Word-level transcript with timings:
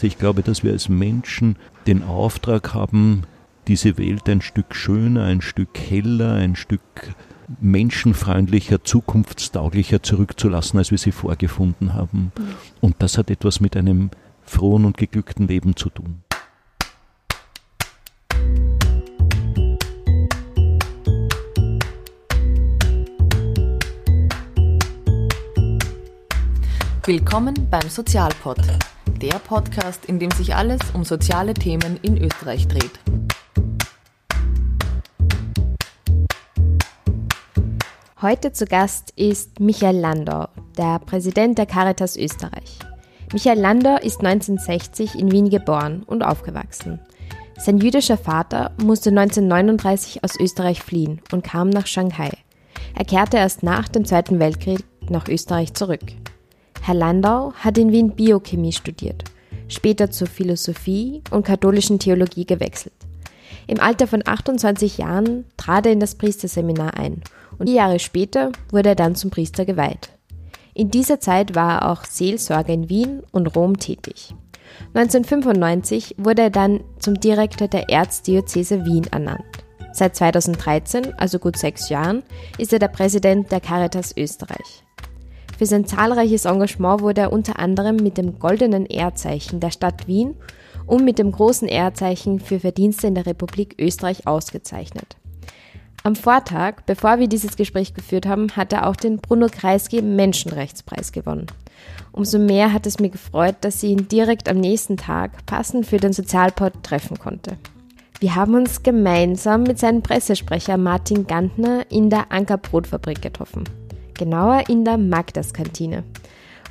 Ich 0.00 0.16
glaube, 0.16 0.42
dass 0.42 0.62
wir 0.62 0.70
als 0.70 0.88
Menschen 0.88 1.56
den 1.88 2.04
Auftrag 2.04 2.72
haben, 2.72 3.24
diese 3.66 3.98
Welt 3.98 4.28
ein 4.28 4.40
Stück 4.40 4.76
schöner, 4.76 5.24
ein 5.24 5.40
Stück 5.40 5.76
heller, 5.76 6.34
ein 6.34 6.54
Stück 6.54 6.80
menschenfreundlicher, 7.60 8.84
zukunftstauglicher 8.84 10.00
zurückzulassen, 10.00 10.78
als 10.78 10.92
wir 10.92 10.98
sie 10.98 11.10
vorgefunden 11.10 11.94
haben. 11.94 12.30
Mhm. 12.38 12.54
Und 12.80 12.96
das 13.00 13.18
hat 13.18 13.28
etwas 13.28 13.58
mit 13.58 13.76
einem 13.76 14.10
frohen 14.44 14.84
und 14.84 14.96
geglückten 14.96 15.48
Leben 15.48 15.74
zu 15.74 15.90
tun. 15.90 16.22
Willkommen 27.04 27.54
beim 27.68 27.88
Sozialpod, 27.88 28.58
der 29.18 29.38
Podcast, 29.40 30.06
in 30.06 30.18
dem 30.18 30.30
sich 30.30 30.54
alles 30.54 30.80
um 30.94 31.04
soziale 31.04 31.54
Themen 31.54 31.98
in 32.02 32.16
Österreich 32.22 32.68
dreht. 32.68 32.92
Heute 38.22 38.52
zu 38.52 38.64
Gast 38.64 39.12
ist 39.16 39.60
Michael 39.60 39.96
Landau, 39.96 40.48
der 40.76 40.98
Präsident 41.00 41.58
der 41.58 41.66
Caritas 41.66 42.16
Österreich. 42.16 42.78
Michael 43.32 43.58
Landau 43.58 43.96
ist 43.96 44.24
1960 44.24 45.16
in 45.18 45.30
Wien 45.30 45.50
geboren 45.50 46.02
und 46.04 46.22
aufgewachsen. 46.22 47.00
Sein 47.58 47.78
jüdischer 47.78 48.18
Vater 48.18 48.72
musste 48.82 49.10
1939 49.10 50.22
aus 50.24 50.38
Österreich 50.38 50.80
fliehen 50.80 51.20
und 51.32 51.44
kam 51.44 51.70
nach 51.70 51.86
Shanghai. 51.86 52.30
Er 52.96 53.04
kehrte 53.04 53.36
erst 53.36 53.62
nach 53.62 53.88
dem 53.88 54.04
Zweiten 54.04 54.38
Weltkrieg 54.38 54.84
nach 55.08 55.28
Österreich 55.28 55.74
zurück. 55.74 56.02
Herr 56.88 56.94
Landau 56.94 57.52
hat 57.52 57.76
in 57.76 57.92
Wien 57.92 58.12
Biochemie 58.12 58.72
studiert, 58.72 59.22
später 59.68 60.10
zur 60.10 60.26
Philosophie 60.26 61.22
und 61.30 61.44
katholischen 61.44 61.98
Theologie 61.98 62.46
gewechselt. 62.46 62.94
Im 63.66 63.78
Alter 63.78 64.06
von 64.06 64.22
28 64.24 64.96
Jahren 64.96 65.44
trat 65.58 65.84
er 65.84 65.92
in 65.92 66.00
das 66.00 66.14
Priesterseminar 66.14 66.96
ein 66.96 67.20
und 67.58 67.66
vier 67.66 67.76
Jahre 67.76 67.98
später 67.98 68.52
wurde 68.70 68.88
er 68.88 68.94
dann 68.94 69.16
zum 69.16 69.28
Priester 69.28 69.66
geweiht. 69.66 70.08
In 70.72 70.90
dieser 70.90 71.20
Zeit 71.20 71.54
war 71.54 71.82
er 71.82 71.92
auch 71.92 72.06
Seelsorger 72.06 72.72
in 72.72 72.88
Wien 72.88 73.22
und 73.32 73.54
Rom 73.54 73.78
tätig. 73.78 74.34
1995 74.94 76.14
wurde 76.16 76.40
er 76.40 76.50
dann 76.50 76.80
zum 77.00 77.20
Direktor 77.20 77.68
der 77.68 77.90
Erzdiözese 77.90 78.86
Wien 78.86 79.06
ernannt. 79.10 79.44
Seit 79.92 80.16
2013, 80.16 81.12
also 81.18 81.38
gut 81.38 81.58
sechs 81.58 81.90
Jahren, 81.90 82.22
ist 82.56 82.72
er 82.72 82.78
der 82.78 82.88
Präsident 82.88 83.52
der 83.52 83.60
Caritas 83.60 84.16
Österreich. 84.16 84.84
Für 85.58 85.66
sein 85.66 85.86
zahlreiches 85.86 86.44
Engagement 86.44 87.00
wurde 87.00 87.22
er 87.22 87.32
unter 87.32 87.58
anderem 87.58 87.96
mit 87.96 88.16
dem 88.16 88.38
Goldenen 88.38 88.86
Ehrzeichen 88.86 89.58
der 89.58 89.72
Stadt 89.72 90.06
Wien 90.06 90.36
und 90.86 91.04
mit 91.04 91.18
dem 91.18 91.32
Großen 91.32 91.66
Ehrzeichen 91.66 92.38
für 92.38 92.60
Verdienste 92.60 93.08
in 93.08 93.16
der 93.16 93.26
Republik 93.26 93.74
Österreich 93.76 94.28
ausgezeichnet. 94.28 95.16
Am 96.04 96.14
Vortag, 96.14 96.82
bevor 96.86 97.18
wir 97.18 97.26
dieses 97.26 97.56
Gespräch 97.56 97.92
geführt 97.92 98.24
haben, 98.24 98.54
hat 98.54 98.72
er 98.72 98.86
auch 98.86 98.94
den 98.94 99.18
Bruno 99.18 99.48
Kreisky 99.50 100.00
Menschenrechtspreis 100.00 101.10
gewonnen. 101.10 101.46
Umso 102.12 102.38
mehr 102.38 102.72
hat 102.72 102.86
es 102.86 103.00
mir 103.00 103.10
gefreut, 103.10 103.56
dass 103.62 103.80
sie 103.80 103.90
ihn 103.90 104.06
direkt 104.06 104.48
am 104.48 104.58
nächsten 104.58 104.96
Tag 104.96 105.44
passend 105.44 105.86
für 105.86 105.96
den 105.96 106.12
Sozialpod 106.12 106.84
treffen 106.84 107.18
konnte. 107.18 107.56
Wir 108.20 108.36
haben 108.36 108.54
uns 108.54 108.84
gemeinsam 108.84 109.64
mit 109.64 109.80
seinem 109.80 110.02
Pressesprecher 110.02 110.76
Martin 110.76 111.26
Gantner 111.26 111.84
in 111.90 112.10
der 112.10 112.30
Ankerbrotfabrik 112.30 113.20
getroffen 113.20 113.64
genauer 114.18 114.68
in 114.68 114.84
der 114.84 114.98
Magdas-Kantine. 114.98 116.04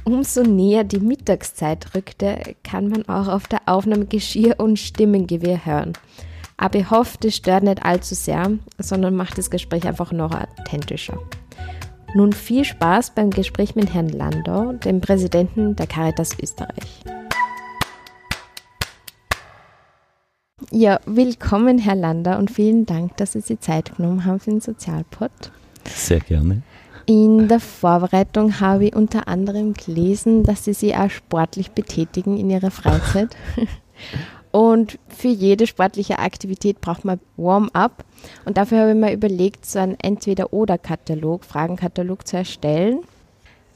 Umso 0.04 0.44
näher 0.44 0.84
die 0.84 1.00
Mittagszeit 1.00 1.96
rückte, 1.96 2.56
kann 2.64 2.88
man 2.88 3.10
auch 3.10 3.28
auf 3.28 3.48
der 3.48 3.62
Aufnahme 3.66 4.06
Geschirr 4.06 4.56
und 4.60 4.78
Stimmengewehr 4.78 5.66
hören. 5.66 5.94
Aber 6.56 6.80
ich 6.80 6.90
hoffe, 6.90 7.18
das 7.20 7.36
stört 7.36 7.64
nicht 7.64 7.84
allzu 7.84 8.16
sehr, 8.16 8.52
sondern 8.78 9.16
macht 9.16 9.38
das 9.38 9.50
Gespräch 9.50 9.86
einfach 9.88 10.12
noch 10.12 10.32
authentischer. 10.34 11.20
Nun 12.16 12.34
viel 12.34 12.64
Spaß 12.64 13.12
beim 13.16 13.32
Gespräch 13.32 13.76
mit 13.76 13.94
Herrn 13.94 14.10
Landau, 14.10 14.74
dem 14.74 15.02
Präsidenten 15.02 15.76
der 15.76 15.88
Caritas 15.88 16.38
Österreich. 16.42 17.04
Ja, 20.72 21.00
willkommen, 21.06 21.80
Herr 21.80 21.96
Landau, 21.96 22.38
und 22.38 22.50
vielen 22.50 22.86
Dank, 22.86 23.18
dass 23.18 23.34
Sie 23.34 23.42
sich 23.42 23.60
Zeit 23.60 23.98
genommen 23.98 24.26
haben 24.26 24.40
für 24.40 24.52
den 24.52 24.62
Sozialpod. 24.62 25.32
Sehr 25.86 26.20
gerne. 26.20 26.62
In 27.10 27.48
der 27.48 27.62
Vorbereitung 27.62 28.60
habe 28.60 28.88
ich 28.88 28.96
unter 28.96 29.30
anderem 29.30 29.74
gelesen, 29.74 30.44
dass 30.44 30.66
Sie 30.66 30.74
sich 30.74 30.94
auch 30.98 31.10
sportlich 31.10 31.72
betätigen 31.72 32.38
in 32.38 32.50
Ihrer 32.50 32.70
Freizeit. 32.70 33.30
Und 34.52 35.00
für 35.08 35.30
jede 35.30 35.68
sportliche 35.68 36.20
Aktivität 36.20 36.82
braucht 36.82 37.06
man 37.06 37.22
Warm-up. 37.38 38.04
Und 38.44 38.58
dafür 38.58 38.82
habe 38.82 38.90
ich 38.92 38.98
mir 38.98 39.14
überlegt, 39.14 39.66
so 39.66 39.80
einen 39.80 39.98
Entweder-Oder-Katalog, 39.98 41.46
Fragenkatalog 41.46 42.28
zu 42.28 42.36
erstellen. 42.36 43.00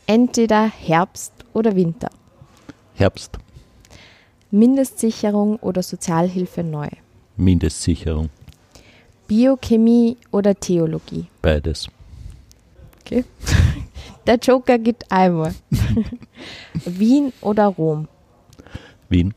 Entweder 0.08 0.68
Herbst 0.68 1.32
oder 1.54 1.74
Winter. 1.78 2.10
Herbst. 2.96 3.38
Mindestsicherung 4.50 5.56
oder 5.58 5.84
Sozialhilfe 5.84 6.64
neu. 6.64 6.90
Mindestsicherung. 7.38 8.30
Biochemie 9.30 10.18
oder 10.32 10.54
Theologie. 10.54 11.28
Beides. 11.42 11.88
Okay. 13.02 13.26
Der 14.28 14.36
Joker 14.36 14.78
geht 14.78 15.12
einmal. 15.12 15.54
Wien 16.86 17.34
oder 17.42 17.68
Rom? 17.68 18.08
Wien. 19.10 19.34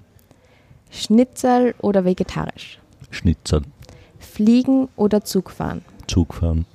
Schnitzel 0.91 1.75
oder 1.81 2.05
vegetarisch? 2.05 2.79
Schnitzel. 3.11 3.63
Fliegen 4.19 4.89
oder 4.97 5.25
Zugfahren? 5.25 5.83
Zugfahren. 6.07 6.67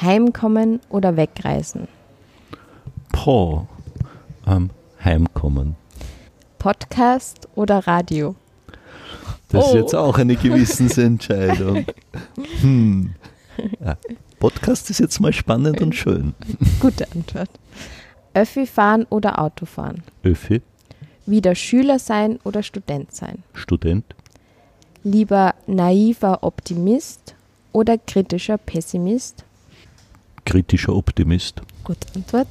Heimkommen 0.00 0.80
oder 0.88 1.16
wegreisen? 1.16 1.88
Boah. 3.12 3.66
Ähm, 4.46 4.70
heimkommen. 5.04 5.76
Podcast 6.58 7.48
oder 7.54 7.86
Radio? 7.86 8.36
Das 9.48 9.64
oh. 9.64 9.68
ist 9.68 9.74
jetzt 9.74 9.94
auch 9.94 10.18
eine 10.18 10.36
Gewissensentscheidung. 10.36 11.84
Hm. 12.60 13.14
Ja. 13.84 13.96
Podcast 14.40 14.88
ist 14.88 15.00
jetzt 15.00 15.20
mal 15.20 15.34
spannend 15.34 15.80
und 15.82 15.94
schön. 15.94 16.34
Gute 16.80 17.06
Antwort. 17.12 17.50
Öffi 18.32 18.66
fahren 18.66 19.06
oder 19.10 19.38
Auto 19.38 19.66
fahren? 19.66 20.02
Öffi. 20.22 20.62
Wieder 21.26 21.54
Schüler 21.54 21.98
sein 21.98 22.38
oder 22.42 22.62
Student 22.62 23.14
sein? 23.14 23.44
Student. 23.52 24.04
Lieber 25.04 25.54
naiver 25.66 26.42
Optimist 26.42 27.34
oder 27.72 27.98
kritischer 27.98 28.56
Pessimist? 28.56 29.44
Kritischer 30.46 30.96
Optimist. 30.96 31.60
Gute 31.84 32.08
Antwort. 32.14 32.48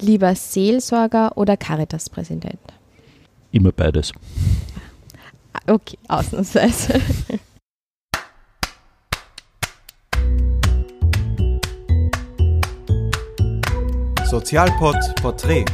Lieber 0.00 0.34
Seelsorger 0.34 1.36
oder 1.36 1.58
Caritas-Präsident? 1.58 2.58
Immer 3.52 3.72
beides. 3.72 4.12
Okay, 5.66 5.98
ausnahmsweise. 6.08 7.00
Sozialpod 14.32 14.96
Porträt 15.20 15.66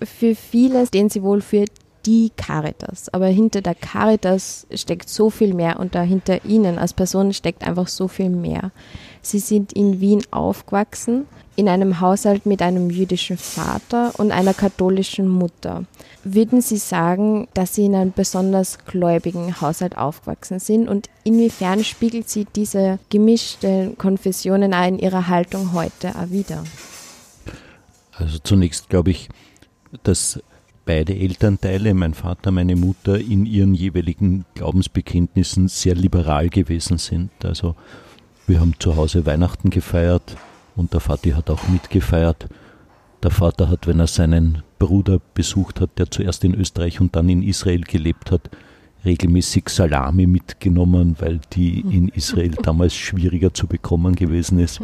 Für 0.00 0.36
viele 0.36 0.86
stehen 0.86 1.10
sie 1.10 1.24
wohl 1.24 1.40
für 1.40 1.64
die 2.06 2.30
Caritas, 2.36 3.12
aber 3.12 3.26
hinter 3.26 3.62
der 3.62 3.74
Caritas 3.74 4.68
steckt 4.72 5.08
so 5.08 5.28
viel 5.28 5.54
mehr 5.54 5.80
und 5.80 5.96
dahinter 5.96 6.44
ihnen 6.44 6.78
als 6.78 6.92
Person 6.92 7.32
steckt 7.32 7.66
einfach 7.66 7.88
so 7.88 8.06
viel 8.06 8.30
mehr. 8.30 8.70
Sie 9.26 9.38
sind 9.38 9.72
in 9.72 10.00
Wien 10.00 10.22
aufgewachsen, 10.30 11.26
in 11.56 11.68
einem 11.68 12.00
Haushalt 12.00 12.46
mit 12.46 12.62
einem 12.62 12.90
jüdischen 12.90 13.36
Vater 13.36 14.12
und 14.18 14.32
einer 14.32 14.54
katholischen 14.54 15.28
Mutter. 15.28 15.84
Würden 16.24 16.60
Sie 16.60 16.78
sagen, 16.78 17.48
dass 17.54 17.74
Sie 17.74 17.86
in 17.86 17.94
einem 17.94 18.12
besonders 18.12 18.78
gläubigen 18.86 19.60
Haushalt 19.60 19.96
aufgewachsen 19.96 20.58
sind 20.58 20.88
und 20.88 21.08
inwiefern 21.22 21.84
spiegelt 21.84 22.28
Sie 22.28 22.46
diese 22.56 22.98
gemischten 23.08 23.96
Konfessionen 23.98 24.74
auch 24.74 24.86
in 24.86 24.98
Ihrer 24.98 25.28
Haltung 25.28 25.72
heute 25.72 26.14
auch 26.16 26.30
wieder? 26.30 26.64
Also 28.12 28.38
zunächst 28.38 28.88
glaube 28.88 29.10
ich, 29.10 29.28
dass 30.02 30.40
beide 30.84 31.14
Elternteile, 31.14 31.94
mein 31.94 32.14
Vater, 32.14 32.50
meine 32.50 32.76
Mutter, 32.76 33.18
in 33.18 33.46
ihren 33.46 33.74
jeweiligen 33.74 34.44
Glaubensbekenntnissen 34.54 35.68
sehr 35.68 35.94
liberal 35.94 36.48
gewesen 36.48 36.98
sind. 36.98 37.30
Also 37.42 37.74
wir 38.46 38.60
haben 38.60 38.74
zu 38.78 38.96
Hause 38.96 39.26
Weihnachten 39.26 39.70
gefeiert 39.70 40.36
und 40.76 40.92
der 40.92 41.00
Vati 41.00 41.30
hat 41.30 41.50
auch 41.50 41.68
mitgefeiert. 41.68 42.46
Der 43.22 43.30
Vater 43.30 43.68
hat, 43.68 43.86
wenn 43.86 44.00
er 44.00 44.06
seinen 44.06 44.62
Bruder 44.78 45.20
besucht 45.32 45.80
hat, 45.80 45.98
der 45.98 46.10
zuerst 46.10 46.44
in 46.44 46.54
Österreich 46.54 47.00
und 47.00 47.16
dann 47.16 47.28
in 47.28 47.42
Israel 47.42 47.80
gelebt 47.80 48.30
hat, 48.30 48.50
regelmäßig 49.04 49.68
Salami 49.68 50.26
mitgenommen, 50.26 51.16
weil 51.18 51.40
die 51.52 51.80
in 51.80 52.08
Israel 52.08 52.50
damals 52.50 52.94
schwieriger 52.94 53.54
zu 53.54 53.66
bekommen 53.66 54.14
gewesen 54.14 54.58
ist. 54.58 54.80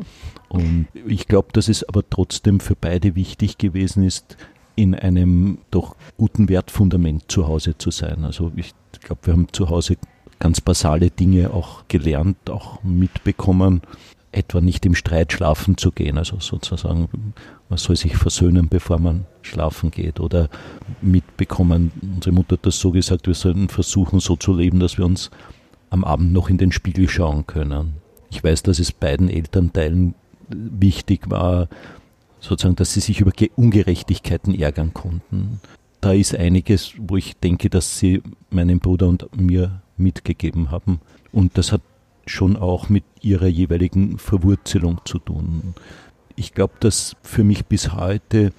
Und 0.48 0.88
ich 1.06 1.26
glaube, 1.28 1.48
dass 1.52 1.68
es 1.68 1.86
aber 1.86 2.08
trotzdem 2.08 2.60
für 2.60 2.76
beide 2.76 3.14
wichtig 3.14 3.58
gewesen 3.58 4.04
ist, 4.04 4.36
in 4.74 4.94
einem 4.94 5.58
doch 5.70 5.96
guten 6.16 6.48
Wertfundament 6.48 7.30
zu 7.30 7.46
Hause 7.46 7.76
zu 7.76 7.90
sein. 7.90 8.24
Also 8.24 8.52
ich 8.56 8.72
glaube, 9.02 9.20
wir 9.24 9.32
haben 9.34 9.48
zu 9.52 9.68
Hause 9.68 9.96
ganz 10.40 10.60
basale 10.60 11.10
Dinge 11.10 11.52
auch 11.52 11.84
gelernt, 11.86 12.50
auch 12.50 12.82
mitbekommen, 12.82 13.82
etwa 14.32 14.60
nicht 14.60 14.86
im 14.86 14.94
Streit 14.94 15.32
schlafen 15.32 15.76
zu 15.76 15.92
gehen, 15.92 16.16
also 16.18 16.38
sozusagen, 16.40 17.08
man 17.68 17.78
soll 17.78 17.96
sich 17.96 18.16
versöhnen, 18.16 18.68
bevor 18.68 18.98
man 18.98 19.26
schlafen 19.42 19.90
geht 19.90 20.20
oder 20.20 20.48
mitbekommen, 21.02 21.92
unsere 22.02 22.34
Mutter 22.34 22.54
hat 22.54 22.66
das 22.66 22.78
so 22.78 22.90
gesagt, 22.90 23.26
wir 23.26 23.34
sollten 23.34 23.68
versuchen 23.68 24.20
so 24.20 24.36
zu 24.36 24.54
leben, 24.54 24.80
dass 24.80 24.98
wir 24.98 25.04
uns 25.04 25.30
am 25.90 26.04
Abend 26.04 26.32
noch 26.32 26.48
in 26.48 26.58
den 26.58 26.72
Spiegel 26.72 27.08
schauen 27.08 27.46
können. 27.46 27.94
Ich 28.30 28.42
weiß, 28.42 28.62
dass 28.62 28.78
es 28.78 28.92
beiden 28.92 29.28
Elternteilen 29.28 30.14
wichtig 30.48 31.28
war, 31.28 31.68
sozusagen, 32.38 32.76
dass 32.76 32.94
sie 32.94 33.00
sich 33.00 33.20
über 33.20 33.32
Ungerechtigkeiten 33.56 34.54
ärgern 34.54 34.94
konnten. 34.94 35.60
Da 36.00 36.12
ist 36.12 36.34
einiges, 36.34 36.94
wo 36.96 37.16
ich 37.16 37.36
denke, 37.36 37.68
dass 37.68 37.98
sie 37.98 38.22
meinem 38.48 38.78
Bruder 38.78 39.08
und 39.08 39.28
mir 39.38 39.82
mitgegeben 40.00 40.70
haben. 40.70 41.00
Und 41.32 41.56
das 41.58 41.72
hat 41.72 41.82
schon 42.26 42.56
auch 42.56 42.88
mit 42.88 43.04
ihrer 43.20 43.46
jeweiligen 43.46 44.18
Verwurzelung 44.18 45.00
zu 45.04 45.18
tun. 45.18 45.74
Ich 46.36 46.54
glaube, 46.54 46.74
dass 46.80 47.16
für 47.22 47.44
mich 47.44 47.66
bis 47.66 47.92
heute 47.92 48.52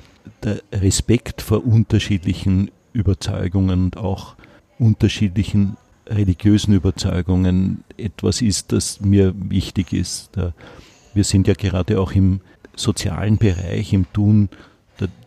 der 0.44 0.62
Respekt 0.72 1.42
vor 1.42 1.66
unterschiedlichen 1.66 2.72
Überzeugungen 2.94 3.86
und 3.86 3.98
auch 3.98 4.36
unterschiedlichen 4.78 5.78
religiösen 6.08 6.74
Überzeugungen 6.74 7.84
etwas 7.98 8.42
ist, 8.42 8.72
das 8.72 9.00
mir 9.00 9.34
wichtig 9.36 9.94
ist. 9.94 10.32
Wir 11.14 11.24
sind 11.24 11.48
ja 11.48 11.54
gerade 11.54 12.00
auch 12.00 12.12
im 12.12 12.42
sozialen 12.76 13.38
Bereich, 13.38 13.94
im 13.94 14.12
Tun, 14.12 14.50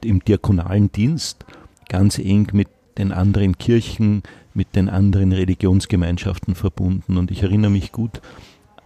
im 0.02 0.25
diakonalen 0.25 0.93
Dienst 0.93 1.44
ganz 1.88 2.19
eng 2.19 2.49
mit 2.52 2.69
den 2.99 3.12
anderen 3.12 3.58
Kirchen, 3.58 4.22
mit 4.55 4.77
den 4.77 4.89
anderen 4.89 5.33
Religionsgemeinschaften 5.33 6.55
verbunden. 6.55 7.19
Und 7.19 7.31
ich 7.31 7.43
erinnere 7.43 7.71
mich 7.71 7.93
gut 7.93 8.21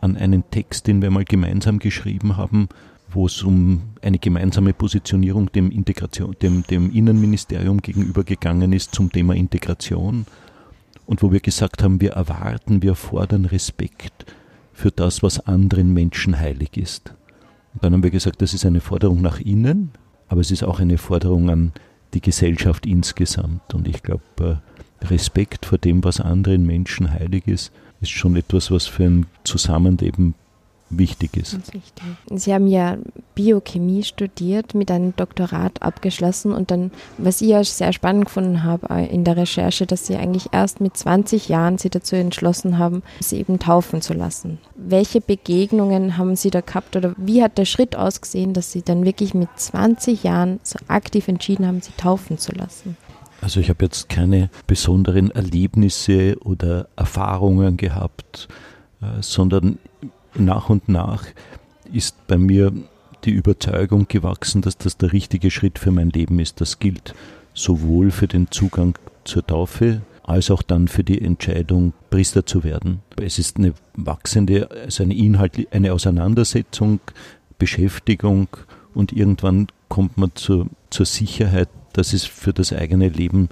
an 0.01 0.17
einen 0.17 0.51
Text, 0.51 0.87
den 0.87 1.03
wir 1.03 1.11
mal 1.11 1.25
gemeinsam 1.25 1.79
geschrieben 1.79 2.37
haben, 2.37 2.69
wo 3.11 3.27
es 3.27 3.43
um 3.43 3.83
eine 4.03 4.19
gemeinsame 4.19 4.73
Positionierung 4.73 5.51
dem, 5.53 5.71
Integration, 5.71 6.37
dem, 6.43 6.63
dem 6.65 6.91
Innenministerium 6.91 7.81
gegenüber 7.81 8.25
gegangen 8.25 8.73
ist 8.73 8.95
zum 8.95 9.11
Thema 9.11 9.35
Integration 9.35 10.27
und 11.07 11.23
wo 11.23 11.33
wir 11.33 11.41
gesagt 11.41 11.83
haben, 11.83 12.01
wir 12.01 12.13
erwarten, 12.13 12.83
wir 12.83 12.95
fordern 12.95 13.47
Respekt 13.47 14.27
für 14.75 14.91
das, 14.91 15.23
was 15.23 15.41
anderen 15.41 15.93
Menschen 15.93 16.39
heilig 16.39 16.77
ist. 16.77 17.15
Und 17.75 17.83
dann 17.83 17.95
haben 17.95 18.03
wir 18.03 18.11
gesagt, 18.11 18.43
das 18.43 18.55
ist 18.55 18.67
eine 18.67 18.81
Forderung 18.81 19.23
nach 19.23 19.41
innen, 19.41 19.91
aber 20.29 20.41
es 20.41 20.51
ist 20.51 20.63
auch 20.63 20.81
eine 20.81 20.99
Forderung 20.99 21.49
an 21.51 21.73
die 22.15 22.21
Gesellschaft 22.21 22.87
insgesamt. 22.87 23.75
Und 23.75 23.89
ich 23.89 24.03
glaube, 24.03 24.23
äh, 24.41 24.57
Respekt 25.03 25.67
vor 25.67 25.79
dem, 25.79 26.05
was 26.05 26.21
anderen 26.21 26.67
Menschen 26.67 27.11
heilig 27.11 27.47
ist, 27.47 27.73
ist 28.01 28.11
schon 28.11 28.37
etwas, 28.37 28.71
was 28.71 28.87
für 28.87 29.05
ein 29.05 29.27
Zusammenleben 29.45 30.35
wichtig 30.91 31.37
ist. 31.37 31.59
Sie 32.31 32.55
haben 32.55 32.67
ja 32.67 32.97
Biochemie 33.35 34.03
studiert, 34.05 34.75
mit 34.75 34.91
einem 34.91 35.15
Doktorat 35.15 35.83
abgeschlossen 35.83 36.53
und 36.53 36.71
dann, 36.71 36.91
was 37.19 37.41
ich 37.41 37.49
ja 37.49 37.63
sehr 37.63 37.93
spannend 37.93 38.27
gefunden 38.27 38.63
habe 38.65 38.89
äh, 38.91 39.07
in 39.07 39.25
der 39.25 39.37
Recherche, 39.37 39.87
dass 39.87 40.07
Sie 40.07 40.17
eigentlich 40.17 40.47
erst 40.53 40.81
mit 40.81 40.97
20 40.97 41.49
Jahren 41.49 41.79
Sie 41.79 41.91
dazu 41.91 42.17
entschlossen 42.17 42.79
haben, 42.79 43.03
Sie 43.21 43.39
eben 43.39 43.59
taufen 43.59 44.01
zu 44.01 44.15
lassen. 44.15 44.59
Welche 44.75 45.21
Begegnungen 45.21 46.17
haben 46.17 46.37
Sie 46.37 46.51
da 46.51 46.61
gehabt 46.61 46.97
oder 46.97 47.15
wie 47.17 47.43
hat 47.43 47.59
der 47.59 47.67
Schritt 47.67 47.97
ausgesehen, 47.97 48.55
dass 48.55 48.73
Sie 48.73 48.83
dann 48.83 49.05
wirklich 49.05 49.35
mit 49.35 49.49
20 49.57 50.23
Jahren 50.23 50.61
so 50.63 50.79
aktiv 50.89 51.29
entschieden 51.29 51.67
haben, 51.67 51.81
Sie 51.81 51.93
taufen 51.97 52.39
zu 52.39 52.53
lassen? 52.53 52.97
Also 53.49 53.61
ich 53.61 53.71
habe 53.71 53.87
jetzt 53.87 54.11
keine 54.11 54.51
besonderen 54.67 55.31
Erlebnisse 55.31 56.37
oder 56.41 56.87
Erfahrungen 56.97 57.79
gehabt, 57.79 58.47
äh, 59.01 59.23
sondern 59.23 59.79
nach 60.35 60.69
und 60.69 60.91
nach 60.91 61.25
ist 61.91 62.27
bei 62.27 62.37
mir 62.37 62.75
die 63.25 63.31
Überzeugung 63.31 64.07
gewachsen, 64.07 64.61
dass 64.61 64.77
das 64.77 64.99
der 64.99 65.15
richtige 65.15 65.51
Schritt 65.51 65.79
für 65.79 65.91
mein 65.91 66.11
Leben 66.11 66.41
ist. 66.41 66.61
Das 66.61 66.79
gilt 66.79 67.15
sowohl 67.55 68.11
für 68.11 68.29
den 68.29 68.51
Zugang 68.51 68.99
zur 69.25 69.47
Taufe 69.47 70.03
als 70.25 70.51
auch 70.51 70.61
dann 70.61 70.87
für 70.87 71.03
die 71.03 71.23
Entscheidung, 71.23 71.95
Priester 72.11 72.45
zu 72.45 72.65
werden. 72.65 73.01
Es 73.17 73.39
ist 73.39 73.57
eine 73.57 73.73
wachsende, 73.95 74.71
also 74.71 75.05
eine 75.05 75.17
Inhalt, 75.17 75.73
eine 75.73 75.95
Auseinandersetzung, 75.95 77.01
Beschäftigung 77.59 78.49
und 78.93 79.11
irgendwann 79.15 79.69
kommt 79.89 80.19
man 80.19 80.33
zur, 80.35 80.67
zur 80.91 81.07
Sicherheit, 81.07 81.71
das 81.99 82.15
ist 82.15 82.29
für 82.29 82.53
das 82.53 82.73
eigene 82.73 83.09
Leben 83.09 83.49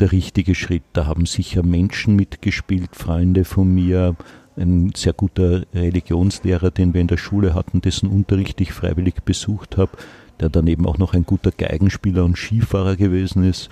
der 0.00 0.10
richtige 0.10 0.56
Schritt. 0.56 0.82
Da 0.94 1.06
haben 1.06 1.26
sicher 1.26 1.62
Menschen 1.62 2.16
mitgespielt, 2.16 2.96
Freunde 2.96 3.44
von 3.44 3.72
mir, 3.72 4.16
ein 4.56 4.90
sehr 4.96 5.12
guter 5.12 5.62
Religionslehrer, 5.72 6.72
den 6.72 6.92
wir 6.92 7.00
in 7.00 7.06
der 7.06 7.18
Schule 7.18 7.54
hatten, 7.54 7.80
dessen 7.80 8.08
Unterricht 8.08 8.60
ich 8.60 8.72
freiwillig 8.72 9.22
besucht 9.24 9.76
habe, 9.76 9.92
der 10.40 10.48
daneben 10.48 10.86
auch 10.86 10.98
noch 10.98 11.14
ein 11.14 11.24
guter 11.24 11.52
Geigenspieler 11.52 12.24
und 12.24 12.36
Skifahrer 12.36 12.96
gewesen 12.96 13.44
ist. 13.44 13.68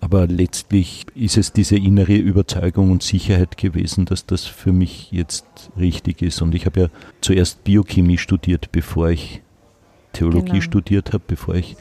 Aber 0.00 0.28
letztlich 0.28 1.06
ist 1.16 1.36
es 1.36 1.52
diese 1.52 1.76
innere 1.76 2.14
Überzeugung 2.14 2.92
und 2.92 3.02
Sicherheit 3.02 3.56
gewesen, 3.56 4.04
dass 4.04 4.24
das 4.24 4.44
für 4.44 4.72
mich 4.72 5.10
jetzt 5.10 5.70
richtig 5.76 6.22
ist. 6.22 6.40
Und 6.42 6.54
ich 6.54 6.66
habe 6.66 6.80
ja 6.80 6.88
zuerst 7.20 7.64
Biochemie 7.64 8.18
studiert, 8.18 8.70
bevor 8.70 9.10
ich 9.10 9.42
Theologie 10.12 10.52
genau. 10.52 10.62
studiert 10.62 11.12
habe, 11.12 11.24
bevor 11.26 11.56
ich 11.56 11.76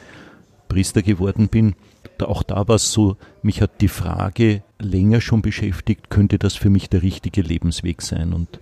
Priester 0.68 1.02
geworden 1.02 1.48
bin, 1.48 1.76
auch 2.20 2.44
da 2.44 2.68
war 2.68 2.76
es 2.76 2.92
so, 2.92 3.18
mich 3.42 3.62
hat 3.62 3.82
die 3.82 3.88
Frage 3.88 4.64
länger 4.80 5.22
schon 5.22 5.42
beschäftigt, 5.42 6.10
könnte 6.10 6.38
das 6.38 6.56
für 6.56 6.70
mich 6.70 6.90
der 6.90 7.04
richtige 7.04 7.42
Lebensweg 7.42 8.02
sein? 8.02 8.34
Und 8.34 8.60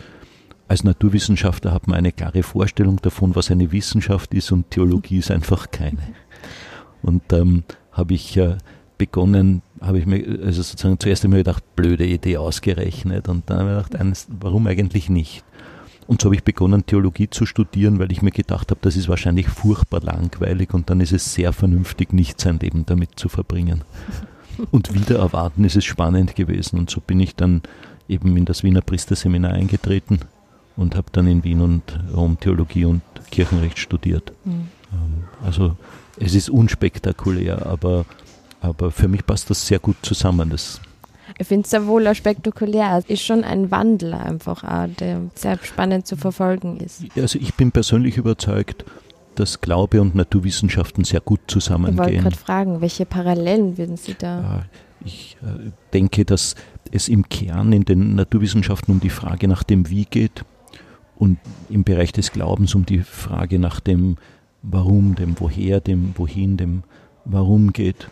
als 0.68 0.84
Naturwissenschaftler 0.84 1.72
hat 1.72 1.88
man 1.88 1.98
eine 1.98 2.12
klare 2.12 2.44
Vorstellung 2.44 2.98
davon, 3.02 3.36
was 3.36 3.52
eine 3.52 3.72
Wissenschaft 3.72 4.34
ist 4.34 4.52
und 4.52 4.72
Theologie 4.72 5.20
ist 5.20 5.32
einfach 5.32 5.72
keine. 5.72 6.16
Und 7.02 7.32
ähm, 7.34 7.64
habe 7.92 8.14
ich 8.14 8.36
äh, 8.38 8.58
begonnen, 8.98 9.62
habe 9.80 10.00
ich 10.00 10.06
mir 10.06 10.40
also 10.44 10.62
sozusagen 10.62 11.00
zuerst 11.00 11.24
einmal 11.24 11.40
gedacht, 11.40 11.64
blöde 11.76 12.06
Idee 12.06 12.38
ausgerechnet 12.38 13.30
und 13.30 13.50
dann 13.50 13.60
habe 13.60 13.82
ich 13.82 13.90
gedacht, 13.90 14.28
warum 14.40 14.68
eigentlich 14.68 15.10
nicht? 15.10 15.44
Und 16.08 16.22
so 16.22 16.28
habe 16.28 16.36
ich 16.36 16.44
begonnen, 16.44 16.86
Theologie 16.86 17.30
zu 17.30 17.46
studieren, 17.46 17.98
weil 18.00 18.12
ich 18.12 18.22
mir 18.22 18.32
gedacht 18.32 18.70
habe, 18.70 18.80
das 18.82 18.96
ist 18.96 19.10
wahrscheinlich 19.10 19.48
furchtbar 19.48 20.02
langweilig 20.02 20.74
und 20.74 20.90
dann 20.90 21.02
ist 21.02 21.14
es 21.14 21.34
sehr 21.34 21.52
vernünftig, 21.52 22.14
nicht 22.14 22.40
sein 22.40 22.60
Leben 22.60 22.86
damit 22.86 23.12
zu 23.16 23.30
verbringen. 23.30 23.84
Und 24.72 24.94
wieder 24.94 25.20
erwarten 25.20 25.66
ist 25.66 25.76
es 25.76 25.84
spannend 25.84 26.34
gewesen. 26.38 26.80
Und 26.80 26.90
so 26.90 27.02
bin 27.02 27.20
ich 27.20 27.36
dann 27.36 27.62
eben 28.08 28.38
in 28.38 28.46
das 28.46 28.64
Wiener 28.64 28.80
Priesterseminar 28.80 29.52
eingetreten 29.52 30.20
und 30.78 30.96
habe 30.96 31.08
dann 31.12 31.28
in 31.28 31.44
Wien 31.44 31.60
und 31.60 32.00
Rom 32.16 32.40
Theologie 32.40 32.86
und 32.86 33.02
Kirchenrecht 33.32 33.80
studiert. 33.80 34.32
Mhm. 34.46 34.70
Also 35.44 35.76
es 36.18 36.36
ist 36.36 36.50
unspektakulär, 36.50 37.66
aber, 37.66 38.06
aber 38.62 38.92
für 38.92 39.08
mich 39.08 39.26
passt 39.26 39.50
das 39.50 39.68
sehr 39.68 39.80
gut 39.80 39.98
zusammen. 40.02 40.50
Das 40.50 40.80
ich 41.38 41.48
finde 41.48 41.66
es 41.66 41.72
sehr 41.72 41.86
wohl 41.88 42.08
auch 42.08 42.16
spektakulär. 42.16 42.98
Es 42.98 43.06
ist 43.06 43.24
schon 43.24 43.44
ein 43.44 43.72
Wandel 43.72 44.14
einfach, 44.14 44.64
auch, 44.64 44.88
der 45.00 45.22
sehr 45.36 45.60
spannend 45.64 46.08
zu 46.08 46.16
verfolgen 46.16 46.78
ist. 46.78 47.04
Also 47.16 47.40
ich 47.40 47.54
bin 47.56 47.72
persönlich 47.72 48.18
überzeugt, 48.18 48.86
dass 49.36 49.60
Glaube 49.60 50.02
und 50.02 50.16
Naturwissenschaften 50.16 51.04
sehr 51.04 51.20
gut 51.20 51.42
zusammengehen. 51.48 51.96
Ich 51.96 52.00
wollte 52.00 52.24
gerade 52.24 52.38
fragen, 52.38 52.82
welche 52.82 53.06
Parallelen 53.06 53.78
würden 53.78 53.98
Sie 53.98 54.16
da? 54.18 54.66
Ich 55.04 55.38
äh, 55.44 55.72
denke, 55.94 56.26
dass 56.26 56.56
es 56.92 57.10
im 57.10 57.28
Kern 57.28 57.74
in 57.74 57.84
den 57.84 58.16
Naturwissenschaften 58.16 58.94
um 58.94 59.00
die 59.00 59.10
Frage 59.10 59.48
nach 59.48 59.64
dem 59.64 59.90
Wie 59.90 60.06
geht 60.06 60.46
und 61.18 61.38
im 61.70 61.84
Bereich 61.84 62.12
des 62.12 62.32
Glaubens 62.32 62.76
um 62.76 62.86
die 62.86 63.00
Frage 63.00 63.60
nach 63.60 63.80
dem 63.80 64.16
Warum, 64.62 65.16
dem 65.16 65.40
Woher, 65.40 65.80
dem 65.80 66.14
Wohin, 66.18 66.58
dem 66.58 66.84
Warum 67.26 67.74
geht. 67.74 68.10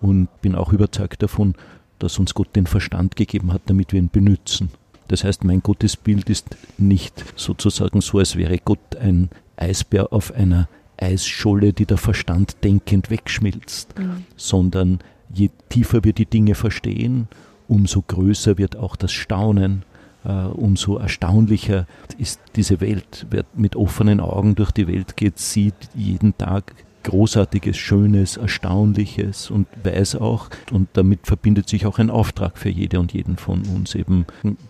Und 0.00 0.28
bin 0.42 0.54
auch 0.54 0.72
überzeugt 0.72 1.22
davon, 1.22 1.54
dass 1.98 2.18
uns 2.18 2.34
Gott 2.34 2.54
den 2.54 2.66
Verstand 2.66 3.16
gegeben 3.16 3.52
hat, 3.52 3.62
damit 3.66 3.92
wir 3.92 4.00
ihn 4.00 4.10
benützen. 4.10 4.70
Das 5.08 5.24
heißt, 5.24 5.44
mein 5.44 5.62
Gottesbild 5.62 6.28
ist 6.28 6.56
nicht 6.78 7.24
sozusagen 7.36 8.00
so, 8.00 8.18
als 8.18 8.36
wäre 8.36 8.58
Gott 8.58 8.96
ein 8.96 9.30
Eisbär 9.56 10.12
auf 10.12 10.32
einer 10.32 10.68
Eisscholle, 10.98 11.72
die 11.72 11.86
der 11.86 11.98
Verstand 11.98 12.64
denkend 12.64 13.10
wegschmilzt, 13.10 13.98
mhm. 13.98 14.24
sondern 14.36 14.98
je 15.32 15.50
tiefer 15.68 16.04
wir 16.04 16.12
die 16.12 16.26
Dinge 16.26 16.54
verstehen, 16.54 17.28
umso 17.68 18.02
größer 18.02 18.58
wird 18.58 18.76
auch 18.76 18.96
das 18.96 19.12
Staunen, 19.12 19.84
äh, 20.24 20.30
umso 20.30 20.96
erstaunlicher 20.96 21.86
ist 22.18 22.40
diese 22.56 22.80
Welt. 22.80 23.26
Wer 23.30 23.44
mit 23.54 23.76
offenen 23.76 24.20
Augen 24.20 24.54
durch 24.54 24.72
die 24.72 24.88
Welt 24.88 25.16
geht, 25.16 25.38
sieht 25.38 25.74
jeden 25.94 26.36
Tag 26.36 26.74
Großartiges, 27.06 27.76
Schönes, 27.76 28.36
Erstaunliches 28.36 29.50
und 29.50 29.68
weiß 29.84 30.16
auch, 30.16 30.48
und 30.72 30.88
damit 30.94 31.26
verbindet 31.26 31.68
sich 31.68 31.86
auch 31.86 32.00
ein 32.00 32.10
Auftrag 32.10 32.58
für 32.58 32.68
jede 32.68 32.98
und 32.98 33.12
jeden 33.12 33.36
von 33.36 33.62
uns. 33.62 33.94
Eben, 33.94 34.26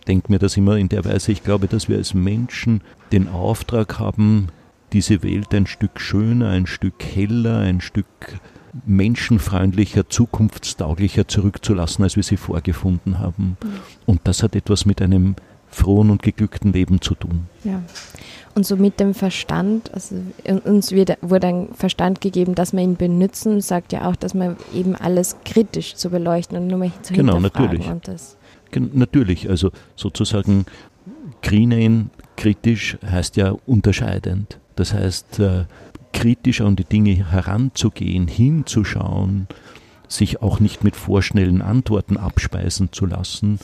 denkt 0.07 0.29
mir 0.29 0.37
das 0.37 0.55
immer 0.55 0.77
in 0.77 0.87
der 0.87 1.03
Weise, 1.03 1.31
ich 1.31 1.43
glaube, 1.43 1.67
dass 1.67 1.89
wir 1.89 1.97
als 1.97 2.13
Menschen 2.13 2.81
den 3.11 3.27
Auftrag 3.27 3.97
haben, 3.97 4.49
diese 4.93 5.23
Welt 5.23 5.53
ein 5.55 5.65
Stück 5.65 5.99
schöner, 5.99 6.49
ein 6.49 6.67
Stück 6.67 7.03
heller, 7.03 7.57
ein 7.57 7.81
Stück 7.81 8.05
menschenfreundlicher, 8.85 10.07
zukunftstauglicher 10.07 11.27
zurückzulassen, 11.27 12.03
als 12.03 12.17
wir 12.17 12.23
sie 12.23 12.37
vorgefunden 12.37 13.17
haben. 13.17 13.57
Mhm. 13.63 13.69
Und 14.05 14.21
das 14.25 14.43
hat 14.43 14.55
etwas 14.55 14.85
mit 14.85 15.01
einem 15.01 15.35
frohen 15.77 16.09
und 16.09 16.21
geglückten 16.21 16.73
Leben 16.73 17.01
zu 17.01 17.15
tun. 17.15 17.47
Ja. 17.63 17.81
Und 18.55 18.65
so 18.65 18.75
mit 18.75 18.99
dem 18.99 19.13
Verstand, 19.13 19.93
also 19.93 20.15
uns 20.65 20.91
wird, 20.91 21.17
wurde 21.21 21.47
ein 21.47 21.67
Verstand 21.73 22.21
gegeben, 22.21 22.55
dass 22.55 22.73
wir 22.73 22.81
ihn 22.81 22.95
benutzen, 22.95 23.61
sagt 23.61 23.93
ja 23.93 24.09
auch, 24.09 24.15
dass 24.15 24.33
man 24.33 24.57
eben 24.73 24.95
alles 24.95 25.37
kritisch 25.45 25.95
zu 25.95 26.09
beleuchten 26.09 26.57
und 26.57 26.67
nur 26.67 26.79
mal 26.79 26.91
zu 27.03 27.13
Genau, 27.13 27.39
natürlich. 27.39 27.87
Und 27.87 28.07
das 28.07 28.35
natürlich, 28.75 29.49
also 29.49 29.71
sozusagen 29.95 30.65
Greenain 31.43 32.09
kritisch 32.35 32.97
heißt 33.05 33.37
ja 33.37 33.55
unterscheidend. 33.65 34.59
Das 34.75 34.93
heißt, 34.93 35.39
äh, 35.39 35.65
kritisch 36.13 36.61
an 36.61 36.75
die 36.75 36.83
Dinge 36.83 37.13
heranzugehen, 37.31 38.27
hinzuschauen, 38.27 39.47
sich 40.07 40.41
auch 40.41 40.59
nicht 40.59 40.83
mit 40.83 40.95
vorschnellen 40.95 41.61
Antworten 41.61 42.17
abspeisen 42.17 42.91
zu 42.91 43.05
lassen, 43.05 43.59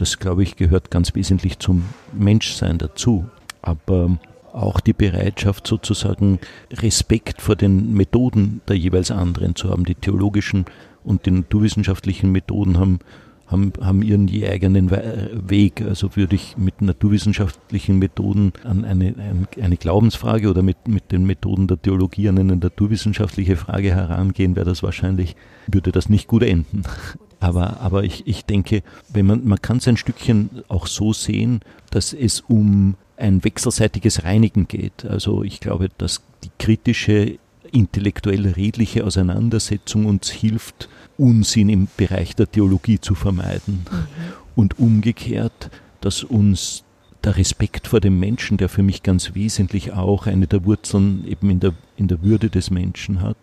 das 0.00 0.18
glaube 0.18 0.42
ich 0.42 0.56
gehört 0.56 0.90
ganz 0.90 1.14
wesentlich 1.14 1.58
zum 1.58 1.84
Menschsein 2.12 2.78
dazu. 2.78 3.26
Aber 3.62 4.18
auch 4.52 4.80
die 4.80 4.92
Bereitschaft 4.92 5.66
sozusagen 5.66 6.38
Respekt 6.72 7.42
vor 7.42 7.56
den 7.56 7.92
Methoden 7.92 8.60
der 8.68 8.76
jeweils 8.76 9.10
anderen 9.10 9.54
zu 9.54 9.70
haben. 9.70 9.84
Die 9.84 9.94
theologischen 9.94 10.64
und 11.04 11.26
die 11.26 11.30
naturwissenschaftlichen 11.30 12.32
Methoden 12.32 12.78
haben 12.78 12.98
haben, 13.48 13.72
haben 13.80 14.02
ihren 14.02 14.28
je 14.28 14.48
eigenen 14.48 14.90
Weg. 14.90 15.82
Also 15.82 16.16
würde 16.16 16.36
ich 16.36 16.56
mit 16.56 16.80
naturwissenschaftlichen 16.82 17.98
Methoden 17.98 18.52
an 18.64 18.84
eine, 18.84 19.14
eine 19.60 19.76
Glaubensfrage 19.76 20.50
oder 20.50 20.62
mit, 20.62 20.86
mit 20.86 21.10
den 21.12 21.24
Methoden 21.24 21.66
der 21.66 21.80
Theologie 21.80 22.28
an 22.28 22.38
eine 22.38 22.56
naturwissenschaftliche 22.56 23.56
Frage 23.56 23.94
herangehen, 23.94 24.54
wäre 24.54 24.66
das 24.66 24.82
wahrscheinlich, 24.82 25.34
würde 25.66 25.92
das 25.92 26.08
nicht 26.08 26.28
gut 26.28 26.42
enden. 26.42 26.82
Aber, 27.40 27.80
aber 27.80 28.04
ich, 28.04 28.26
ich 28.26 28.44
denke, 28.44 28.82
wenn 29.08 29.26
man, 29.26 29.46
man 29.46 29.62
kann 29.62 29.76
es 29.76 29.86
ein 29.86 29.96
Stückchen 29.96 30.50
auch 30.68 30.86
so 30.86 31.12
sehen, 31.12 31.60
dass 31.90 32.12
es 32.12 32.40
um 32.40 32.96
ein 33.16 33.44
wechselseitiges 33.44 34.24
Reinigen 34.24 34.68
geht. 34.68 35.04
Also 35.04 35.42
ich 35.42 35.60
glaube, 35.60 35.88
dass 35.98 36.22
die 36.44 36.50
kritische, 36.58 37.38
intellektuell 37.70 38.46
redliche 38.46 39.04
Auseinandersetzung 39.04 40.06
uns 40.06 40.30
hilft, 40.30 40.88
Unsinn 41.18 41.68
im 41.68 41.88
Bereich 41.96 42.34
der 42.34 42.50
Theologie 42.50 43.00
zu 43.00 43.14
vermeiden. 43.14 43.84
Mhm. 43.90 44.06
Und 44.54 44.78
umgekehrt, 44.78 45.70
dass 46.00 46.24
uns 46.24 46.84
der 47.24 47.36
Respekt 47.36 47.88
vor 47.88 48.00
dem 48.00 48.18
Menschen, 48.18 48.56
der 48.56 48.68
für 48.68 48.82
mich 48.82 49.02
ganz 49.02 49.34
wesentlich 49.34 49.92
auch 49.92 50.26
eine 50.26 50.46
der 50.46 50.64
Wurzeln 50.64 51.26
eben 51.26 51.50
in 51.50 51.60
der, 51.60 51.74
in 51.96 52.08
der 52.08 52.22
Würde 52.22 52.48
des 52.48 52.70
Menschen 52.70 53.20
hat, 53.20 53.36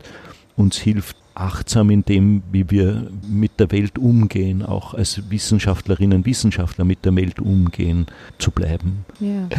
uns 0.56 0.78
hilft, 0.78 1.18
achtsam 1.36 1.90
in 1.90 2.04
dem, 2.04 2.44
wie 2.52 2.70
wir 2.72 3.08
mit 3.28 3.60
der 3.60 3.72
Welt 3.72 3.98
umgehen, 4.00 4.64
auch 4.64 4.94
als 4.94 5.30
Wissenschaftlerinnen 5.30 6.20
und 6.20 6.26
Wissenschaftler 6.26 6.86
mit 6.86 7.06
der 7.06 7.16
Welt 7.16 7.40
umgehen, 7.40 8.08
zu 8.40 8.52
bleiben. 8.52 9.06
Ja. 9.20 9.50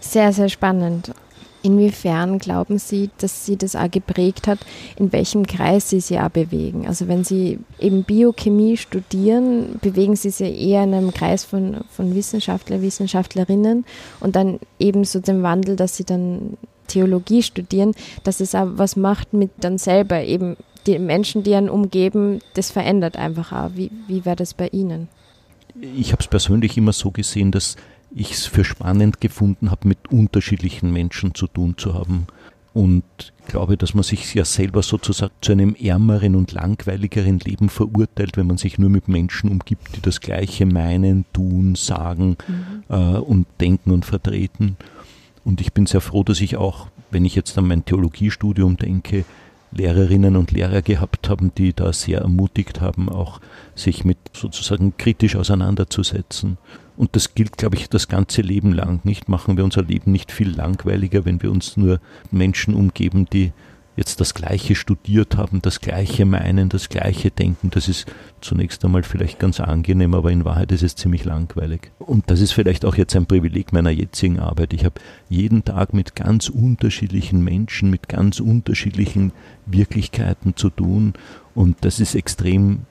Sehr, 0.00 0.32
sehr 0.32 0.48
spannend. 0.48 1.12
Inwiefern 1.62 2.38
glauben 2.38 2.78
Sie, 2.78 3.10
dass 3.18 3.44
Sie 3.44 3.56
das 3.56 3.74
auch 3.74 3.90
geprägt 3.90 4.46
hat, 4.46 4.60
in 4.96 5.12
welchem 5.12 5.44
Kreis 5.44 5.90
Sie 5.90 5.98
sich 5.98 6.18
auch 6.18 6.28
bewegen? 6.28 6.86
Also 6.86 7.08
wenn 7.08 7.24
Sie 7.24 7.58
eben 7.80 8.04
Biochemie 8.04 8.76
studieren, 8.76 9.78
bewegen 9.80 10.14
Sie 10.14 10.30
sich 10.30 10.56
eher 10.56 10.84
in 10.84 10.94
einem 10.94 11.12
Kreis 11.12 11.44
von, 11.44 11.78
von 11.90 12.14
Wissenschaftler, 12.14 12.80
Wissenschaftlerinnen 12.80 13.84
und 14.20 14.36
dann 14.36 14.60
eben 14.78 15.04
so 15.04 15.18
den 15.18 15.42
Wandel, 15.42 15.74
dass 15.74 15.96
Sie 15.96 16.04
dann 16.04 16.56
Theologie 16.86 17.42
studieren, 17.42 17.92
dass 18.22 18.40
es 18.40 18.54
auch 18.54 18.68
was 18.70 18.96
macht 18.96 19.32
mit 19.32 19.50
dann 19.60 19.78
selber, 19.78 20.22
eben 20.22 20.56
die 20.88 20.98
Menschen, 20.98 21.42
die 21.42 21.54
einen 21.54 21.68
umgeben, 21.68 22.40
das 22.54 22.70
verändert 22.70 23.16
einfach 23.16 23.52
auch. 23.52 23.70
Wie, 23.74 23.90
wie 24.08 24.24
war 24.24 24.34
das 24.34 24.54
bei 24.54 24.68
Ihnen? 24.68 25.08
Ich 25.80 26.12
habe 26.12 26.20
es 26.20 26.26
persönlich 26.26 26.76
immer 26.76 26.92
so 26.92 27.10
gesehen, 27.10 27.52
dass 27.52 27.76
ich 28.10 28.32
es 28.32 28.46
für 28.46 28.64
spannend 28.64 29.20
gefunden 29.20 29.70
habe, 29.70 29.86
mit 29.86 30.10
unterschiedlichen 30.10 30.92
Menschen 30.92 31.34
zu 31.34 31.46
tun 31.46 31.74
zu 31.76 31.94
haben. 31.94 32.26
Und 32.72 33.04
glaube, 33.48 33.76
dass 33.76 33.94
man 33.94 34.04
sich 34.04 34.34
ja 34.34 34.44
selber 34.44 34.82
sozusagen 34.82 35.32
zu 35.40 35.52
einem 35.52 35.74
ärmeren 35.74 36.36
und 36.36 36.52
langweiligeren 36.52 37.38
Leben 37.40 37.68
verurteilt, 37.68 38.36
wenn 38.36 38.46
man 38.46 38.58
sich 38.58 38.78
nur 38.78 38.90
mit 38.90 39.08
Menschen 39.08 39.50
umgibt, 39.50 39.96
die 39.96 40.00
das 40.00 40.20
Gleiche 40.20 40.64
meinen, 40.64 41.24
tun, 41.32 41.74
sagen 41.74 42.36
mhm. 42.46 42.84
äh, 42.88 43.18
und 43.18 43.46
denken 43.60 43.90
und 43.90 44.04
vertreten. 44.04 44.76
Und 45.44 45.60
ich 45.60 45.72
bin 45.72 45.86
sehr 45.86 46.00
froh, 46.00 46.22
dass 46.24 46.40
ich 46.40 46.56
auch, 46.56 46.88
wenn 47.10 47.24
ich 47.24 47.34
jetzt 47.34 47.56
an 47.58 47.66
mein 47.66 47.84
Theologiestudium 47.84 48.76
denke, 48.76 49.24
Lehrerinnen 49.70 50.36
und 50.36 50.50
Lehrer 50.50 50.82
gehabt 50.82 51.28
haben, 51.28 51.52
die 51.56 51.72
da 51.72 51.92
sehr 51.92 52.20
ermutigt 52.20 52.80
haben, 52.80 53.08
auch 53.08 53.40
sich 53.74 54.04
mit 54.04 54.18
sozusagen 54.32 54.96
kritisch 54.96 55.36
auseinanderzusetzen. 55.36 56.58
Und 56.96 57.14
das 57.14 57.34
gilt, 57.34 57.58
glaube 57.58 57.76
ich, 57.76 57.88
das 57.88 58.08
ganze 58.08 58.42
Leben 58.42 58.72
lang. 58.72 59.00
Nicht 59.04 59.28
machen 59.28 59.56
wir 59.56 59.64
unser 59.64 59.82
Leben 59.82 60.10
nicht 60.10 60.32
viel 60.32 60.50
langweiliger, 60.50 61.24
wenn 61.24 61.42
wir 61.42 61.50
uns 61.50 61.76
nur 61.76 62.00
Menschen 62.30 62.74
umgeben, 62.74 63.26
die 63.32 63.52
jetzt 63.98 64.20
das 64.20 64.32
Gleiche 64.32 64.76
studiert 64.76 65.36
haben, 65.36 65.60
das 65.60 65.80
Gleiche 65.80 66.24
meinen, 66.24 66.68
das 66.68 66.88
Gleiche 66.88 67.30
denken. 67.32 67.70
Das 67.70 67.88
ist 67.88 68.06
zunächst 68.40 68.84
einmal 68.84 69.02
vielleicht 69.02 69.40
ganz 69.40 69.58
angenehm, 69.58 70.14
aber 70.14 70.30
in 70.30 70.44
Wahrheit 70.44 70.70
ist 70.70 70.84
es 70.84 70.94
ziemlich 70.94 71.24
langweilig. 71.24 71.90
Und 71.98 72.30
das 72.30 72.40
ist 72.40 72.52
vielleicht 72.52 72.84
auch 72.84 72.94
jetzt 72.94 73.16
ein 73.16 73.26
Privileg 73.26 73.72
meiner 73.72 73.90
jetzigen 73.90 74.38
Arbeit. 74.38 74.72
Ich 74.72 74.84
habe 74.84 75.00
jeden 75.28 75.64
Tag 75.64 75.92
mit 75.92 76.14
ganz 76.14 76.48
unterschiedlichen 76.48 77.42
Menschen, 77.42 77.90
mit 77.90 78.08
ganz 78.08 78.38
unterschiedlichen 78.38 79.32
Wirklichkeiten 79.66 80.54
zu 80.54 80.70
tun. 80.70 81.14
Und 81.56 81.78
das 81.80 81.98
ist 81.98 82.14
extrem 82.14 82.82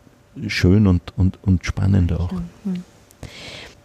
schön 0.47 0.87
und, 0.87 1.13
und, 1.15 1.39
und 1.41 1.65
spannend 1.65 2.11
auch. 2.11 2.33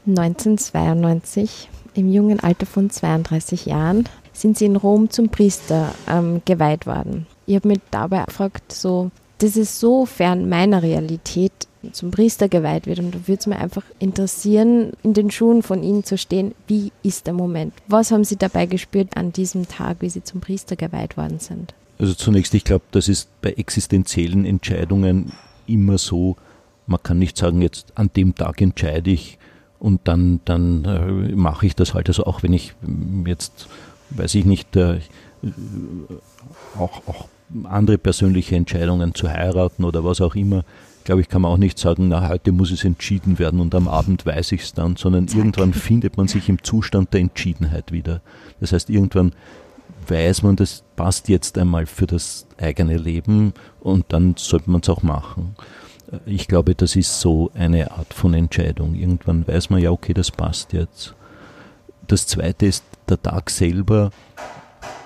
1992, 0.06 1.68
im 1.94 2.10
jungen 2.10 2.40
Alter 2.40 2.66
von 2.66 2.90
32 2.90 3.66
Jahren, 3.66 4.08
sind 4.32 4.58
sie 4.58 4.66
in 4.66 4.76
Rom 4.76 5.10
zum 5.10 5.28
Priester 5.28 5.94
ähm, 6.08 6.42
geweiht 6.44 6.86
worden. 6.86 7.26
Ich 7.46 7.56
habe 7.56 7.68
mich 7.68 7.80
dabei 7.90 8.24
gefragt, 8.24 8.72
so, 8.72 9.10
das 9.38 9.56
ist 9.56 9.78
so 9.78 10.06
fern 10.06 10.48
meiner 10.48 10.82
Realität, 10.82 11.52
zum 11.90 12.12
Priester 12.12 12.48
geweiht 12.48 12.86
wird. 12.86 13.00
Und 13.00 13.14
da 13.14 13.18
würde 13.26 13.40
es 13.40 13.46
mir 13.46 13.58
einfach 13.58 13.82
interessieren, 13.98 14.92
in 15.02 15.14
den 15.14 15.30
Schuhen 15.30 15.62
von 15.62 15.82
Ihnen 15.82 16.04
zu 16.04 16.16
stehen. 16.16 16.54
Wie 16.68 16.92
ist 17.02 17.26
der 17.26 17.34
Moment? 17.34 17.74
Was 17.88 18.12
haben 18.12 18.24
Sie 18.24 18.36
dabei 18.36 18.66
gespürt 18.66 19.16
an 19.16 19.32
diesem 19.32 19.66
Tag, 19.66 19.96
wie 20.00 20.08
Sie 20.08 20.22
zum 20.22 20.40
Priester 20.40 20.76
geweiht 20.76 21.16
worden 21.16 21.40
sind? 21.40 21.74
Also 21.98 22.14
zunächst, 22.14 22.54
ich 22.54 22.64
glaube, 22.64 22.84
das 22.92 23.08
ist 23.08 23.28
bei 23.42 23.52
existenziellen 23.52 24.44
Entscheidungen 24.44 25.32
immer 25.66 25.98
so, 25.98 26.36
man 26.86 27.02
kann 27.02 27.18
nicht 27.18 27.36
sagen, 27.36 27.62
jetzt 27.62 27.92
an 27.96 28.10
dem 28.14 28.34
Tag 28.34 28.60
entscheide 28.60 29.10
ich 29.10 29.38
und 29.78 30.00
dann, 30.04 30.40
dann 30.44 30.84
äh, 30.84 31.34
mache 31.34 31.66
ich 31.66 31.74
das 31.74 31.94
halt. 31.94 32.08
Also 32.08 32.24
auch 32.24 32.42
wenn 32.42 32.52
ich 32.52 32.74
jetzt 33.26 33.68
weiß 34.16 34.34
ich 34.34 34.44
nicht, 34.44 34.76
äh, 34.76 35.00
auch, 36.78 37.02
auch 37.06 37.28
andere 37.64 37.98
persönliche 37.98 38.56
Entscheidungen 38.56 39.14
zu 39.14 39.28
heiraten 39.28 39.84
oder 39.84 40.04
was 40.04 40.20
auch 40.20 40.34
immer, 40.34 40.64
glaube 41.04 41.20
ich, 41.20 41.28
kann 41.28 41.42
man 41.42 41.50
auch 41.50 41.58
nicht 41.58 41.78
sagen, 41.78 42.08
na, 42.08 42.28
heute 42.28 42.52
muss 42.52 42.70
es 42.70 42.84
entschieden 42.84 43.38
werden 43.38 43.60
und 43.60 43.74
am 43.74 43.88
Abend 43.88 44.24
weiß 44.24 44.52
ich 44.52 44.62
es 44.62 44.72
dann, 44.72 44.96
sondern 44.96 45.28
Zack. 45.28 45.38
irgendwann 45.38 45.72
findet 45.72 46.16
man 46.16 46.28
sich 46.28 46.48
im 46.48 46.62
Zustand 46.62 47.12
der 47.12 47.20
Entschiedenheit 47.20 47.92
wieder. 47.92 48.20
Das 48.60 48.72
heißt, 48.72 48.88
irgendwann 48.88 49.32
weiß 50.06 50.42
man, 50.42 50.56
das 50.56 50.84
passt 50.96 51.28
jetzt 51.28 51.58
einmal 51.58 51.86
für 51.86 52.06
das 52.06 52.46
eigene 52.58 52.96
Leben 52.96 53.52
und 53.80 54.06
dann 54.08 54.34
sollte 54.36 54.70
man 54.70 54.80
es 54.80 54.88
auch 54.88 55.02
machen. 55.02 55.54
Ich 56.26 56.46
glaube, 56.46 56.74
das 56.74 56.94
ist 56.96 57.20
so 57.20 57.50
eine 57.54 57.90
Art 57.90 58.12
von 58.12 58.34
Entscheidung. 58.34 58.94
Irgendwann 58.94 59.46
weiß 59.46 59.70
man 59.70 59.80
ja, 59.80 59.90
okay, 59.90 60.12
das 60.12 60.30
passt 60.30 60.72
jetzt. 60.72 61.14
Das 62.06 62.26
zweite 62.26 62.66
ist 62.66 62.84
der 63.08 63.20
Tag 63.20 63.50
selber. 63.50 64.10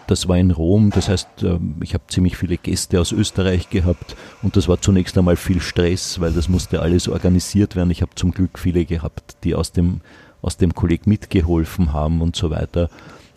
Das 0.06 0.28
war 0.28 0.38
in 0.38 0.52
Rom, 0.52 0.90
das 0.90 1.08
heißt, 1.08 1.42
ähm, 1.42 1.76
ich 1.82 1.94
habe 1.94 2.04
ziemlich 2.06 2.36
viele 2.36 2.58
Gäste 2.58 3.00
aus 3.00 3.10
Österreich 3.10 3.70
gehabt 3.70 4.14
und 4.42 4.56
das 4.56 4.68
war 4.68 4.80
zunächst 4.80 5.18
einmal 5.18 5.34
viel 5.34 5.60
Stress, 5.60 6.20
weil 6.20 6.32
das 6.32 6.48
musste 6.48 6.80
alles 6.80 7.08
organisiert 7.08 7.74
werden. 7.74 7.90
Ich 7.90 8.02
habe 8.02 8.14
zum 8.14 8.30
Glück 8.30 8.58
viele 8.58 8.84
gehabt, 8.84 9.36
die 9.42 9.56
aus 9.56 9.72
dem, 9.72 10.00
aus 10.42 10.58
dem 10.58 10.74
Kolleg 10.74 11.08
mitgeholfen 11.08 11.92
haben 11.92 12.20
und 12.20 12.36
so 12.36 12.50
weiter. 12.50 12.88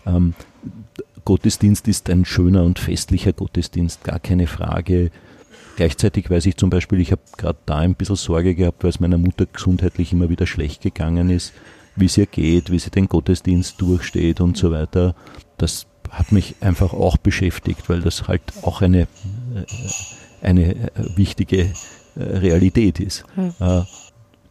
Ähm, 0.05 0.35
Gottesdienst 1.25 1.87
ist 1.87 2.09
ein 2.09 2.23
schöner 2.23 2.63
und 2.63 2.77
festlicher 2.77 3.33
Gottesdienst, 3.33 4.03
gar 4.03 4.19
keine 4.19 4.45
Frage. 4.45 5.09
Gleichzeitig 5.75 6.29
weiß 6.29 6.45
ich 6.45 6.57
zum 6.57 6.69
Beispiel, 6.69 6.99
ich 6.99 7.11
habe 7.11 7.21
gerade 7.35 7.57
da 7.65 7.77
ein 7.77 7.95
bisschen 7.95 8.15
Sorge 8.15 8.53
gehabt, 8.53 8.83
weil 8.83 8.89
es 8.89 8.99
meiner 8.99 9.17
Mutter 9.17 9.47
gesundheitlich 9.47 10.13
immer 10.13 10.29
wieder 10.29 10.45
schlecht 10.45 10.81
gegangen 10.81 11.31
ist 11.31 11.53
wie 12.00 12.06
es 12.06 12.18
ihr 12.18 12.25
geht, 12.25 12.72
wie 12.72 12.79
sie 12.79 12.89
den 12.89 13.08
Gottesdienst 13.08 13.79
durchsteht 13.82 14.41
und 14.41 14.58
so 14.58 14.72
weiter. 14.72 15.15
Das 15.58 15.86
hat 16.10 16.32
mich 16.32 16.56
einfach 16.62 16.94
auch 16.94 17.18
beschäftigt, 17.18 17.89
weil 17.89 18.01
das 18.01 18.27
halt 18.27 18.41
auch 18.63 18.82
eine, 18.82 19.01
äh, 19.01 19.08
eine 20.41 20.75
äh, 20.75 20.89
wichtige 21.15 21.72
Realität 22.18 23.00
ist. 23.00 23.24
Ja. 23.60 23.86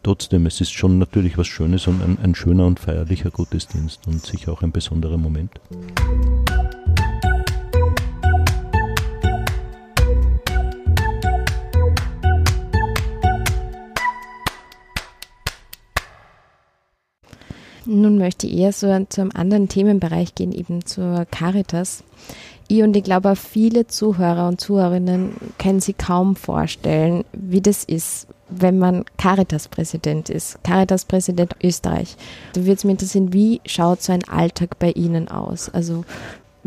Trotzdem, 0.03 0.47
es 0.47 0.61
ist 0.61 0.73
schon 0.73 0.99
natürlich 0.99 1.37
was 1.37 1.49
Schönes 1.49 1.87
und 1.87 2.03
ein, 2.03 2.19
ein 2.23 2.35
schöner 2.35 2.67
und 2.67 2.79
feierlicher 2.81 3.31
Gottesdienst 3.31 4.07
und 4.07 4.25
sicher 4.25 4.53
auch 4.53 4.63
ein 4.63 4.73
besonderer 4.73 5.19
Moment. 5.19 5.61
Nun 17.91 18.19
möchte 18.19 18.47
ich 18.47 18.59
eher 18.59 18.73
so 18.75 18.87
zu 19.09 19.23
einem 19.23 19.31
anderen 19.33 19.69
Themenbereich 19.69 20.35
gehen, 20.35 20.53
eben 20.53 20.85
zur 20.85 21.25
Caritas. 21.31 22.05
Ich 22.69 22.83
und 22.83 22.95
ich 22.95 23.03
glaube 23.03 23.35
viele 23.35 23.87
Zuhörer 23.87 24.47
und 24.47 24.61
Zuhörerinnen 24.61 25.33
können 25.59 25.81
sich 25.81 25.97
kaum 25.97 26.37
vorstellen, 26.37 27.25
wie 27.33 27.63
das 27.63 27.85
ist, 27.85 28.27
wenn 28.51 28.79
man 28.79 29.07
Caritas-Präsident 29.17 30.29
ist, 30.29 30.63
Caritas-Präsident 30.65 31.57
Österreich. 31.63 32.17
Da 32.53 32.61
würde 32.61 32.75
es 32.75 32.85
mich 32.85 32.93
interessieren, 32.93 33.33
wie 33.33 33.63
schaut 33.65 34.03
so 34.03 34.13
ein 34.13 34.29
Alltag 34.29 34.79
bei 34.79 34.91
Ihnen 34.91 35.29
aus? 35.29 35.71
Also 35.71 36.05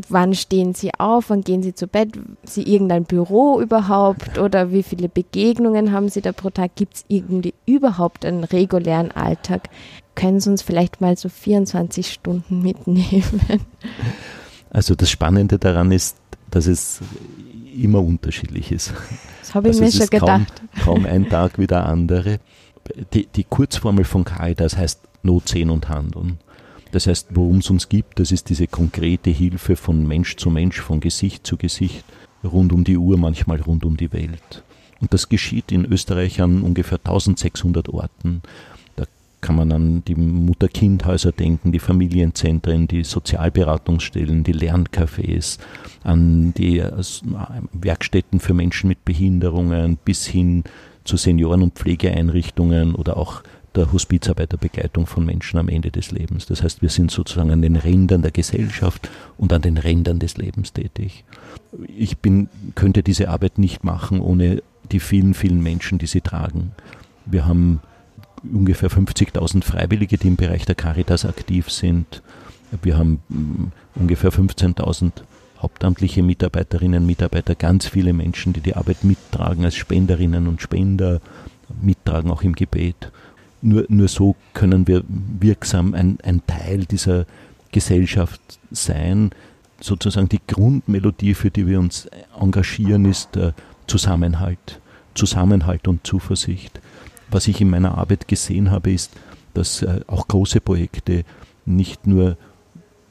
wann 0.10 0.34
stehen 0.34 0.74
Sie 0.74 0.92
auf, 0.98 1.30
wann 1.30 1.42
gehen 1.42 1.62
Sie 1.62 1.76
zu 1.76 1.86
Bett, 1.86 2.10
Sie 2.44 2.64
irgendein 2.64 3.04
Büro 3.04 3.62
überhaupt 3.62 4.40
oder 4.40 4.72
wie 4.72 4.82
viele 4.82 5.08
Begegnungen 5.08 5.92
haben 5.92 6.10
Sie 6.10 6.22
da 6.22 6.32
pro 6.32 6.50
Tag? 6.50 6.76
Gibt 6.76 6.96
es 6.96 7.06
irgendwie 7.10 7.54
überhaupt 7.68 8.26
einen 8.26 8.44
regulären 8.44 9.12
Alltag? 9.12 9.70
Können 10.16 10.40
Sie 10.40 10.50
uns 10.50 10.62
vielleicht 10.62 11.02
mal 11.02 11.18
so 11.18 11.30
24 11.30 12.12
Stunden 12.12 12.62
mitnehmen? 12.62 13.42
Also 14.74 14.96
das 14.96 15.10
Spannende 15.10 15.60
daran 15.60 15.92
ist, 15.92 16.16
dass 16.50 16.66
es 16.66 17.02
immer 17.76 18.02
unterschiedlich 18.02 18.72
ist. 18.72 18.94
Das 19.42 19.54
habe 19.54 19.70
ich 19.70 19.82
also 19.82 19.84
mir 19.84 19.92
schon 19.92 20.10
gedacht. 20.10 20.62
Kaum, 20.84 21.04
kaum 21.04 21.06
ein 21.06 21.28
Tag 21.28 21.60
wie 21.60 21.68
der 21.68 21.86
andere. 21.86 22.40
Die, 23.14 23.28
die 23.28 23.44
Kurzformel 23.44 24.06
von 24.06 24.24
Caritas 24.24 24.78
heißt 24.78 25.02
Not 25.24 25.50
sehen 25.50 25.70
und 25.70 25.90
handeln. 25.90 26.40
Das 26.92 27.08
heißt, 27.08 27.28
worum 27.32 27.58
es 27.58 27.70
uns 27.70 27.90
gibt, 27.90 28.20
das 28.20 28.32
ist 28.32 28.50
diese 28.50 28.68
konkrete 28.68 29.30
Hilfe 29.30 29.76
von 29.76 30.08
Mensch 30.08 30.36
zu 30.36 30.50
Mensch, 30.50 30.80
von 30.80 31.00
Gesicht 31.00 31.46
zu 31.46 31.58
Gesicht, 31.58 32.04
rund 32.44 32.74
um 32.74 32.84
die 32.84 32.98
Uhr, 32.98 33.18
manchmal 33.18 33.62
rund 33.62 33.86
um 33.86 33.98
die 33.98 34.12
Welt. 34.12 34.64
Und 35.00 35.14
das 35.14 35.30
geschieht 35.30 35.72
in 35.72 35.86
Österreich 35.86 36.42
an 36.42 36.62
ungefähr 36.62 37.00
1600 37.00 37.90
Orten. 37.90 38.42
Kann 39.42 39.56
man 39.56 39.72
an 39.72 40.04
die 40.06 40.16
Mutter-Kind-Häuser 40.16 41.32
denken, 41.32 41.72
die 41.72 41.80
Familienzentren, 41.80 42.88
die 42.88 43.04
Sozialberatungsstellen, 43.04 44.44
die 44.44 44.54
Lerncafés, 44.54 45.58
an 46.04 46.54
die 46.54 46.80
äh, 46.80 46.92
Werkstätten 47.74 48.40
für 48.40 48.54
Menschen 48.54 48.88
mit 48.88 49.04
Behinderungen 49.04 49.98
bis 50.04 50.26
hin 50.26 50.64
zu 51.04 51.18
Senioren- 51.18 51.64
und 51.64 51.74
Pflegeeinrichtungen 51.74 52.96
oder 52.96 53.18
auch 53.18 53.42
der 53.76 53.92
Hospizarbeiterbegleitung 53.92 55.06
von 55.06 55.26
Menschen 55.26 55.58
am 55.58 55.70
Ende 55.70 55.92
des 55.92 56.12
Lebens. 56.12 56.46
Das 56.46 56.62
heißt, 56.62 56.82
wir 56.82 56.90
sind 56.90 57.10
sozusagen 57.10 57.52
an 57.52 57.62
den 57.62 57.78
Rändern 57.78 58.22
der 58.22 58.32
Gesellschaft 58.32 59.10
und 59.38 59.54
an 59.54 59.62
den 59.62 59.78
Rändern 59.78 60.20
des 60.20 60.38
Lebens 60.38 60.74
tätig. 60.74 61.24
Ich 61.88 62.18
bin, 62.18 62.50
könnte 62.76 63.02
diese 63.02 63.30
Arbeit 63.30 63.58
nicht 63.58 63.84
machen 63.84 64.20
ohne 64.20 64.62
die 64.92 65.00
vielen, 65.00 65.34
vielen 65.34 65.64
Menschen, 65.64 66.00
die 66.00 66.08
sie 66.08 66.22
tragen. 66.22 66.72
Wir 67.26 67.46
haben 67.46 67.80
ungefähr 68.44 68.90
50.000 68.90 69.64
Freiwillige, 69.64 70.18
die 70.18 70.28
im 70.28 70.36
Bereich 70.36 70.66
der 70.66 70.76
Caritas 70.76 71.26
aktiv 71.26 71.70
sind. 71.70 72.22
Wir 72.82 72.98
haben 72.98 73.22
mm, 73.30 73.66
ungefähr 73.96 74.32
15.000 74.32 75.12
hauptamtliche 75.60 76.24
Mitarbeiterinnen 76.24 77.02
und 77.02 77.08
Mitarbeiter, 77.08 77.56
ganz 77.56 77.88
viele 77.88 78.14
Menschen, 78.14 78.54
die 78.54 78.62
die 78.62 78.76
Arbeit 78.76 79.04
mittragen 79.04 79.66
als 79.66 79.76
Spenderinnen 79.76 80.48
und 80.48 80.62
Spender, 80.62 81.22
mittragen 81.82 82.32
auch 82.32 82.42
im 82.42 82.54
Gebet. 82.54 83.12
Nur, 83.62 83.86
nur 83.90 84.08
so 84.08 84.36
können 84.54 84.88
wir 84.88 85.04
wirksam 85.08 85.94
ein, 85.94 86.18
ein 86.24 86.42
Teil 86.48 86.86
dieser 86.86 87.26
Gesellschaft 87.72 88.42
sein. 88.72 89.32
Sozusagen 89.80 90.30
die 90.30 90.42
Grundmelodie, 90.48 91.36
für 91.36 91.52
die 91.52 91.68
wir 91.68 91.80
uns 91.80 92.08
engagieren, 92.40 93.06
ist 93.06 93.38
äh, 93.38 93.54
Zusammenhalt. 93.88 94.80
Zusammenhalt 95.14 95.88
und 95.88 96.08
Zuversicht. 96.08 96.80
Was 97.32 97.48
ich 97.48 97.62
in 97.62 97.70
meiner 97.70 97.98
Arbeit 97.98 98.28
gesehen 98.28 98.72
habe, 98.72 98.92
ist, 98.92 99.12
dass 99.54 99.82
äh, 99.82 100.02
auch 100.08 100.28
große 100.28 100.62
Projekte 100.62 101.24
nicht 101.66 102.06
nur 102.06 102.38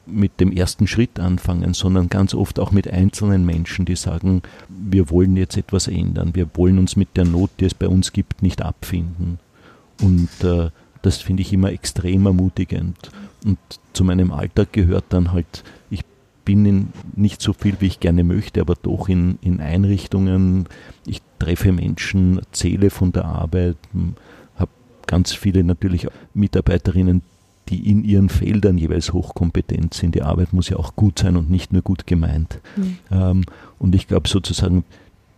mit 0.06 0.40
dem 0.40 0.52
ersten 0.52 0.86
Schritt 0.86 1.18
anfangen, 1.20 1.74
sondern 1.74 2.08
ganz 2.08 2.34
oft 2.34 2.58
auch 2.58 2.72
mit 2.72 2.88
einzelnen 2.88 3.46
Menschen, 3.46 3.84
die 3.84 3.96
sagen, 3.96 4.42
wir 4.68 5.10
wollen 5.10 5.36
jetzt 5.36 5.56
etwas 5.56 5.88
ändern, 5.88 6.34
wir 6.34 6.48
wollen 6.54 6.78
uns 6.78 6.96
mit 6.96 7.16
der 7.16 7.24
Not, 7.24 7.50
die 7.60 7.66
es 7.66 7.74
bei 7.74 7.88
uns 7.88 8.12
gibt, 8.12 8.42
nicht 8.42 8.62
abfinden. 8.62 9.38
Und 10.00 10.28
äh, 10.42 10.70
das 11.02 11.18
finde 11.18 11.42
ich 11.42 11.52
immer 11.52 11.72
extrem 11.72 12.26
ermutigend. 12.26 13.10
Und 13.44 13.58
zu 13.92 14.04
meinem 14.04 14.32
Alltag 14.32 14.72
gehört 14.72 15.04
dann 15.10 15.32
halt, 15.32 15.64
bin 16.44 16.64
in 16.66 16.88
nicht 17.16 17.40
so 17.40 17.52
viel, 17.52 17.76
wie 17.80 17.86
ich 17.86 18.00
gerne 18.00 18.24
möchte, 18.24 18.60
aber 18.60 18.74
doch 18.74 19.08
in, 19.08 19.38
in 19.42 19.60
Einrichtungen. 19.60 20.66
Ich 21.06 21.22
treffe 21.38 21.72
Menschen, 21.72 22.38
erzähle 22.38 22.90
von 22.90 23.12
der 23.12 23.24
Arbeit, 23.24 23.76
habe 24.56 24.70
ganz 25.06 25.32
viele 25.32 25.64
natürlich 25.64 26.06
Mitarbeiterinnen, 26.34 27.22
die 27.68 27.88
in 27.88 28.04
ihren 28.04 28.28
Feldern 28.28 28.78
jeweils 28.78 29.12
hochkompetent 29.12 29.94
sind. 29.94 30.14
Die 30.14 30.22
Arbeit 30.22 30.52
muss 30.52 30.68
ja 30.68 30.76
auch 30.76 30.96
gut 30.96 31.20
sein 31.20 31.36
und 31.36 31.50
nicht 31.50 31.72
nur 31.72 31.82
gut 31.82 32.06
gemeint. 32.06 32.60
Mhm. 32.76 32.98
Ähm, 33.10 33.44
und 33.78 33.94
ich 33.94 34.08
glaube 34.08 34.28
sozusagen, 34.28 34.84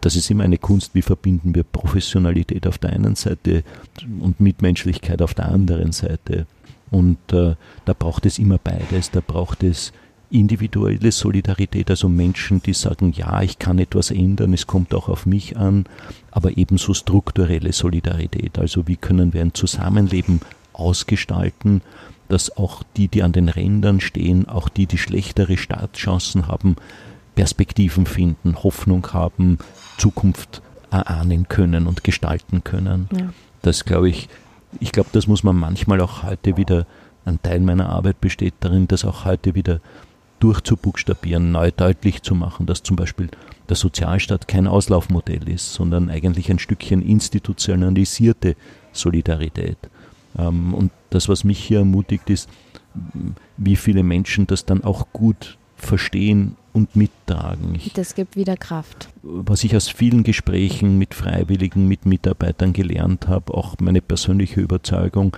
das 0.01 0.17
ist 0.17 0.31
immer 0.31 0.45
eine 0.45 0.59
Kunst, 0.59 0.95
wie 0.95 1.03
verbinden 1.03 1.55
wir 1.55 1.63
Professionalität 1.63 2.67
auf 2.67 2.79
der 2.79 2.91
einen 2.91 3.15
Seite 3.15 3.63
und 4.19 4.41
Mitmenschlichkeit 4.41 5.23
auf 5.23 5.35
der 5.35 5.49
anderen 5.49 5.93
Seite. 5.93 6.47
Und 6.91 7.19
äh, 7.33 7.55
da 7.85 7.95
braucht 7.95 8.27
es 8.27 8.39
immer 8.39 8.59
beides. 8.59 9.11
Da 9.11 9.21
braucht 9.25 9.63
es 9.63 9.93
individuelle 10.33 11.13
Solidarität, 11.13 11.91
also 11.91 12.09
Menschen, 12.09 12.63
die 12.63 12.73
sagen, 12.73 13.13
ja, 13.13 13.43
ich 13.43 13.59
kann 13.59 13.79
etwas 13.79 14.11
ändern, 14.11 14.53
es 14.55 14.67
kommt 14.67 14.95
auch 14.95 15.09
auf 15.09 15.27
mich 15.27 15.57
an, 15.57 15.85
aber 16.31 16.57
ebenso 16.57 16.95
strukturelle 16.95 17.73
Solidarität. 17.73 18.59
Also 18.59 18.89
wie 18.89 18.97
können 18.97 19.33
wir 19.35 19.43
ein 19.43 19.55
Zusammenleben 19.55 20.41
ausgestalten, 20.73 21.83
dass 22.29 22.57
auch 22.57 22.83
die, 22.97 23.09
die 23.09 23.23
an 23.23 23.33
den 23.33 23.51
Rändern 23.51 24.01
stehen, 24.01 24.49
auch 24.49 24.69
die, 24.71 24.87
die 24.87 24.99
schlechtere 24.99 25.59
Startchancen 25.59 26.49
haben, 26.49 26.77
Perspektiven 27.35 28.07
finden, 28.07 28.63
Hoffnung 28.63 29.07
haben, 29.13 29.59
Zukunft 29.99 30.63
erahnen 30.91 31.49
können 31.49 31.87
und 31.87 32.05
gestalten 32.05 32.65
können. 32.65 33.09
Ja. 33.13 33.33
Das 33.61 33.85
glaube 33.85 34.09
ich, 34.09 34.29
ich 34.81 34.93
glaube, 34.93 35.11
das 35.13 35.27
muss 35.27 35.43
man 35.43 35.57
manchmal 35.57 36.01
auch 36.01 36.23
heute 36.23 36.57
wieder, 36.57 36.87
ein 37.25 37.41
Teil 37.43 37.61
meiner 37.61 37.91
Arbeit 37.91 38.21
besteht 38.21 38.55
darin, 38.61 38.89
das 38.89 39.05
auch 39.05 39.25
heute 39.25 39.55
wieder 39.55 39.81
durchzubuchstabieren, 40.43 41.53
neu 41.53 41.71
deutlich 41.71 42.23
zu 42.23 42.35
machen, 42.35 42.67
dass 42.67 42.83
zum 42.83 42.97
Beispiel 42.97 43.29
der 43.69 43.77
Sozialstaat 43.77 44.49
kein 44.49 44.67
Auslaufmodell 44.67 45.49
ist, 45.49 45.73
sondern 45.73 46.11
eigentlich 46.11 46.51
ein 46.51 46.59
Stückchen 46.59 47.01
institutionalisierte 47.01 48.57
Solidarität. 48.93 49.79
Ähm, 50.37 50.75
und 50.75 50.91
das, 51.11 51.29
was 51.29 51.45
mich 51.45 51.59
hier 51.63 51.79
ermutigt, 51.79 52.29
ist, 52.29 52.49
wie 53.57 53.77
viele 53.77 54.03
Menschen 54.03 54.47
das 54.47 54.67
dann 54.67 54.85
auch 54.85 55.13
gut 55.13 55.59
verstehen 55.77 56.57
und 56.73 56.97
mittragen. 56.97 57.75
Ich, 57.75 57.93
das 57.93 58.15
gibt 58.15 58.37
wieder 58.37 58.57
Kraft. 58.57 59.09
Was 59.23 59.63
ich 59.65 59.77
aus 59.77 59.89
vielen 59.89 60.23
Gesprächen 60.23 60.99
mit 60.99 61.15
Freiwilligen, 61.15 61.87
mit 61.87 62.07
Mitarbeitern 62.07 62.73
gelernt 62.73 63.29
habe, 63.29 63.55
auch 63.55 63.77
meine 63.81 64.01
persönliche 64.01 64.61
Überzeugung, 64.61 65.37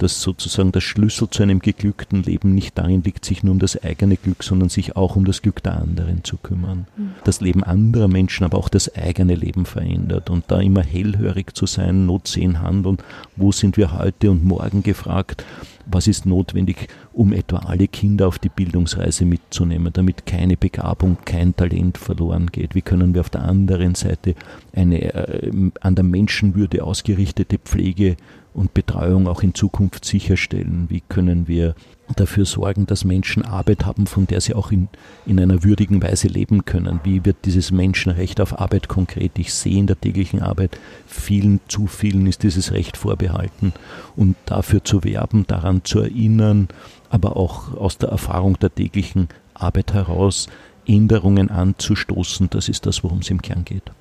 dass 0.00 0.22
sozusagen 0.22 0.72
der 0.72 0.80
Schlüssel 0.80 1.28
zu 1.28 1.42
einem 1.42 1.60
geglückten 1.60 2.22
Leben 2.22 2.54
nicht 2.54 2.78
darin 2.78 3.02
liegt, 3.02 3.24
sich 3.24 3.42
nur 3.42 3.52
um 3.52 3.58
das 3.58 3.82
eigene 3.82 4.16
Glück, 4.16 4.42
sondern 4.42 4.70
sich 4.70 4.96
auch 4.96 5.14
um 5.14 5.24
das 5.24 5.42
Glück 5.42 5.62
der 5.62 5.76
anderen 5.76 6.24
zu 6.24 6.38
kümmern. 6.38 6.86
Mhm. 6.96 7.10
Das 7.24 7.40
Leben 7.40 7.62
anderer 7.62 8.08
Menschen, 8.08 8.44
aber 8.44 8.56
auch 8.58 8.70
das 8.70 8.94
eigene 8.94 9.34
Leben 9.34 9.66
verändert 9.66 10.30
und 10.30 10.44
da 10.48 10.60
immer 10.60 10.82
hellhörig 10.82 11.54
zu 11.54 11.66
sein, 11.66 12.06
Not 12.06 12.28
sehen, 12.28 12.62
handeln, 12.62 12.96
wo 13.36 13.52
sind 13.52 13.76
wir 13.76 13.92
heute 13.98 14.30
und 14.30 14.44
morgen 14.44 14.82
gefragt, 14.82 15.44
was 15.92 16.06
ist 16.06 16.24
notwendig, 16.24 16.88
um 17.12 17.32
etwa 17.32 17.58
alle 17.58 17.88
Kinder 17.88 18.28
auf 18.28 18.38
die 18.38 18.48
Bildungsreise 18.48 19.24
mitzunehmen, 19.24 19.92
damit 19.92 20.24
keine 20.24 20.56
Begabung, 20.56 21.18
kein 21.24 21.56
Talent 21.56 21.98
verloren 21.98 22.46
geht? 22.46 22.74
Wie 22.74 22.82
können 22.82 23.14
wir 23.14 23.20
auf 23.20 23.30
der 23.30 23.42
anderen 23.42 23.94
Seite 23.94 24.34
eine 24.72 25.14
äh, 25.14 25.50
an 25.80 25.94
der 25.94 26.04
Menschenwürde 26.04 26.84
ausgerichtete 26.84 27.58
Pflege 27.58 28.16
und 28.54 28.74
Betreuung 28.74 29.28
auch 29.28 29.42
in 29.42 29.54
Zukunft 29.54 30.04
sicherstellen? 30.04 30.86
Wie 30.88 31.02
können 31.08 31.48
wir 31.48 31.74
dafür 32.16 32.44
sorgen, 32.44 32.86
dass 32.86 33.04
Menschen 33.04 33.44
Arbeit 33.44 33.86
haben, 33.86 34.06
von 34.06 34.26
der 34.26 34.40
sie 34.40 34.54
auch 34.54 34.72
in, 34.72 34.88
in 35.26 35.38
einer 35.38 35.62
würdigen 35.62 36.02
Weise 36.02 36.28
leben 36.28 36.64
können? 36.64 37.00
Wie 37.04 37.24
wird 37.24 37.36
dieses 37.44 37.70
Menschenrecht 37.70 38.40
auf 38.40 38.58
Arbeit 38.58 38.88
konkret? 38.88 39.38
Ich 39.38 39.54
sehe 39.54 39.78
in 39.78 39.86
der 39.86 40.00
täglichen 40.00 40.42
Arbeit, 40.42 40.78
vielen, 41.06 41.60
zu 41.68 41.86
vielen 41.86 42.26
ist 42.26 42.42
dieses 42.42 42.72
Recht 42.72 42.96
vorbehalten. 42.96 43.72
Und 44.16 44.36
dafür 44.46 44.84
zu 44.84 45.04
werben, 45.04 45.46
daran 45.46 45.84
zu 45.84 46.00
erinnern, 46.00 46.68
aber 47.08 47.36
auch 47.36 47.74
aus 47.74 47.98
der 47.98 48.10
Erfahrung 48.10 48.58
der 48.58 48.74
täglichen 48.74 49.28
Arbeit 49.54 49.92
heraus 49.92 50.48
Änderungen 50.86 51.50
anzustoßen. 51.50 52.50
Das 52.50 52.68
ist 52.68 52.86
das, 52.86 53.04
worum 53.04 53.18
es 53.18 53.30
im 53.30 53.42
Kern 53.42 53.64
geht. 53.64 53.92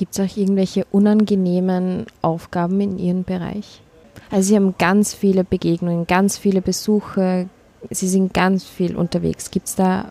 Gibt 0.00 0.18
es 0.18 0.20
auch 0.20 0.34
irgendwelche 0.34 0.86
unangenehmen 0.86 2.06
Aufgaben 2.22 2.80
in 2.80 2.98
Ihrem 2.98 3.22
Bereich? 3.22 3.82
Also 4.30 4.48
Sie 4.48 4.56
haben 4.56 4.74
ganz 4.78 5.12
viele 5.12 5.44
Begegnungen, 5.44 6.06
ganz 6.06 6.38
viele 6.38 6.62
Besuche, 6.62 7.50
Sie 7.90 8.08
sind 8.08 8.32
ganz 8.32 8.64
viel 8.64 8.96
unterwegs. 8.96 9.50
Gibt 9.50 9.66
es 9.66 9.74
da 9.74 10.10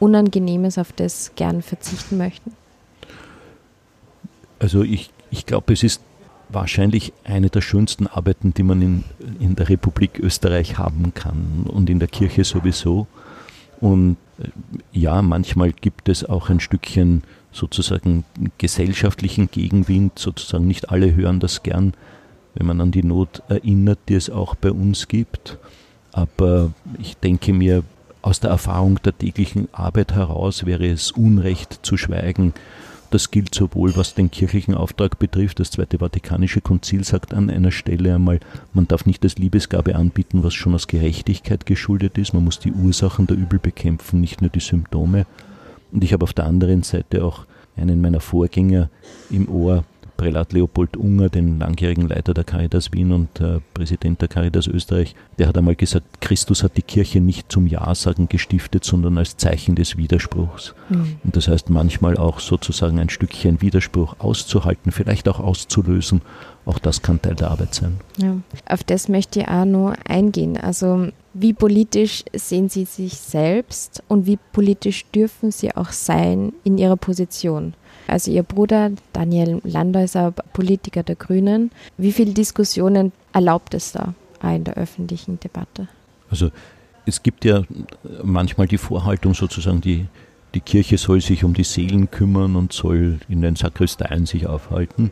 Unangenehmes, 0.00 0.76
auf 0.76 0.92
das 0.92 1.32
gern 1.34 1.62
verzichten 1.62 2.18
möchten? 2.18 2.52
Also 4.58 4.82
ich, 4.82 5.08
ich 5.30 5.46
glaube, 5.46 5.72
es 5.72 5.82
ist 5.82 6.02
wahrscheinlich 6.50 7.14
eine 7.24 7.48
der 7.48 7.62
schönsten 7.62 8.08
Arbeiten, 8.08 8.52
die 8.52 8.62
man 8.62 8.82
in, 8.82 9.04
in 9.40 9.56
der 9.56 9.70
Republik 9.70 10.18
Österreich 10.18 10.76
haben 10.76 11.14
kann 11.14 11.64
und 11.72 11.88
in 11.88 12.00
der 12.00 12.08
Kirche 12.08 12.44
sowieso. 12.44 13.06
Und 13.80 14.18
äh, 14.38 14.48
ja, 14.92 15.22
manchmal 15.22 15.72
gibt 15.72 16.10
es 16.10 16.22
auch 16.22 16.50
ein 16.50 16.60
Stückchen 16.60 17.22
sozusagen 17.52 18.24
gesellschaftlichen 18.58 19.50
Gegenwind, 19.50 20.18
sozusagen 20.18 20.66
nicht 20.66 20.90
alle 20.90 21.14
hören 21.14 21.40
das 21.40 21.62
gern, 21.62 21.94
wenn 22.54 22.66
man 22.66 22.80
an 22.80 22.90
die 22.90 23.04
Not 23.04 23.42
erinnert, 23.48 23.98
die 24.08 24.14
es 24.14 24.30
auch 24.30 24.54
bei 24.54 24.72
uns 24.72 25.08
gibt. 25.08 25.58
Aber 26.12 26.72
ich 26.98 27.16
denke 27.16 27.52
mir, 27.52 27.84
aus 28.20 28.40
der 28.40 28.50
Erfahrung 28.50 29.00
der 29.02 29.16
täglichen 29.16 29.68
Arbeit 29.72 30.12
heraus 30.12 30.64
wäre 30.66 30.86
es 30.86 31.10
Unrecht 31.10 31.80
zu 31.82 31.96
schweigen, 31.96 32.54
das 33.12 33.30
gilt 33.30 33.54
sowohl, 33.54 33.94
was 33.94 34.14
den 34.14 34.30
kirchlichen 34.30 34.74
Auftrag 34.74 35.18
betrifft. 35.18 35.60
Das 35.60 35.70
Zweite 35.70 35.98
Vatikanische 35.98 36.62
Konzil 36.62 37.04
sagt 37.04 37.34
an 37.34 37.50
einer 37.50 37.70
Stelle 37.70 38.14
einmal, 38.14 38.40
man 38.72 38.88
darf 38.88 39.04
nicht 39.04 39.22
das 39.22 39.36
Liebesgabe 39.36 39.96
anbieten, 39.96 40.42
was 40.42 40.54
schon 40.54 40.74
aus 40.74 40.86
Gerechtigkeit 40.86 41.66
geschuldet 41.66 42.16
ist. 42.16 42.32
Man 42.32 42.42
muss 42.42 42.58
die 42.58 42.72
Ursachen 42.72 43.26
der 43.26 43.36
Übel 43.36 43.58
bekämpfen, 43.58 44.22
nicht 44.22 44.40
nur 44.40 44.48
die 44.48 44.60
Symptome. 44.60 45.26
Und 45.92 46.02
ich 46.02 46.12
habe 46.12 46.24
auf 46.24 46.32
der 46.32 46.46
anderen 46.46 46.82
Seite 46.82 47.24
auch 47.24 47.46
einen 47.76 48.00
meiner 48.00 48.20
Vorgänger 48.20 48.90
im 49.30 49.48
Ohr, 49.48 49.84
Prälat 50.22 50.52
Leopold 50.52 50.96
Unger, 50.96 51.28
den 51.30 51.58
langjährigen 51.58 52.06
Leiter 52.06 52.32
der 52.32 52.44
Caritas 52.44 52.92
Wien 52.92 53.10
und 53.10 53.40
äh, 53.40 53.58
Präsident 53.74 54.20
der 54.20 54.28
Caritas 54.28 54.68
Österreich, 54.68 55.16
der 55.36 55.48
hat 55.48 55.58
einmal 55.58 55.74
gesagt, 55.74 56.20
Christus 56.20 56.62
hat 56.62 56.76
die 56.76 56.82
Kirche 56.82 57.20
nicht 57.20 57.50
zum 57.50 57.66
Ja-Sagen 57.66 58.28
gestiftet, 58.28 58.84
sondern 58.84 59.18
als 59.18 59.36
Zeichen 59.36 59.74
des 59.74 59.96
Widerspruchs. 59.96 60.76
Mhm. 60.90 61.16
Und 61.24 61.34
das 61.34 61.48
heißt 61.48 61.70
manchmal 61.70 62.18
auch 62.18 62.38
sozusagen 62.38 63.00
ein 63.00 63.08
Stückchen 63.08 63.60
Widerspruch 63.62 64.14
auszuhalten, 64.20 64.92
vielleicht 64.92 65.28
auch 65.28 65.40
auszulösen. 65.40 66.22
Auch 66.66 66.78
das 66.78 67.02
kann 67.02 67.20
Teil 67.20 67.34
der 67.34 67.50
Arbeit 67.50 67.74
sein. 67.74 67.98
Ja, 68.18 68.36
auf 68.68 68.84
das 68.84 69.08
möchte 69.08 69.40
ich 69.40 69.48
auch 69.48 69.64
noch 69.64 69.94
eingehen. 70.08 70.56
Also 70.56 71.08
wie 71.34 71.52
politisch 71.52 72.22
sehen 72.32 72.68
Sie 72.68 72.84
sich 72.84 73.14
selbst 73.14 74.04
und 74.06 74.26
wie 74.26 74.38
politisch 74.52 75.04
dürfen 75.06 75.50
Sie 75.50 75.74
auch 75.74 75.90
sein 75.90 76.52
in 76.62 76.78
Ihrer 76.78 76.96
Position? 76.96 77.74
Also 78.06 78.30
Ihr 78.30 78.42
Bruder 78.42 78.90
Daniel 79.12 79.60
Lander 79.64 80.04
ist 80.04 80.16
Politiker 80.52 81.02
der 81.02 81.16
Grünen. 81.16 81.70
Wie 81.96 82.12
viele 82.12 82.32
Diskussionen 82.32 83.12
erlaubt 83.32 83.74
es 83.74 83.92
da 83.92 84.14
in 84.42 84.64
der 84.64 84.74
öffentlichen 84.74 85.38
Debatte? 85.40 85.88
Also 86.30 86.50
es 87.06 87.22
gibt 87.22 87.44
ja 87.44 87.62
manchmal 88.22 88.66
die 88.66 88.78
Vorhaltung 88.78 89.34
sozusagen, 89.34 89.80
die, 89.80 90.06
die 90.54 90.60
Kirche 90.60 90.98
soll 90.98 91.20
sich 91.20 91.44
um 91.44 91.54
die 91.54 91.64
Seelen 91.64 92.10
kümmern 92.10 92.56
und 92.56 92.72
soll 92.72 93.20
in 93.28 93.42
den 93.42 93.56
Sakristeien 93.56 94.26
sich 94.26 94.46
aufhalten. 94.46 95.10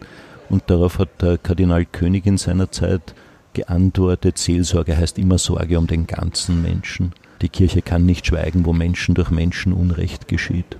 Und 0.48 0.64
darauf 0.66 0.98
hat 0.98 1.22
der 1.22 1.38
Kardinal 1.38 1.84
König 1.84 2.26
in 2.26 2.38
seiner 2.38 2.70
Zeit 2.70 3.14
geantwortet, 3.52 4.38
Seelsorge 4.38 4.96
heißt 4.96 5.18
immer 5.18 5.38
Sorge 5.38 5.78
um 5.78 5.86
den 5.86 6.06
ganzen 6.06 6.62
Menschen. 6.62 7.12
Die 7.42 7.48
Kirche 7.48 7.82
kann 7.82 8.04
nicht 8.04 8.26
schweigen, 8.26 8.64
wo 8.66 8.72
Menschen 8.72 9.14
durch 9.14 9.30
Menschen 9.30 9.72
Unrecht 9.72 10.28
geschieht. 10.28 10.76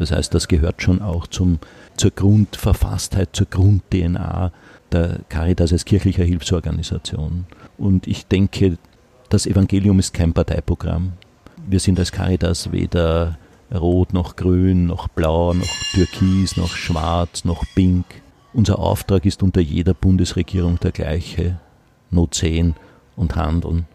Das 0.00 0.12
heißt, 0.12 0.32
das 0.32 0.48
gehört 0.48 0.80
schon 0.80 1.02
auch 1.02 1.26
zum, 1.26 1.58
zur 1.94 2.10
Grundverfasstheit, 2.10 3.28
zur 3.34 3.46
Grund-DNA 3.46 4.50
der 4.90 5.20
Caritas 5.28 5.74
als 5.74 5.84
kirchlicher 5.84 6.24
Hilfsorganisation. 6.24 7.44
Und 7.76 8.06
ich 8.06 8.26
denke, 8.26 8.78
das 9.28 9.44
Evangelium 9.44 9.98
ist 9.98 10.14
kein 10.14 10.32
Parteiprogramm. 10.32 11.12
Wir 11.68 11.80
sind 11.80 11.98
als 11.98 12.12
Caritas 12.12 12.72
weder 12.72 13.36
rot 13.72 14.14
noch 14.14 14.36
grün, 14.36 14.86
noch 14.86 15.06
blau, 15.08 15.52
noch 15.52 15.68
türkis, 15.92 16.56
noch 16.56 16.74
schwarz, 16.74 17.44
noch 17.44 17.62
pink. 17.74 18.06
Unser 18.54 18.78
Auftrag 18.78 19.26
ist 19.26 19.42
unter 19.42 19.60
jeder 19.60 19.92
Bundesregierung 19.92 20.80
der 20.80 20.92
gleiche. 20.92 21.60
Not 22.10 22.34
sehen 22.34 22.74
und 23.16 23.36
handeln 23.36 23.86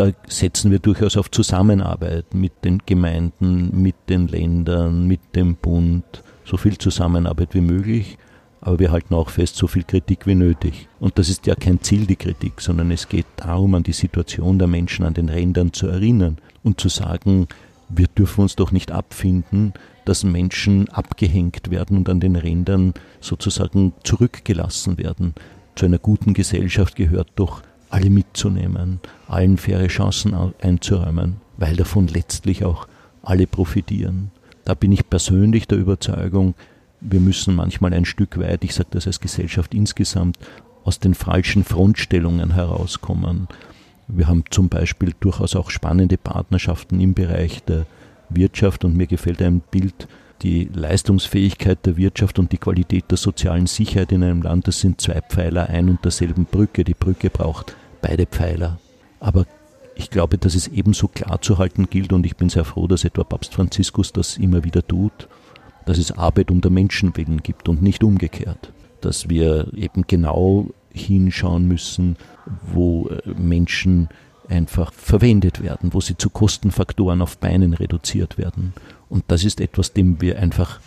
da 0.00 0.12
setzen 0.28 0.70
wir 0.70 0.78
durchaus 0.78 1.18
auf 1.18 1.30
Zusammenarbeit 1.30 2.32
mit 2.32 2.64
den 2.64 2.78
Gemeinden, 2.86 3.82
mit 3.82 3.96
den 4.08 4.28
Ländern, 4.28 5.06
mit 5.06 5.20
dem 5.36 5.56
Bund, 5.56 6.22
so 6.46 6.56
viel 6.56 6.78
Zusammenarbeit 6.78 7.54
wie 7.54 7.60
möglich. 7.60 8.16
Aber 8.62 8.78
wir 8.78 8.92
halten 8.92 9.12
auch 9.14 9.28
fest, 9.28 9.56
so 9.56 9.66
viel 9.66 9.84
Kritik 9.84 10.26
wie 10.26 10.34
nötig. 10.34 10.88
Und 11.00 11.18
das 11.18 11.28
ist 11.28 11.46
ja 11.46 11.54
kein 11.54 11.82
Ziel, 11.82 12.06
die 12.06 12.16
Kritik, 12.16 12.62
sondern 12.62 12.90
es 12.90 13.10
geht 13.10 13.26
darum, 13.36 13.74
an 13.74 13.82
die 13.82 13.92
Situation 13.92 14.58
der 14.58 14.68
Menschen 14.68 15.04
an 15.04 15.12
den 15.12 15.28
Rändern 15.28 15.74
zu 15.74 15.86
erinnern 15.86 16.38
und 16.62 16.80
zu 16.80 16.88
sagen, 16.88 17.46
wir 17.90 18.06
dürfen 18.06 18.42
uns 18.42 18.56
doch 18.56 18.72
nicht 18.72 18.92
abfinden, 18.92 19.74
dass 20.06 20.24
Menschen 20.24 20.88
abgehängt 20.88 21.70
werden 21.70 21.98
und 21.98 22.08
an 22.08 22.20
den 22.20 22.36
Rändern 22.36 22.94
sozusagen 23.20 23.92
zurückgelassen 24.02 24.96
werden. 24.96 25.34
Zu 25.74 25.84
einer 25.84 25.98
guten 25.98 26.32
Gesellschaft 26.32 26.96
gehört 26.96 27.28
doch 27.36 27.62
alle 27.90 28.10
mitzunehmen, 28.10 29.00
allen 29.28 29.58
faire 29.58 29.88
Chancen 29.88 30.34
einzuräumen, 30.62 31.36
weil 31.56 31.76
davon 31.76 32.08
letztlich 32.08 32.64
auch 32.64 32.86
alle 33.22 33.46
profitieren. 33.46 34.30
Da 34.64 34.74
bin 34.74 34.92
ich 34.92 35.08
persönlich 35.08 35.66
der 35.66 35.78
Überzeugung, 35.78 36.54
wir 37.00 37.20
müssen 37.20 37.54
manchmal 37.54 37.94
ein 37.94 38.04
Stück 38.04 38.38
weit, 38.38 38.62
ich 38.64 38.74
sage 38.74 38.90
das 38.92 39.06
als 39.06 39.20
Gesellschaft 39.20 39.74
insgesamt, 39.74 40.38
aus 40.84 40.98
den 40.98 41.14
falschen 41.14 41.64
Frontstellungen 41.64 42.54
herauskommen. 42.54 43.48
Wir 44.08 44.26
haben 44.26 44.44
zum 44.50 44.68
Beispiel 44.68 45.14
durchaus 45.20 45.56
auch 45.56 45.70
spannende 45.70 46.18
Partnerschaften 46.18 47.00
im 47.00 47.14
Bereich 47.14 47.62
der 47.64 47.86
Wirtschaft 48.28 48.84
und 48.84 48.96
mir 48.96 49.06
gefällt 49.06 49.42
ein 49.42 49.60
Bild, 49.60 50.08
die 50.42 50.68
Leistungsfähigkeit 50.72 51.84
der 51.84 51.96
Wirtschaft 51.96 52.38
und 52.38 52.52
die 52.52 52.58
Qualität 52.58 53.10
der 53.10 53.18
sozialen 53.18 53.66
Sicherheit 53.66 54.12
in 54.12 54.22
einem 54.22 54.42
Land, 54.42 54.68
das 54.68 54.80
sind 54.80 55.00
zwei 55.00 55.20
Pfeiler 55.20 55.68
ein 55.68 55.88
und 55.90 56.04
derselben 56.04 56.46
Brücke. 56.46 56.82
Die 56.82 56.94
Brücke 56.94 57.28
braucht 57.28 57.76
beide 58.00 58.26
Pfeiler. 58.26 58.78
Aber 59.20 59.46
ich 59.94 60.10
glaube, 60.10 60.38
dass 60.38 60.54
es 60.54 60.68
ebenso 60.68 61.08
klar 61.08 61.40
zu 61.42 61.58
halten 61.58 61.88
gilt 61.90 62.12
und 62.12 62.24
ich 62.24 62.36
bin 62.36 62.48
sehr 62.48 62.64
froh, 62.64 62.86
dass 62.86 63.04
etwa 63.04 63.24
Papst 63.24 63.54
Franziskus 63.54 64.12
das 64.12 64.38
immer 64.38 64.64
wieder 64.64 64.86
tut, 64.86 65.28
dass 65.86 65.98
es 65.98 66.12
Arbeit 66.12 66.50
um 66.50 66.60
der 66.60 66.70
Menschen 66.70 67.16
willen 67.16 67.42
gibt 67.42 67.68
und 67.68 67.82
nicht 67.82 68.02
umgekehrt. 68.02 68.72
Dass 69.00 69.28
wir 69.28 69.72
eben 69.74 70.04
genau 70.06 70.68
hinschauen 70.92 71.66
müssen, 71.66 72.16
wo 72.72 73.08
äh, 73.08 73.28
Menschen 73.38 74.08
einfach 74.48 74.92
verwendet 74.92 75.62
werden, 75.62 75.94
wo 75.94 76.00
sie 76.00 76.16
zu 76.16 76.28
Kostenfaktoren 76.28 77.22
auf 77.22 77.38
Beinen 77.38 77.72
reduziert 77.72 78.36
werden. 78.36 78.72
Und 79.08 79.24
das 79.28 79.44
ist 79.44 79.60
etwas, 79.60 79.92
dem 79.92 80.20
wir 80.20 80.38
einfach 80.38 80.80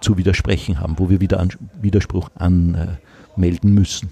zu 0.00 0.18
widersprechen 0.18 0.80
haben, 0.80 0.98
wo 0.98 1.10
wir 1.10 1.20
wieder 1.20 1.46
Widerspruch 1.80 2.30
anmelden 2.34 3.72
müssen. 3.72 4.10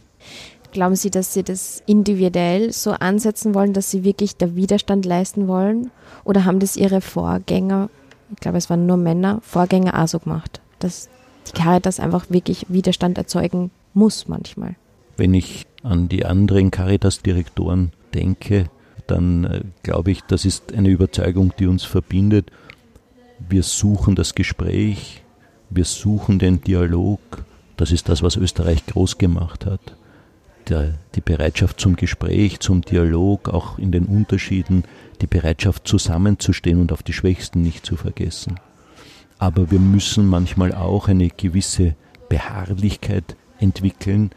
Glauben 0.73 0.97
Sie, 0.97 1.11
dass 1.11 1.35
Sie 1.35 1.43
das 1.43 1.83
individuell 1.87 2.73
so 2.73 2.93
ansetzen 2.93 3.55
wollen, 3.55 3.75
dass 3.75 3.91
Sie 3.91 4.05
wirklich 4.05 4.39
der 4.39 4.57
Widerstand 4.57 5.05
leisten 5.05 5.47
wollen? 5.47 5.91
Oder 6.25 6.47
haben 6.47 6.61
das 6.61 6.79
Ihre 6.79 7.03
Vorgänger, 7.03 7.91
ich 8.31 8.41
glaube, 8.41 8.57
es 8.57 8.71
waren 8.71 8.87
nur 8.87 8.97
Männer, 8.97 9.41
Vorgänger 9.43 10.03
auch 10.03 10.09
so 10.09 10.19
gemacht, 10.19 10.63
dass 10.79 11.11
die 11.47 11.53
Caritas 11.53 12.01
einfach 12.01 12.31
wirklich 12.31 12.65
Widerstand 12.71 13.19
erzeugen 13.19 13.71
muss 13.93 14.29
manchmal? 14.29 14.75
Wenn 15.19 15.35
ich 15.35 15.67
an 15.83 16.09
die 16.09 16.25
anderen 16.25 16.71
Caritas-Direktoren 16.71 17.93
denke, 18.15 18.71
dann 19.07 19.45
äh, 19.45 19.61
glaube 19.83 20.11
ich, 20.11 20.23
das 20.23 20.47
ist 20.47 20.73
eine 20.73 20.89
Überzeugung, 20.89 21.53
die 21.59 21.67
uns 21.67 21.85
verbindet. 21.85 22.51
Wir 23.47 23.63
suchen 23.63 24.15
das 24.15 24.35
Gespräch, 24.35 25.23
wir 25.69 25.85
suchen 25.85 26.39
den 26.39 26.63
Dialog. 26.63 27.21
Das 27.77 27.93
ist 27.93 28.09
das, 28.09 28.23
was 28.23 28.37
Österreich 28.37 28.87
groß 28.87 29.19
gemacht 29.19 29.67
hat 29.67 29.97
der, 30.69 30.95
die 31.15 31.21
Bereitschaft 31.21 31.81
zum 31.81 31.97
Gespräch, 31.97 32.61
zum 32.61 32.83
Dialog, 32.83 33.49
auch 33.49 33.79
in 33.79 33.93
den 33.93 34.07
Unterschieden, 34.07 34.85
die 35.21 35.27
Bereitschaft 35.27 35.87
zusammenzustehen 35.87 36.81
und 36.81 36.93
auf 36.93 37.03
die 37.03 37.13
Schwächsten 37.13 37.63
nicht 37.63 37.87
zu 37.87 37.97
vergessen. 37.97 38.59
Aber 39.39 39.71
wir 39.71 39.81
müssen 39.81 40.27
manchmal 40.27 40.73
auch 40.73 41.09
eine 41.09 41.29
gewisse 41.29 41.95
Beharrlichkeit 42.29 43.37
entwickeln, 43.59 44.31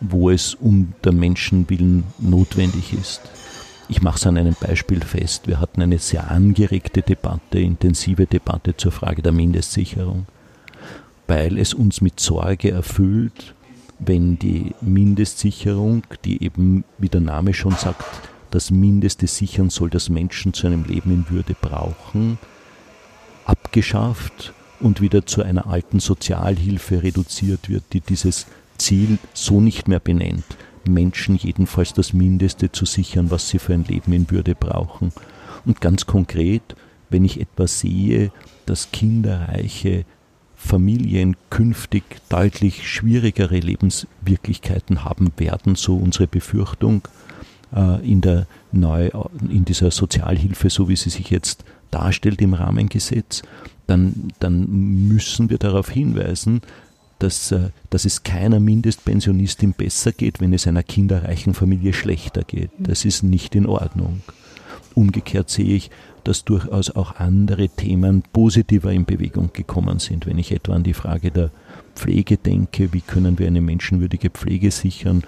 wo 0.00 0.30
es 0.30 0.54
um 0.54 0.94
der 1.04 1.12
Menschenwillen 1.12 2.04
notwendig 2.18 2.92
ist. 2.92 3.22
Ich 3.88 4.02
mache 4.02 4.16
es 4.16 4.26
an 4.26 4.38
einem 4.38 4.54
Beispiel 4.58 5.00
fest. 5.00 5.48
Wir 5.48 5.60
hatten 5.60 5.82
eine 5.82 5.98
sehr 5.98 6.30
angeregte 6.30 7.02
Debatte, 7.02 7.58
intensive 7.58 8.26
Debatte 8.26 8.76
zur 8.76 8.92
Frage 8.92 9.20
der 9.20 9.32
Mindestsicherung, 9.32 10.26
weil 11.26 11.58
es 11.58 11.74
uns 11.74 12.00
mit 12.00 12.20
Sorge 12.20 12.70
erfüllt, 12.70 13.54
wenn 14.04 14.38
die 14.38 14.74
Mindestsicherung, 14.80 16.02
die 16.24 16.42
eben, 16.42 16.84
wie 16.98 17.08
der 17.08 17.20
Name 17.20 17.54
schon 17.54 17.76
sagt, 17.76 18.04
das 18.50 18.70
Mindeste 18.70 19.26
sichern 19.26 19.70
soll, 19.70 19.90
das 19.90 20.08
Menschen 20.08 20.52
zu 20.52 20.66
einem 20.66 20.84
Leben 20.84 21.12
in 21.12 21.30
Würde 21.30 21.54
brauchen, 21.60 22.38
abgeschafft 23.44 24.52
und 24.80 25.00
wieder 25.00 25.26
zu 25.26 25.42
einer 25.42 25.66
alten 25.66 26.00
Sozialhilfe 26.00 27.02
reduziert 27.02 27.68
wird, 27.68 27.84
die 27.92 28.00
dieses 28.00 28.46
Ziel 28.78 29.18
so 29.34 29.60
nicht 29.60 29.86
mehr 29.86 30.00
benennt, 30.00 30.44
Menschen 30.84 31.36
jedenfalls 31.36 31.92
das 31.92 32.12
Mindeste 32.12 32.72
zu 32.72 32.86
sichern, 32.86 33.30
was 33.30 33.48
sie 33.48 33.58
für 33.58 33.74
ein 33.74 33.84
Leben 33.84 34.12
in 34.12 34.30
Würde 34.30 34.54
brauchen. 34.54 35.12
Und 35.66 35.80
ganz 35.80 36.06
konkret, 36.06 36.62
wenn 37.10 37.24
ich 37.24 37.40
etwas 37.40 37.80
sehe, 37.80 38.32
dass 38.66 38.90
kinderreiche 38.90 40.06
Familien 40.62 41.36
künftig 41.48 42.04
deutlich 42.28 42.86
schwierigere 42.86 43.58
Lebenswirklichkeiten 43.58 45.04
haben 45.04 45.32
werden, 45.38 45.74
so 45.74 45.96
unsere 45.96 46.26
Befürchtung 46.26 47.08
äh, 47.74 48.06
in, 48.08 48.20
der 48.20 48.46
neu, 48.70 49.10
in 49.48 49.64
dieser 49.64 49.90
Sozialhilfe, 49.90 50.68
so 50.68 50.88
wie 50.88 50.96
sie 50.96 51.10
sich 51.10 51.30
jetzt 51.30 51.64
darstellt 51.90 52.42
im 52.42 52.54
Rahmengesetz, 52.54 53.42
dann, 53.86 54.28
dann 54.38 55.08
müssen 55.08 55.50
wir 55.50 55.58
darauf 55.58 55.88
hinweisen, 55.90 56.60
dass, 57.18 57.50
äh, 57.52 57.70
dass 57.88 58.04
es 58.04 58.22
keiner 58.22 58.60
Mindestpensionistin 58.60 59.72
besser 59.72 60.12
geht, 60.12 60.40
wenn 60.40 60.52
es 60.52 60.66
einer 60.66 60.82
kinderreichen 60.82 61.54
Familie 61.54 61.94
schlechter 61.94 62.42
geht. 62.42 62.70
Das 62.78 63.06
ist 63.06 63.22
nicht 63.22 63.54
in 63.54 63.66
Ordnung. 63.66 64.20
Umgekehrt 64.94 65.48
sehe 65.48 65.74
ich, 65.74 65.90
dass 66.24 66.44
durchaus 66.44 66.90
auch 66.90 67.16
andere 67.16 67.68
Themen 67.68 68.22
positiver 68.32 68.92
in 68.92 69.04
Bewegung 69.04 69.50
gekommen 69.52 69.98
sind. 69.98 70.26
Wenn 70.26 70.38
ich 70.38 70.52
etwa 70.52 70.74
an 70.74 70.82
die 70.82 70.94
Frage 70.94 71.30
der 71.30 71.50
Pflege 71.94 72.36
denke, 72.36 72.92
wie 72.92 73.00
können 73.00 73.38
wir 73.38 73.46
eine 73.46 73.60
menschenwürdige 73.60 74.30
Pflege 74.30 74.70
sichern, 74.70 75.22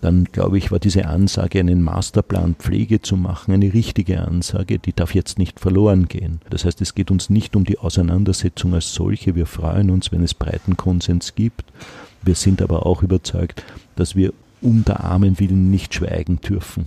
dann 0.00 0.24
glaube 0.24 0.58
ich, 0.58 0.70
war 0.70 0.78
diese 0.78 1.06
Ansage, 1.06 1.58
einen 1.58 1.82
Masterplan 1.82 2.54
Pflege 2.54 3.02
zu 3.02 3.16
machen, 3.16 3.52
eine 3.52 3.72
richtige 3.72 4.20
Ansage, 4.20 4.78
die 4.78 4.92
darf 4.92 5.14
jetzt 5.14 5.38
nicht 5.38 5.58
verloren 5.58 6.06
gehen. 6.06 6.40
Das 6.50 6.64
heißt, 6.64 6.80
es 6.80 6.94
geht 6.94 7.10
uns 7.10 7.30
nicht 7.30 7.56
um 7.56 7.64
die 7.64 7.78
Auseinandersetzung 7.78 8.74
als 8.74 8.94
solche. 8.94 9.34
Wir 9.34 9.46
freuen 9.46 9.90
uns, 9.90 10.12
wenn 10.12 10.22
es 10.22 10.34
breiten 10.34 10.76
Konsens 10.76 11.34
gibt. 11.34 11.64
Wir 12.22 12.34
sind 12.34 12.62
aber 12.62 12.86
auch 12.86 13.02
überzeugt, 13.02 13.64
dass 13.96 14.14
wir 14.14 14.32
um 14.60 14.84
der 14.84 15.04
Armen 15.04 15.38
willen 15.40 15.70
nicht 15.70 15.94
schweigen 15.94 16.40
dürfen. 16.40 16.86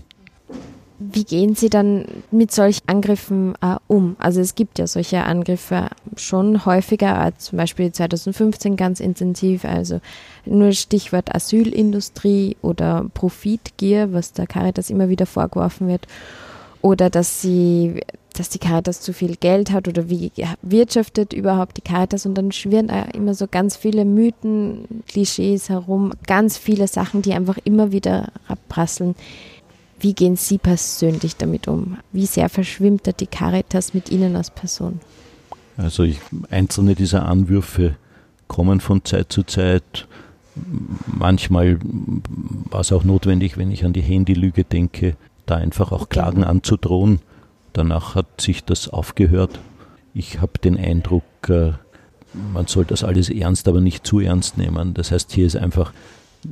Wie 1.04 1.24
gehen 1.24 1.56
Sie 1.56 1.70
dann 1.70 2.06
mit 2.30 2.52
solchen 2.52 2.88
Angriffen 2.88 3.56
äh, 3.62 3.78
um? 3.88 4.16
Also 4.20 4.40
es 4.40 4.54
gibt 4.54 4.78
ja 4.78 4.86
solche 4.86 5.24
Angriffe 5.24 5.88
schon 6.16 6.64
häufiger, 6.64 7.26
äh, 7.26 7.32
zum 7.40 7.58
Beispiel 7.58 7.92
2015 7.92 8.76
ganz 8.76 9.00
intensiv, 9.00 9.66
also 9.66 10.00
nur 10.46 10.74
Stichwort 10.74 11.34
Asylindustrie 11.34 12.56
oder 12.62 13.08
Profitgier, 13.16 14.14
was 14.14 14.34
der 14.34 14.46
Caritas 14.46 14.92
immer 14.92 15.10
wieder 15.10 15.26
vorgeworfen 15.26 15.88
wird, 15.88 16.08
oder 16.82 17.10
dass 17.10 17.42
sie 17.42 18.02
dass 18.34 18.48
die 18.50 18.60
Caritas 18.60 19.02
zu 19.02 19.12
viel 19.12 19.36
Geld 19.36 19.72
hat 19.72 19.90
oder 19.90 20.10
wie 20.10 20.32
wirtschaftet 20.62 21.34
überhaupt 21.34 21.76
die 21.76 21.82
Caritas 21.82 22.26
und 22.26 22.36
dann 22.36 22.54
schwirren 22.54 22.90
immer 23.14 23.34
so 23.34 23.46
ganz 23.46 23.76
viele 23.76 24.06
Mythen, 24.06 25.04
Klischees 25.08 25.68
herum, 25.68 26.14
ganz 26.28 26.58
viele 26.58 26.88
Sachen, 26.88 27.22
die 27.22 27.34
einfach 27.34 27.58
immer 27.66 27.92
wieder 27.92 28.30
abprasseln. 28.48 29.16
Wie 30.02 30.14
gehen 30.16 30.36
Sie 30.36 30.58
persönlich 30.58 31.38
damit 31.38 31.68
um? 31.68 31.98
Wie 32.12 32.26
sehr 32.26 32.50
verschwimmt 32.50 33.06
da 33.06 33.12
die 33.12 33.28
Caritas 33.28 33.94
mit 33.94 34.10
Ihnen 34.10 34.36
als 34.36 34.50
Person? 34.50 35.00
Also 35.78 36.04
ich, 36.04 36.20
einzelne 36.50 36.96
dieser 36.96 37.28
Anwürfe 37.28 37.96
kommen 38.48 38.80
von 38.80 39.06
Zeit 39.06 39.32
zu 39.32 39.44
Zeit. 39.44 40.08
Manchmal 41.06 41.78
war 42.70 42.82
es 42.82 42.92
auch 42.92 43.04
notwendig, 43.04 43.58
wenn 43.58 43.72
ich 43.72 43.86
an 43.86 43.94
die 43.94 44.02
Handylüge 44.02 44.64
denke, 44.64 45.16
da 45.46 45.56
einfach 45.56 45.92
auch 45.92 46.10
Klagen 46.10 46.44
anzudrohen. 46.44 47.20
Danach 47.74 48.16
hat 48.16 48.42
sich 48.42 48.64
das 48.64 48.90
aufgehört. 48.90 49.60
Ich 50.16 50.42
habe 50.42 50.58
den 50.58 50.78
Eindruck, 50.78 51.24
äh, 51.48 51.74
man 52.54 52.66
soll 52.66 52.86
das 52.86 53.04
alles 53.04 53.30
ernst, 53.30 53.68
aber 53.68 53.82
nicht 53.82 54.06
zu 54.06 54.20
ernst 54.20 54.58
nehmen. 54.58 54.96
Das 54.96 55.12
heißt, 55.12 55.32
hier 55.32 55.46
ist 55.46 55.56
einfach 55.56 55.94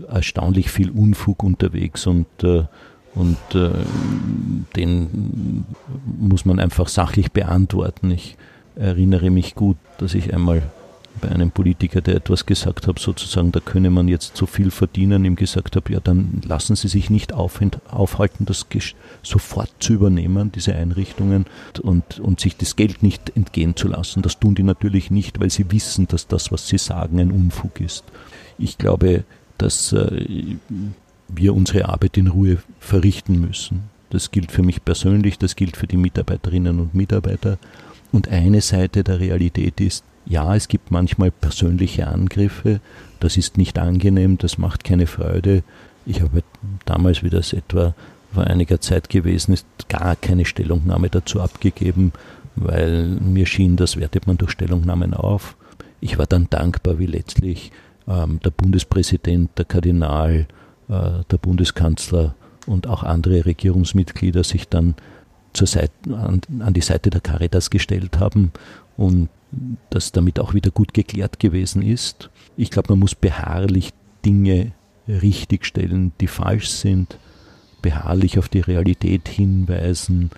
erstaunlich 0.08 0.70
viel 0.70 0.92
Unfug 0.92 1.44
unterwegs 1.44 2.06
und 2.06 2.28
äh, 2.44 2.66
und 3.20 3.38
äh, 3.54 3.72
den 4.78 5.66
muss 6.20 6.46
man 6.46 6.60
einfach 6.60 6.88
sachlich 6.88 7.34
beantworten. 7.34 8.12
Ich 8.12 8.38
erinnere 8.76 9.30
mich 9.30 9.56
gut, 9.56 9.78
dass 9.98 10.14
ich 10.14 10.34
einmal 10.34 10.62
bei 11.20 11.28
einem 11.28 11.52
Politiker, 11.52 12.00
der 12.00 12.16
etwas 12.16 12.46
gesagt 12.46 12.88
hat, 12.88 12.98
sozusagen, 12.98 13.52
da 13.52 13.60
könne 13.60 13.90
man 13.90 14.08
jetzt 14.08 14.38
so 14.38 14.46
viel 14.46 14.72
verdienen, 14.72 15.26
ihm 15.26 15.36
gesagt 15.36 15.76
habe, 15.76 15.92
ja, 15.92 16.00
dann 16.00 16.42
lassen 16.48 16.78
Sie 16.78 16.88
sich 16.88 17.10
nicht 17.10 17.34
aufhalten, 17.34 18.46
das 18.46 18.66
sofort 19.22 19.72
zu 19.80 19.94
übernehmen, 19.94 20.54
diese 20.54 20.74
Einrichtungen, 20.74 21.46
und, 21.82 22.22
und 22.22 22.40
sich 22.40 22.56
das 22.56 22.78
Geld 22.78 23.04
nicht 23.04 23.36
entgehen 23.36 23.76
zu 23.76 23.90
lassen. 23.90 24.22
Das 24.22 24.40
tun 24.40 24.56
die 24.56 24.64
natürlich 24.64 25.12
nicht, 25.12 25.42
weil 25.42 25.50
sie 25.50 25.70
wissen, 25.74 26.08
dass 26.08 26.28
das, 26.28 26.54
was 26.54 26.70
sie 26.70 26.78
sagen, 26.78 27.20
ein 27.20 27.32
Unfug 27.32 27.82
ist. 27.82 28.06
Ich 28.58 28.78
glaube, 28.78 29.26
dass 29.58 29.92
äh, 29.92 30.56
wir 31.30 31.56
unsere 31.56 31.88
Arbeit 31.90 32.18
in 32.18 32.28
Ruhe 32.28 32.58
verrichten 32.80 33.40
müssen. 33.40 33.84
Das 34.10 34.32
gilt 34.32 34.52
für 34.52 34.64
mich 34.64 34.84
persönlich, 34.84 35.38
das 35.38 35.56
gilt 35.56 35.78
für 35.78 35.88
die 35.88 35.98
Mitarbeiterinnen 35.98 36.80
und 36.80 36.96
Mitarbeiter. 36.96 37.58
Und 38.12 38.30
eine 38.30 38.62
Seite 38.62 39.04
der 39.04 39.20
Realität 39.20 39.80
ist, 39.80 40.04
ja, 40.26 40.56
es 40.56 40.68
gibt 40.68 40.92
manchmal 40.92 41.32
persönliche 41.32 42.08
Angriffe, 42.08 42.82
das 43.20 43.38
ist 43.38 43.58
nicht 43.58 43.78
angenehm, 43.78 44.38
das 44.38 44.58
macht 44.58 44.84
keine 44.84 45.08
Freude. 45.08 45.64
Ich 46.06 46.22
habe 46.22 46.44
damals, 46.86 47.24
wie 47.24 47.30
das 47.30 47.54
etwa 47.54 47.94
vor 48.34 48.44
einiger 48.46 48.80
Zeit 48.80 49.10
gewesen 49.10 49.54
ist, 49.54 49.66
gar 49.90 50.16
keine 50.16 50.46
Stellungnahme 50.46 51.10
dazu 51.10 51.42
abgegeben, 51.42 52.14
weil 52.56 53.06
mir 53.06 53.46
schien, 53.46 53.76
das 53.76 53.98
wertet 53.98 54.28
man 54.28 54.38
durch 54.38 54.52
Stellungnahmen 54.52 55.14
auf. 55.14 55.56
Ich 56.00 56.18
war 56.18 56.28
dann 56.28 56.48
dankbar, 56.50 57.00
wie 57.00 57.06
letztlich 57.06 57.72
ähm, 58.08 58.40
der 58.44 58.52
Bundespräsident, 58.52 59.52
der 59.58 59.66
Kardinal, 59.66 60.48
der 60.90 61.38
Bundeskanzler 61.38 62.34
und 62.66 62.88
auch 62.88 63.04
andere 63.04 63.46
Regierungsmitglieder 63.46 64.44
sich 64.44 64.68
dann 64.68 64.96
zur 65.54 65.68
Seite, 65.68 65.94
an, 66.08 66.42
an 66.60 66.74
die 66.74 66.82
Seite 66.82 67.10
der 67.10 67.22
Caritas 67.22 67.70
gestellt 67.70 68.20
haben 68.20 68.52
und 68.98 69.30
das 69.90 70.12
damit 70.12 70.40
auch 70.40 70.54
wieder 70.54 70.72
gut 70.72 70.94
geklärt 70.94 71.40
gewesen 71.40 71.82
ist. 71.82 72.30
Ich 72.58 72.70
glaube, 72.70 72.94
man 72.94 73.00
muss 73.00 73.16
beharrlich 73.16 73.92
Dinge 74.26 74.72
richtigstellen, 75.08 76.12
die 76.22 76.28
falsch 76.28 76.70
sind, 76.70 77.18
beharrlich 77.82 78.38
auf 78.38 78.50
die 78.50 78.60
Realität 78.60 79.28
hinweisen. 79.28 80.30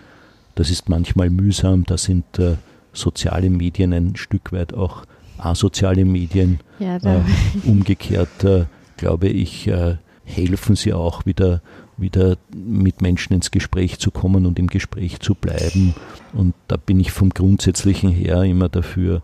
Das 0.55 0.69
ist 0.69 0.87
manchmal 0.87 1.29
mühsam, 1.29 1.83
da 1.85 1.97
sind 1.97 2.39
äh, 2.39 2.55
soziale 2.93 3.49
Medien 3.49 3.93
ein 3.93 4.15
Stück 4.15 4.51
weit 4.51 4.73
auch 4.73 5.05
asoziale 5.37 6.05
Medien. 6.05 6.59
Ja, 6.79 6.97
äh, 6.97 7.21
umgekehrt, 7.65 8.43
äh, 8.43 8.65
glaube 8.97 9.27
ich, 9.27 9.67
äh, 9.67 9.97
helfen 10.23 10.75
sie 10.75 10.93
auch 10.93 11.25
wieder, 11.25 11.61
wieder 11.97 12.37
mit 12.53 13.01
Menschen 13.01 13.33
ins 13.33 13.51
Gespräch 13.51 13.99
zu 13.99 14.11
kommen 14.11 14.45
und 14.45 14.59
im 14.59 14.67
Gespräch 14.67 15.19
zu 15.19 15.35
bleiben. 15.35 15.93
Und 16.33 16.53
da 16.67 16.77
bin 16.77 16.99
ich 16.99 17.11
vom 17.11 17.29
Grundsätzlichen 17.29 18.11
her 18.11 18.43
immer 18.43 18.69
dafür 18.69 19.21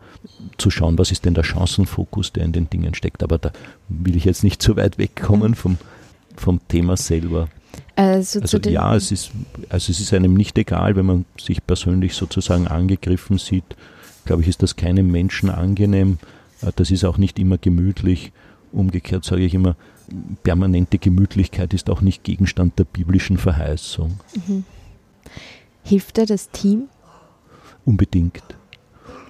zu 0.57 0.69
schauen, 0.69 0.97
was 0.97 1.11
ist 1.11 1.25
denn 1.25 1.33
der 1.33 1.43
Chancenfokus, 1.43 2.33
der 2.33 2.43
in 2.43 2.51
den 2.51 2.69
Dingen 2.69 2.93
steckt. 2.93 3.23
Aber 3.23 3.37
da 3.37 3.51
will 3.89 4.15
ich 4.15 4.25
jetzt 4.25 4.43
nicht 4.43 4.61
zu 4.61 4.75
weit 4.75 4.97
wegkommen 4.97 5.55
vom, 5.55 5.77
vom 6.35 6.59
Thema 6.67 6.97
selber. 6.97 7.49
Also, 7.95 8.41
also 8.41 8.57
ja, 8.59 8.95
es 8.95 9.11
ist, 9.11 9.31
also 9.69 9.91
es 9.91 9.99
ist 9.99 10.13
einem 10.13 10.33
nicht 10.33 10.57
egal, 10.57 10.95
wenn 10.95 11.05
man 11.05 11.25
sich 11.39 11.65
persönlich 11.65 12.13
sozusagen 12.13 12.67
angegriffen 12.67 13.37
sieht. 13.37 13.75
Glaube 14.25 14.41
ich, 14.41 14.47
ist 14.47 14.61
das 14.61 14.75
keinem 14.75 15.11
Menschen 15.11 15.49
angenehm. 15.49 16.19
Das 16.75 16.91
ist 16.91 17.05
auch 17.05 17.17
nicht 17.17 17.39
immer 17.39 17.57
gemütlich. 17.57 18.31
Umgekehrt 18.71 19.23
sage 19.23 19.43
ich 19.43 19.53
immer, 19.53 19.75
permanente 20.43 20.97
Gemütlichkeit 20.97 21.73
ist 21.73 21.89
auch 21.89 22.01
nicht 22.01 22.23
Gegenstand 22.23 22.79
der 22.79 22.85
biblischen 22.85 23.37
Verheißung. 23.37 24.19
Mhm. 24.47 24.63
Hilft 25.83 26.17
dir 26.17 26.25
das 26.25 26.49
Team? 26.49 26.83
Unbedingt. 27.85 28.43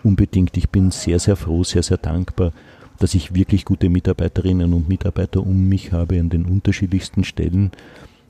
Unbedingt. 0.03 0.57
Ich 0.57 0.69
bin 0.69 0.91
sehr, 0.91 1.19
sehr 1.19 1.35
froh, 1.35 1.63
sehr, 1.63 1.83
sehr 1.83 1.97
dankbar, 1.97 2.51
dass 2.99 3.13
ich 3.13 3.35
wirklich 3.35 3.65
gute 3.65 3.89
Mitarbeiterinnen 3.89 4.73
und 4.73 4.89
Mitarbeiter 4.89 5.41
um 5.41 5.67
mich 5.67 5.91
habe 5.91 6.19
an 6.19 6.29
den 6.29 6.45
unterschiedlichsten 6.45 7.23
Stellen, 7.23 7.71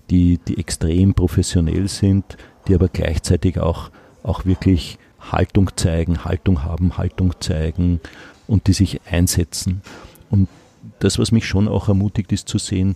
die, 0.09 0.39
die 0.39 0.57
extrem 0.57 1.13
professionell 1.13 1.87
sind, 1.87 2.37
die 2.67 2.75
aber 2.75 2.89
gleichzeitig 2.89 3.59
auch, 3.59 3.91
auch 4.23 4.45
wirklich 4.45 4.97
Haltung 5.19 5.71
zeigen, 5.75 6.25
Haltung 6.25 6.63
haben, 6.63 6.97
Haltung 6.97 7.33
zeigen 7.39 7.99
und 8.47 8.67
die 8.67 8.73
sich 8.73 9.01
einsetzen. 9.09 9.81
Und 10.29 10.47
das, 10.99 11.19
was 11.19 11.31
mich 11.31 11.45
schon 11.45 11.67
auch 11.67 11.87
ermutigt, 11.87 12.31
ist 12.31 12.47
zu 12.47 12.57
sehen, 12.57 12.95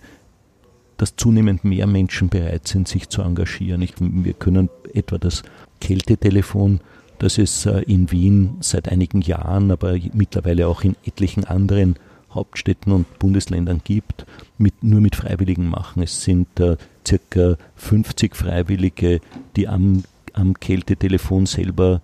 dass 0.98 1.16
zunehmend 1.16 1.64
mehr 1.64 1.88
Menschen 1.88 2.30
bereit 2.30 2.68
sind, 2.68 2.88
sich 2.88 3.10
zu 3.10 3.22
engagieren. 3.22 3.82
Ich, 3.82 3.94
wir 4.00 4.34
können 4.34 4.70
etwa 4.94 5.18
das 5.18 5.44
Kältetelefon, 5.80 6.80
das 7.18 7.38
es 7.38 7.66
äh, 7.66 7.82
in 7.82 8.12
Wien 8.12 8.58
seit 8.60 8.90
einigen 8.90 9.22
Jahren, 9.22 9.72
aber 9.72 9.98
mittlerweile 10.14 10.68
auch 10.68 10.84
in 10.84 10.96
etlichen 11.04 11.46
anderen 11.46 11.96
Hauptstädten 12.32 12.94
und 12.94 13.20
Bundesländern 13.20 13.82
gibt, 13.84 14.26
mit, 14.58 14.84
nur 14.84 15.02
mit 15.02 15.16
Freiwilligen 15.16 15.68
machen. 15.68 16.04
Es 16.04 16.24
sind 16.24 16.60
äh, 16.60 16.78
circa 17.06 17.58
50 17.76 18.36
Freiwillige, 18.36 19.22
die 19.56 19.68
am, 19.68 20.04
am 20.34 20.54
Kältetelefon 20.54 21.46
selber 21.46 22.02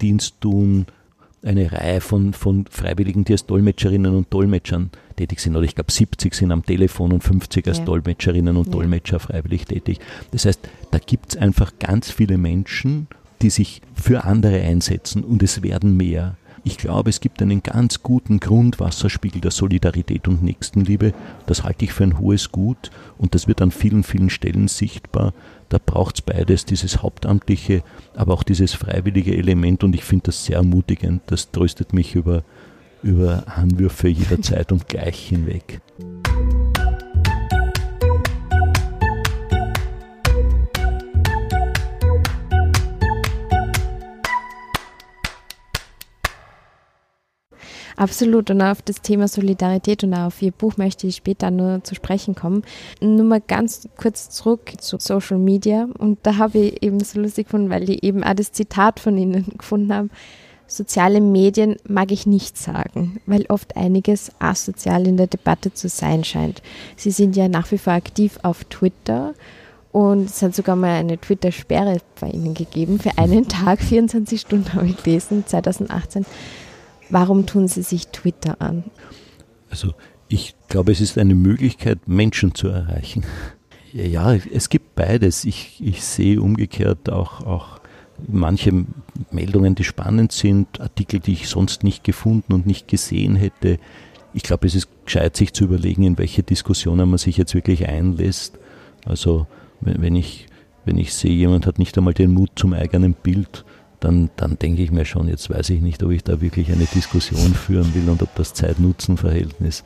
Dienst 0.00 0.40
tun, 0.40 0.86
eine 1.44 1.70
Reihe 1.72 2.00
von, 2.00 2.32
von 2.32 2.64
Freiwilligen, 2.70 3.24
die 3.24 3.32
als 3.32 3.46
Dolmetscherinnen 3.46 4.14
und 4.14 4.32
Dolmetschern 4.32 4.90
tätig 5.16 5.40
sind. 5.40 5.56
Oder 5.56 5.64
ich 5.64 5.74
glaube 5.74 5.92
70 5.92 6.34
sind 6.34 6.52
am 6.52 6.64
Telefon 6.64 7.12
und 7.12 7.22
50 7.22 7.68
als 7.68 7.78
ja. 7.78 7.84
Dolmetscherinnen 7.84 8.56
und 8.56 8.66
ja. 8.66 8.72
Dolmetscher 8.72 9.20
freiwillig 9.20 9.66
tätig. 9.66 10.00
Das 10.30 10.46
heißt, 10.46 10.60
da 10.90 10.98
gibt 10.98 11.34
es 11.34 11.36
einfach 11.36 11.72
ganz 11.78 12.10
viele 12.10 12.38
Menschen, 12.38 13.08
die 13.42 13.50
sich 13.50 13.82
für 13.94 14.24
andere 14.24 14.60
einsetzen 14.60 15.22
und 15.22 15.42
es 15.42 15.62
werden 15.62 15.96
mehr. 15.96 16.36
Ich 16.66 16.78
glaube, 16.78 17.10
es 17.10 17.20
gibt 17.20 17.42
einen 17.42 17.62
ganz 17.62 18.02
guten 18.02 18.40
Grundwasserspiegel 18.40 19.42
der 19.42 19.50
Solidarität 19.50 20.26
und 20.26 20.42
Nächstenliebe. 20.42 21.12
Das 21.44 21.62
halte 21.62 21.84
ich 21.84 21.92
für 21.92 22.04
ein 22.04 22.18
hohes 22.18 22.52
Gut 22.52 22.90
und 23.18 23.34
das 23.34 23.46
wird 23.46 23.60
an 23.60 23.70
vielen, 23.70 24.02
vielen 24.02 24.30
Stellen 24.30 24.66
sichtbar. 24.68 25.34
Da 25.68 25.78
braucht 25.84 26.16
es 26.16 26.22
beides, 26.22 26.64
dieses 26.64 27.02
hauptamtliche, 27.02 27.82
aber 28.16 28.32
auch 28.32 28.42
dieses 28.42 28.72
freiwillige 28.72 29.36
Element 29.36 29.84
und 29.84 29.94
ich 29.94 30.04
finde 30.04 30.26
das 30.26 30.46
sehr 30.46 30.56
ermutigend. 30.56 31.20
Das 31.26 31.50
tröstet 31.50 31.92
mich 31.92 32.14
über, 32.14 32.44
über 33.02 33.44
Anwürfe 33.46 34.08
jederzeit 34.08 34.72
und 34.72 34.88
gleich 34.88 35.28
hinweg. 35.28 35.82
Absolut. 47.96 48.50
Und 48.50 48.60
auf 48.62 48.82
das 48.82 49.02
Thema 49.02 49.28
Solidarität 49.28 50.04
und 50.04 50.14
auf 50.14 50.42
Ihr 50.42 50.52
Buch 50.52 50.76
möchte 50.76 51.06
ich 51.06 51.16
später 51.16 51.50
nur 51.50 51.82
zu 51.84 51.94
sprechen 51.94 52.34
kommen. 52.34 52.62
Nur 53.00 53.24
mal 53.24 53.40
ganz 53.40 53.88
kurz 53.96 54.30
zurück 54.30 54.72
zu 54.78 54.98
Social 54.98 55.38
Media. 55.38 55.86
Und 55.98 56.18
da 56.22 56.36
habe 56.38 56.58
ich 56.58 56.82
eben 56.82 57.00
so 57.00 57.20
lustig 57.20 57.46
gefunden, 57.46 57.70
weil 57.70 57.88
ich 57.88 58.02
eben 58.02 58.24
auch 58.24 58.34
das 58.34 58.52
Zitat 58.52 59.00
von 59.00 59.16
Ihnen 59.16 59.52
gefunden 59.58 59.92
habe. 59.92 60.08
Soziale 60.66 61.20
Medien 61.20 61.76
mag 61.86 62.10
ich 62.10 62.26
nicht 62.26 62.56
sagen, 62.56 63.20
weil 63.26 63.44
oft 63.48 63.76
einiges 63.76 64.32
asozial 64.38 65.06
in 65.06 65.18
der 65.18 65.26
Debatte 65.26 65.74
zu 65.74 65.88
sein 65.88 66.24
scheint. 66.24 66.62
Sie 66.96 67.10
sind 67.10 67.36
ja 67.36 67.48
nach 67.48 67.70
wie 67.70 67.78
vor 67.78 67.92
aktiv 67.92 68.38
auf 68.42 68.64
Twitter 68.64 69.34
und 69.92 70.24
es 70.24 70.42
hat 70.42 70.56
sogar 70.56 70.74
mal 70.74 70.94
eine 70.94 71.18
Twitter-Sperre 71.18 71.98
bei 72.18 72.28
Ihnen 72.30 72.54
gegeben 72.54 72.98
für 72.98 73.16
einen 73.18 73.46
Tag, 73.48 73.80
24 73.80 74.40
Stunden 74.40 74.72
habe 74.72 74.86
ich 74.86 75.00
gelesen, 75.02 75.44
2018. 75.46 76.24
Warum 77.10 77.46
tun 77.46 77.68
Sie 77.68 77.82
sich 77.82 78.08
Twitter 78.08 78.60
an? 78.60 78.84
Also 79.70 79.94
ich 80.28 80.54
glaube, 80.68 80.92
es 80.92 81.00
ist 81.00 81.18
eine 81.18 81.34
Möglichkeit, 81.34 82.08
Menschen 82.08 82.54
zu 82.54 82.68
erreichen. 82.68 83.24
Ja, 83.92 84.34
es 84.34 84.68
gibt 84.68 84.96
beides. 84.96 85.44
Ich, 85.44 85.80
ich 85.80 86.02
sehe 86.02 86.40
umgekehrt 86.40 87.10
auch, 87.10 87.46
auch 87.46 87.80
manche 88.26 88.84
Meldungen, 89.30 89.74
die 89.74 89.84
spannend 89.84 90.32
sind, 90.32 90.80
Artikel, 90.80 91.20
die 91.20 91.32
ich 91.32 91.48
sonst 91.48 91.84
nicht 91.84 92.04
gefunden 92.04 92.52
und 92.52 92.66
nicht 92.66 92.88
gesehen 92.88 93.36
hätte. 93.36 93.78
Ich 94.32 94.42
glaube, 94.42 94.66
es 94.66 94.74
ist 94.74 94.88
gescheit, 95.04 95.36
sich 95.36 95.52
zu 95.52 95.64
überlegen, 95.64 96.02
in 96.02 96.18
welche 96.18 96.42
Diskussionen 96.42 97.08
man 97.08 97.18
sich 97.18 97.36
jetzt 97.36 97.54
wirklich 97.54 97.88
einlässt. 97.88 98.58
Also 99.04 99.46
wenn 99.80 100.16
ich, 100.16 100.46
wenn 100.84 100.98
ich 100.98 101.14
sehe, 101.14 101.32
jemand 101.32 101.66
hat 101.66 101.78
nicht 101.78 101.96
einmal 101.96 102.14
den 102.14 102.32
Mut 102.32 102.50
zum 102.56 102.72
eigenen 102.72 103.14
Bild, 103.14 103.64
dann, 104.04 104.28
dann 104.36 104.58
denke 104.58 104.82
ich 104.82 104.90
mir 104.90 105.06
schon, 105.06 105.28
jetzt 105.28 105.48
weiß 105.48 105.70
ich 105.70 105.80
nicht, 105.80 106.02
ob 106.02 106.10
ich 106.10 106.22
da 106.22 106.42
wirklich 106.42 106.70
eine 106.70 106.84
Diskussion 106.84 107.54
führen 107.54 107.94
will 107.94 108.10
und 108.10 108.22
ob 108.22 108.34
das 108.34 108.52
Zeit-Nutzen-Verhältnis 108.52 109.82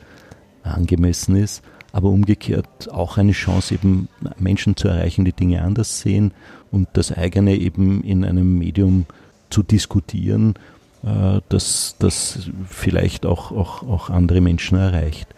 angemessen 0.61 1.37
ist. 1.37 1.63
Aber 1.93 2.09
umgekehrt 2.09 2.91
auch 2.91 3.17
eine 3.17 3.31
Chance, 3.31 3.75
eben 3.75 4.09
Menschen 4.37 4.75
zu 4.75 4.89
erreichen, 4.89 5.23
die 5.23 5.31
Dinge 5.31 5.61
anders 5.61 6.01
sehen 6.01 6.33
und 6.69 6.89
das 6.93 7.13
eigene 7.13 7.55
eben 7.55 8.03
in 8.03 8.25
einem 8.25 8.59
Medium 8.59 9.05
zu 9.49 9.63
diskutieren, 9.63 10.55
äh, 11.03 11.39
das, 11.47 11.95
das 11.97 12.49
vielleicht 12.67 13.25
auch, 13.25 13.51
auch, 13.53 13.83
auch 13.83 14.09
andere 14.09 14.41
Menschen 14.41 14.77
erreicht. 14.77 15.29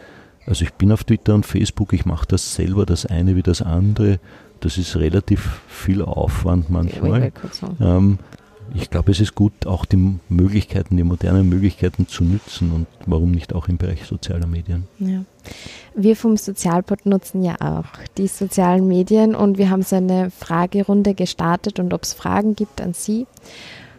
Also 0.48 0.66
ich 0.66 0.74
bin 0.74 0.92
auf 0.92 1.04
Twitter 1.04 1.36
und 1.36 1.46
Facebook, 1.46 1.94
ich 1.94 2.06
mache 2.06 2.26
das 2.28 2.56
selber, 2.56 2.88
das 2.88 3.06
eine 3.06 3.36
wie 3.36 3.44
das 3.44 3.62
andere. 3.62 4.20
Das 4.60 4.80
ist 4.80 4.96
relativ 4.96 5.62
viel 5.68 6.02
Aufwand 6.02 6.72
manchmal. 6.72 7.32
Ähm, 7.80 8.18
ich 8.74 8.90
glaube, 8.90 9.12
es 9.12 9.20
ist 9.20 9.36
gut, 9.36 9.66
auch 9.66 9.86
die 9.86 10.20
Möglichkeiten, 10.30 10.98
die 10.98 11.04
modernen 11.04 11.50
Möglichkeiten 11.50 12.08
zu 12.08 12.24
nutzen 12.24 12.72
und 12.72 12.88
warum 13.06 13.32
nicht 13.32 13.54
auch 13.54 13.68
im 13.68 13.78
Bereich 13.78 14.06
sozialer 14.06 14.48
Medien. 14.48 14.88
Ja. 15.00 15.24
Wir 15.96 16.16
vom 16.16 16.38
Sozialpod 16.38 17.06
nutzen 17.06 17.44
ja 17.44 17.56
auch 17.60 17.86
die 18.18 18.28
sozialen 18.28 18.88
Medien 18.88 19.36
und 19.36 19.58
wir 19.58 19.70
haben 19.70 19.84
so 19.84 19.96
eine 19.96 20.32
Fragerunde 20.32 21.14
gestartet 21.14 21.80
und 21.80 21.94
ob 21.94 22.04
es 22.04 22.14
Fragen 22.14 22.56
gibt 22.56 22.82
an 22.82 22.94
Sie. 22.94 23.28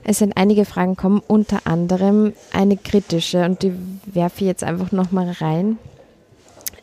Es 0.05 0.19
sind 0.19 0.37
einige 0.37 0.65
Fragen 0.65 0.97
kommen, 0.97 1.23
unter 1.27 1.67
anderem 1.67 2.33
eine 2.53 2.77
kritische 2.77 3.45
und 3.45 3.63
die 3.63 3.73
werfe 4.07 4.41
ich 4.41 4.47
jetzt 4.47 4.65
einfach 4.65 4.91
nochmal 4.91 5.31
rein. 5.31 5.79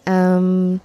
Ähm, 0.05 0.79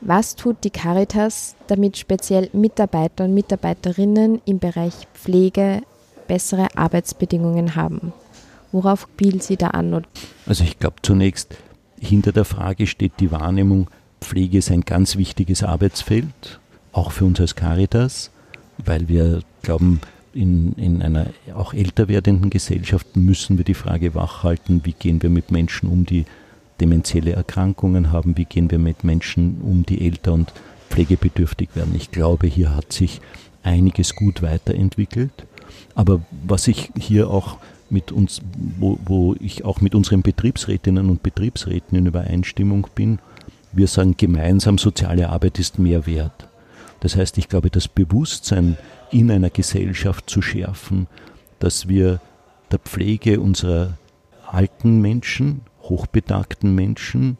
was 0.00 0.36
tut 0.36 0.62
die 0.64 0.70
Caritas, 0.70 1.56
damit 1.66 1.96
speziell 1.96 2.50
Mitarbeiter 2.52 3.24
und 3.24 3.34
Mitarbeiterinnen 3.34 4.42
im 4.44 4.58
Bereich 4.58 4.94
Pflege, 5.14 5.82
bessere 6.26 6.68
Arbeitsbedingungen 6.76 7.76
haben. 7.76 8.12
Worauf 8.72 9.08
spielt 9.12 9.42
sie 9.42 9.56
da 9.56 9.68
an? 9.68 10.04
Also 10.46 10.64
ich 10.64 10.78
glaube 10.78 10.96
zunächst, 11.02 11.56
hinter 11.98 12.32
der 12.32 12.44
Frage 12.44 12.86
steht 12.86 13.12
die 13.20 13.30
Wahrnehmung, 13.30 13.88
Pflege 14.20 14.58
ist 14.58 14.70
ein 14.70 14.82
ganz 14.82 15.16
wichtiges 15.16 15.62
Arbeitsfeld, 15.62 16.60
auch 16.92 17.12
für 17.12 17.24
uns 17.24 17.40
als 17.40 17.54
Caritas, 17.54 18.30
weil 18.78 19.08
wir 19.08 19.40
glauben, 19.62 20.00
in, 20.36 20.74
in 20.74 21.02
einer 21.02 21.28
auch 21.54 21.72
älter 21.72 22.08
werdenden 22.08 22.50
Gesellschaft 22.50 23.16
müssen 23.16 23.56
wir 23.56 23.64
die 23.64 23.74
Frage 23.74 24.14
wachhalten, 24.14 24.82
wie 24.84 24.92
gehen 24.92 25.22
wir 25.22 25.30
mit 25.30 25.50
Menschen 25.50 25.88
um, 25.88 26.04
die 26.04 26.26
demenzielle 26.80 27.32
Erkrankungen 27.32 28.12
haben, 28.12 28.36
wie 28.36 28.44
gehen 28.44 28.70
wir 28.70 28.78
mit 28.78 29.02
Menschen 29.02 29.60
um, 29.62 29.86
die 29.86 30.04
älter 30.04 30.34
und 30.34 30.52
pflegebedürftig 30.90 31.70
werden. 31.74 31.94
Ich 31.96 32.10
glaube, 32.10 32.46
hier 32.46 32.76
hat 32.76 32.92
sich 32.92 33.20
einiges 33.62 34.14
gut 34.14 34.42
weiterentwickelt. 34.42 35.32
Aber 35.96 36.20
was 36.46 36.68
ich 36.68 36.92
hier 36.96 37.28
auch 37.28 37.58
mit 37.90 38.12
uns, 38.12 38.40
wo, 38.78 38.98
wo 39.04 39.34
ich 39.40 39.64
auch 39.64 39.80
mit 39.80 39.96
unseren 39.96 40.22
Betriebsrätinnen 40.22 41.10
und 41.10 41.24
Betriebsräten 41.24 41.98
in 41.98 42.06
Übereinstimmung 42.06 42.86
bin, 42.94 43.18
wir 43.72 43.88
sagen 43.88 44.14
gemeinsam, 44.16 44.78
soziale 44.78 45.30
Arbeit 45.30 45.58
ist 45.58 45.78
mehr 45.78 46.06
wert. 46.06 46.48
Das 47.00 47.16
heißt, 47.16 47.38
ich 47.38 47.48
glaube, 47.48 47.70
das 47.70 47.88
Bewusstsein 47.88 48.76
in 49.10 49.30
einer 49.30 49.50
Gesellschaft 49.50 50.30
zu 50.30 50.42
schärfen, 50.42 51.08
dass 51.58 51.88
wir 51.88 52.20
der 52.70 52.78
Pflege 52.78 53.40
unserer 53.40 53.94
alten 54.46 55.00
Menschen, 55.00 55.62
hochbetagten 55.82 56.74
Menschen, 56.74 57.38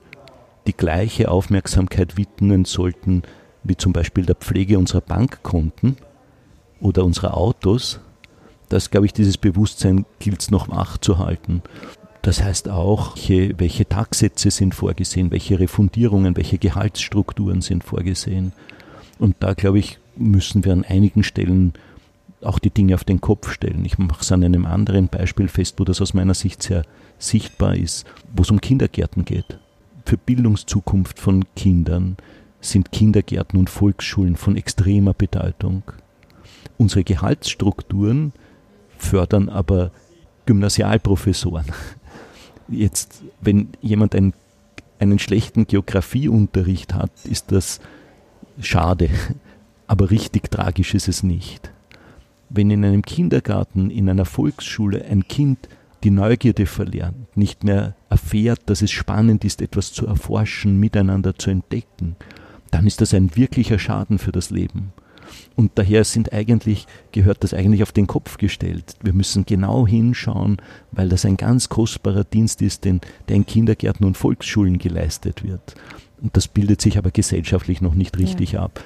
die 0.66 0.76
gleiche 0.76 1.30
Aufmerksamkeit 1.30 2.16
widmen 2.16 2.64
sollten 2.64 3.22
wie 3.68 3.76
zum 3.76 3.92
Beispiel 3.92 4.24
der 4.24 4.36
Pflege 4.36 4.78
unserer 4.78 5.00
Bankkonten 5.00 5.96
oder 6.80 7.04
unserer 7.04 7.36
Autos, 7.36 8.00
das, 8.68 8.90
glaube 8.90 9.07
ich, 9.07 9.12
dieses 9.12 9.38
Bewusstsein 9.38 10.05
gilt 10.18 10.42
es 10.42 10.50
noch 10.50 10.68
wachzuhalten. 10.68 11.62
Das 12.22 12.42
heißt 12.42 12.68
auch, 12.68 13.14
welche, 13.14 13.59
welche 13.59 13.88
Tagsätze 13.88 14.50
sind 14.50 14.74
vorgesehen, 14.74 15.31
welche 15.31 15.61
Refundierungen, 15.61 16.37
welche 16.37 16.59
Gehaltsstrukturen 16.59 17.61
sind 17.61 17.85
vorgesehen. 17.85 18.52
Und 19.18 19.37
da, 19.40 19.55
glaube 19.55 19.79
ich, 19.79 19.98
müssen 20.16 20.64
wir 20.64 20.72
an 20.72 20.85
einigen 20.85 21.22
Stellen 21.22 21.74
auch 22.42 22.59
die 22.59 22.70
Dinge 22.70 22.94
auf 22.94 23.05
den 23.05 23.20
Kopf 23.20 23.52
stellen. 23.52 23.85
Ich 23.85 23.98
mache 23.98 24.22
es 24.22 24.33
an 24.33 24.44
einem 24.44 24.66
anderen 24.66 25.09
Beispiel 25.09 25.48
fest, 25.48 25.76
wo 25.79 25.85
das 25.85 26.00
aus 26.00 26.14
meiner 26.14 26.35
Sicht 26.35 26.62
sehr 26.62 26.83
sichtbar 27.18 27.76
ist, 27.76 28.07
wo 28.35 28.42
es 28.42 28.50
um 28.50 28.61
Kindergärten 28.61 29.24
geht. 29.24 29.59
Für 30.05 30.16
Bildungszukunft 30.16 31.18
von 31.18 31.44
Kindern 31.55 32.16
sind 32.61 32.92
Kindergärten 32.92 33.59
und 33.59 33.70
Volksschulen 33.70 34.37
von 34.37 34.57
extremer 34.57 35.14
Bedeutung. 35.14 35.83
Unsere 36.79 37.05
Gehaltsstrukturen 37.05 38.33
fördern 38.98 39.48
aber 39.48 39.90
Gymnasialprofessoren. 40.46 41.66
Jetzt, 42.68 43.22
wenn 43.40 43.68
jemand 43.80 44.14
einen, 44.14 44.32
einen 44.98 45.18
schlechten 45.18 45.66
Geografieunterricht 45.66 46.94
hat, 46.94 47.11
ist 47.24 47.52
das 47.52 47.80
schade, 48.61 49.09
aber 49.87 50.11
richtig 50.11 50.51
tragisch 50.51 50.94
ist 50.94 51.09
es 51.09 51.22
nicht. 51.22 51.70
Wenn 52.49 52.70
in 52.70 52.84
einem 52.84 53.03
Kindergarten, 53.03 53.90
in 53.90 54.09
einer 54.09 54.24
Volksschule 54.24 55.05
ein 55.05 55.26
Kind 55.26 55.68
die 56.05 56.11
Neugierde 56.11 56.66
verlernt, 56.66 57.36
nicht 57.36 57.64
mehr 57.64 57.94
erfährt, 58.09 58.61
dass 58.66 58.82
es 58.82 58.90
spannend 58.90 59.44
ist, 59.44 59.61
etwas 59.61 59.92
zu 59.92 60.07
erforschen, 60.07 60.78
miteinander 60.78 61.34
zu 61.36 61.51
entdecken, 61.51 62.16
dann 62.70 62.86
ist 62.86 63.01
das 63.01 63.14
ein 63.14 63.34
wirklicher 63.34 63.78
Schaden 63.78 64.18
für 64.18 64.32
das 64.32 64.51
Leben. 64.51 64.92
Und 65.55 65.72
daher 65.76 66.05
sind 66.05 66.32
eigentlich, 66.32 66.87
gehört 67.12 67.43
das 67.43 67.55
eigentlich 67.55 67.82
auf 67.82 67.93
den 67.93 68.07
Kopf 68.07 68.39
gestellt. 68.39 68.95
Wir 69.03 69.12
müssen 69.12 69.47
genau 69.47 69.87
hinschauen, 69.87 70.59
weil 70.93 71.09
das 71.09 71.24
ein 71.24 71.37
ganz 71.37 71.68
kostbarer 71.68 72.24
Dienst 72.24 72.62
ist, 72.62 72.84
den, 72.84 73.01
der 73.28 73.37
in 73.37 73.47
Kindergärten 73.47 74.07
und 74.07 74.16
Volksschulen 74.16 74.78
geleistet 74.78 75.45
wird. 75.45 75.74
Und 76.22 76.37
das 76.37 76.49
bildet 76.49 76.80
sich 76.80 76.99
aber 76.99 77.11
gesellschaftlich 77.11 77.80
noch 77.80 77.95
nicht 77.95 78.18
richtig 78.18 78.53
ja. 78.53 78.62
ab. 78.62 78.82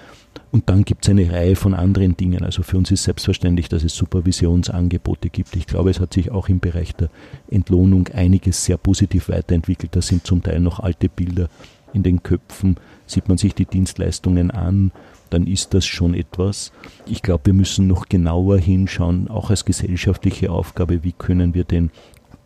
Und 0.52 0.68
dann 0.68 0.84
gibt 0.84 1.04
es 1.04 1.10
eine 1.10 1.30
Reihe 1.30 1.54
von 1.54 1.74
anderen 1.74 2.16
Dingen. 2.16 2.42
Also 2.42 2.62
für 2.62 2.76
uns 2.76 2.90
ist 2.90 3.04
selbstverständlich, 3.04 3.68
dass 3.68 3.84
es 3.84 3.94
Supervisionsangebote 3.94 5.30
gibt. 5.30 5.54
Ich 5.54 5.66
glaube, 5.66 5.90
es 5.90 6.00
hat 6.00 6.12
sich 6.12 6.32
auch 6.32 6.48
im 6.48 6.58
Bereich 6.58 6.94
der 6.94 7.08
Entlohnung 7.48 8.08
einiges 8.08 8.64
sehr 8.64 8.76
positiv 8.76 9.28
weiterentwickelt. 9.28 9.94
Da 9.94 10.02
sind 10.02 10.26
zum 10.26 10.42
Teil 10.42 10.60
noch 10.60 10.80
alte 10.80 11.08
Bilder 11.08 11.48
in 11.92 12.02
den 12.02 12.22
Köpfen. 12.22 12.76
Sieht 13.06 13.28
man 13.28 13.38
sich 13.38 13.54
die 13.54 13.64
Dienstleistungen 13.64 14.50
an, 14.50 14.90
dann 15.30 15.46
ist 15.46 15.74
das 15.74 15.86
schon 15.86 16.14
etwas. 16.14 16.72
Ich 17.06 17.22
glaube, 17.22 17.46
wir 17.46 17.54
müssen 17.54 17.86
noch 17.86 18.08
genauer 18.08 18.58
hinschauen, 18.58 19.28
auch 19.28 19.50
als 19.50 19.64
gesellschaftliche 19.64 20.50
Aufgabe, 20.50 21.02
wie 21.04 21.12
können 21.12 21.54
wir 21.54 21.64
den 21.64 21.90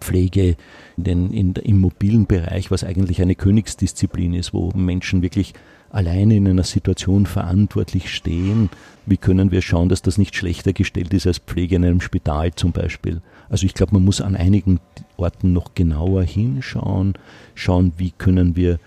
Pflege 0.01 0.57
in 0.97 1.32
in, 1.32 1.55
im 1.55 1.80
mobilen 1.80 2.26
Bereich, 2.26 2.70
was 2.70 2.85
eigentlich 2.85 3.22
eine 3.22 3.35
Königsdisziplin 3.35 4.35
ist, 4.35 4.53
wo 4.53 4.70
Menschen 4.74 5.22
wirklich 5.22 5.55
alleine 5.95 6.37
in 6.37 6.49
einer 6.49 6.64
Situation 6.64 7.24
verantwortlich 7.24 8.12
stehen, 8.12 8.68
wie 9.07 9.16
können 9.16 9.53
wir 9.53 9.62
schauen, 9.62 9.89
dass 9.89 10.03
das 10.03 10.18
nicht 10.18 10.35
schlechter 10.35 10.72
gestellt 10.72 11.14
ist 11.14 11.26
als 11.26 11.39
Pflege 11.39 11.76
in 11.76 11.85
einem 11.85 12.01
Spital 12.01 12.53
zum 12.55 12.72
Beispiel. 12.72 13.22
Also 13.49 13.64
ich 13.64 13.74
glaube, 13.74 13.95
man 13.95 14.05
muss 14.05 14.20
an 14.20 14.35
einigen 14.35 14.80
Orten 15.16 15.53
noch 15.53 15.74
genauer 15.74 16.24
hinschauen, 16.24 17.14
schauen, 17.55 17.93
wie 17.97 18.11
können 18.11 18.57
wir 18.57 18.80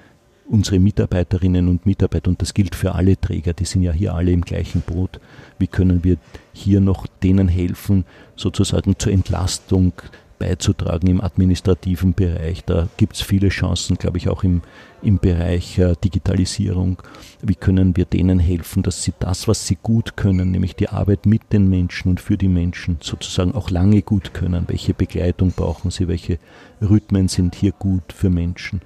unsere 0.49 0.79
Mitarbeiterinnen 0.79 1.67
und 1.67 1.85
Mitarbeiter, 1.85 2.29
und 2.29 2.41
das 2.41 2.53
gilt 2.53 2.75
für 2.75 2.95
alle 2.95 3.19
Träger, 3.19 3.53
die 3.53 3.65
sind 3.65 3.83
ja 3.83 3.91
hier 3.91 4.13
alle 4.13 4.31
im 4.31 4.41
gleichen 4.41 4.81
Boot, 4.81 5.19
wie 5.59 5.67
können 5.67 6.03
wir 6.03 6.17
hier 6.53 6.79
noch 6.79 7.07
denen 7.23 7.47
helfen, 7.47 8.05
sozusagen 8.35 8.97
zur 8.97 9.11
Entlastung 9.11 9.93
beizutragen 10.39 11.07
im 11.07 11.21
administrativen 11.21 12.13
Bereich. 12.13 12.63
Da 12.63 12.87
gibt 12.97 13.15
es 13.15 13.21
viele 13.21 13.49
Chancen, 13.49 13.97
glaube 13.97 14.17
ich, 14.17 14.29
auch 14.29 14.43
im, 14.43 14.61
im 15.01 15.19
Bereich 15.19 15.79
äh, 15.79 15.95
Digitalisierung. 16.03 17.01
Wie 17.41 17.55
können 17.55 17.95
wir 17.97 18.05
denen 18.05 18.39
helfen, 18.39 18.83
dass 18.83 19.03
sie 19.03 19.13
das, 19.19 19.47
was 19.47 19.67
sie 19.67 19.77
gut 19.81 20.15
können, 20.15 20.51
nämlich 20.51 20.75
die 20.75 20.89
Arbeit 20.89 21.25
mit 21.25 21.53
den 21.53 21.69
Menschen 21.69 22.09
und 22.09 22.21
für 22.21 22.37
die 22.37 22.49
Menschen, 22.49 22.97
sozusagen 23.01 23.53
auch 23.53 23.69
lange 23.69 24.01
gut 24.01 24.33
können? 24.33 24.65
Welche 24.67 24.93
Begleitung 24.93 25.51
brauchen 25.51 25.91
sie? 25.91 26.07
Welche 26.07 26.39
Rhythmen 26.81 27.27
sind 27.27 27.55
hier 27.55 27.71
gut 27.71 28.13
für 28.13 28.29
Menschen? 28.29 28.81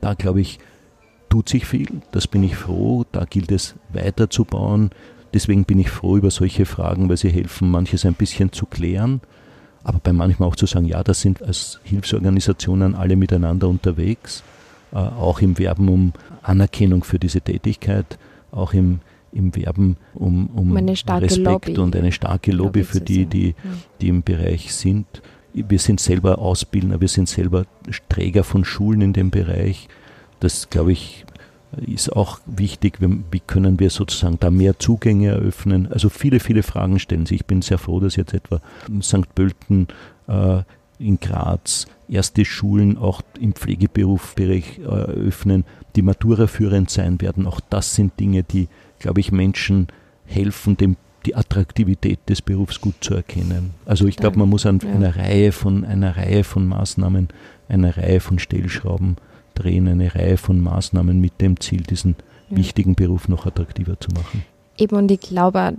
Da, 0.00 0.14
glaube 0.14 0.40
ich, 0.40 0.58
tut 1.34 1.48
sich 1.48 1.66
viel. 1.66 1.88
Das 2.12 2.26
bin 2.26 2.42
ich 2.42 2.56
froh. 2.56 3.04
Da 3.12 3.24
gilt 3.24 3.50
es 3.52 3.74
weiterzubauen. 3.92 4.90
Deswegen 5.32 5.64
bin 5.64 5.80
ich 5.80 5.90
froh 5.90 6.16
über 6.16 6.30
solche 6.30 6.64
Fragen, 6.64 7.08
weil 7.08 7.16
sie 7.16 7.30
helfen, 7.30 7.70
manches 7.70 8.06
ein 8.06 8.14
bisschen 8.14 8.52
zu 8.52 8.66
klären 8.66 9.20
aber 9.84 10.00
bei 10.02 10.12
manchmal 10.12 10.48
auch 10.48 10.56
zu 10.56 10.66
sagen, 10.66 10.86
ja, 10.86 11.04
das 11.04 11.20
sind 11.20 11.42
als 11.42 11.78
Hilfsorganisationen 11.84 12.94
alle 12.94 13.16
miteinander 13.16 13.68
unterwegs, 13.68 14.42
äh, 14.92 14.96
auch 14.96 15.40
im 15.40 15.58
Werben 15.58 15.88
um 15.88 16.12
Anerkennung 16.42 17.04
für 17.04 17.18
diese 17.18 17.42
Tätigkeit, 17.42 18.18
auch 18.50 18.72
im, 18.72 19.00
im 19.32 19.54
Werben 19.54 19.98
um, 20.14 20.46
um 20.48 20.74
Respekt 20.76 21.36
Lobby. 21.68 21.78
und 21.78 21.94
eine 21.94 22.12
starke 22.12 22.50
Lobby, 22.50 22.80
Lobby 22.80 22.84
für 22.84 23.00
die, 23.00 23.26
die, 23.26 23.54
die 24.00 24.08
im 24.08 24.22
Bereich 24.22 24.74
sind. 24.74 25.06
Wir 25.52 25.78
sind 25.78 26.00
selber 26.00 26.38
Ausbildner, 26.38 27.00
wir 27.00 27.08
sind 27.08 27.28
selber 27.28 27.66
Träger 28.08 28.42
von 28.42 28.64
Schulen 28.64 29.02
in 29.02 29.12
dem 29.12 29.30
Bereich. 29.30 29.88
Das, 30.44 30.68
glaube 30.68 30.92
ich, 30.92 31.24
ist 31.86 32.14
auch 32.14 32.38
wichtig, 32.44 32.98
wie 33.00 33.40
können 33.40 33.80
wir 33.80 33.88
sozusagen 33.88 34.36
da 34.38 34.50
mehr 34.50 34.78
Zugänge 34.78 35.28
eröffnen. 35.28 35.90
Also 35.90 36.10
viele, 36.10 36.38
viele 36.38 36.62
Fragen 36.62 36.98
stellen 36.98 37.24
sich. 37.24 37.40
Ich 37.40 37.46
bin 37.46 37.62
sehr 37.62 37.78
froh, 37.78 37.98
dass 37.98 38.16
jetzt 38.16 38.34
etwa 38.34 38.60
St. 39.00 39.34
Pölten 39.34 39.88
äh, 40.28 40.60
in 40.98 41.18
Graz 41.18 41.86
erste 42.10 42.44
Schulen 42.44 42.98
auch 42.98 43.22
im 43.40 43.54
Pflegeberufsbereich 43.54 44.80
äh, 44.80 44.82
eröffnen, 44.82 45.64
die 45.96 46.02
Matura 46.02 46.46
führend 46.46 46.90
sein 46.90 47.22
werden. 47.22 47.46
Auch 47.46 47.60
das 47.70 47.94
sind 47.94 48.20
Dinge, 48.20 48.42
die, 48.42 48.68
glaube 48.98 49.20
ich, 49.20 49.32
Menschen 49.32 49.86
helfen, 50.26 50.76
dem 50.76 50.98
die 51.24 51.36
Attraktivität 51.36 52.18
des 52.28 52.42
Berufs 52.42 52.82
gut 52.82 52.96
zu 53.00 53.14
erkennen. 53.14 53.70
Also 53.86 54.06
ich 54.06 54.16
glaube, 54.16 54.38
man 54.38 54.50
muss 54.50 54.66
an 54.66 54.80
ja. 54.84 54.90
einer 54.92 55.16
Reihe 55.16 55.52
von 55.52 55.86
einer 55.86 56.18
Reihe 56.18 56.44
von 56.44 56.66
Maßnahmen, 56.66 57.28
einer 57.70 57.96
Reihe 57.96 58.20
von 58.20 58.38
Stellschrauben 58.38 59.16
drehen 59.54 59.88
eine 59.88 60.14
Reihe 60.14 60.36
von 60.36 60.60
Maßnahmen 60.60 61.20
mit 61.20 61.40
dem 61.40 61.60
Ziel, 61.60 61.82
diesen 61.82 62.16
ja. 62.50 62.58
wichtigen 62.58 62.94
Beruf 62.94 63.28
noch 63.28 63.46
attraktiver 63.46 63.98
zu 63.98 64.10
machen. 64.10 64.44
Eben, 64.76 64.96
und 64.96 65.10
ich 65.10 65.20
glaube, 65.20 65.74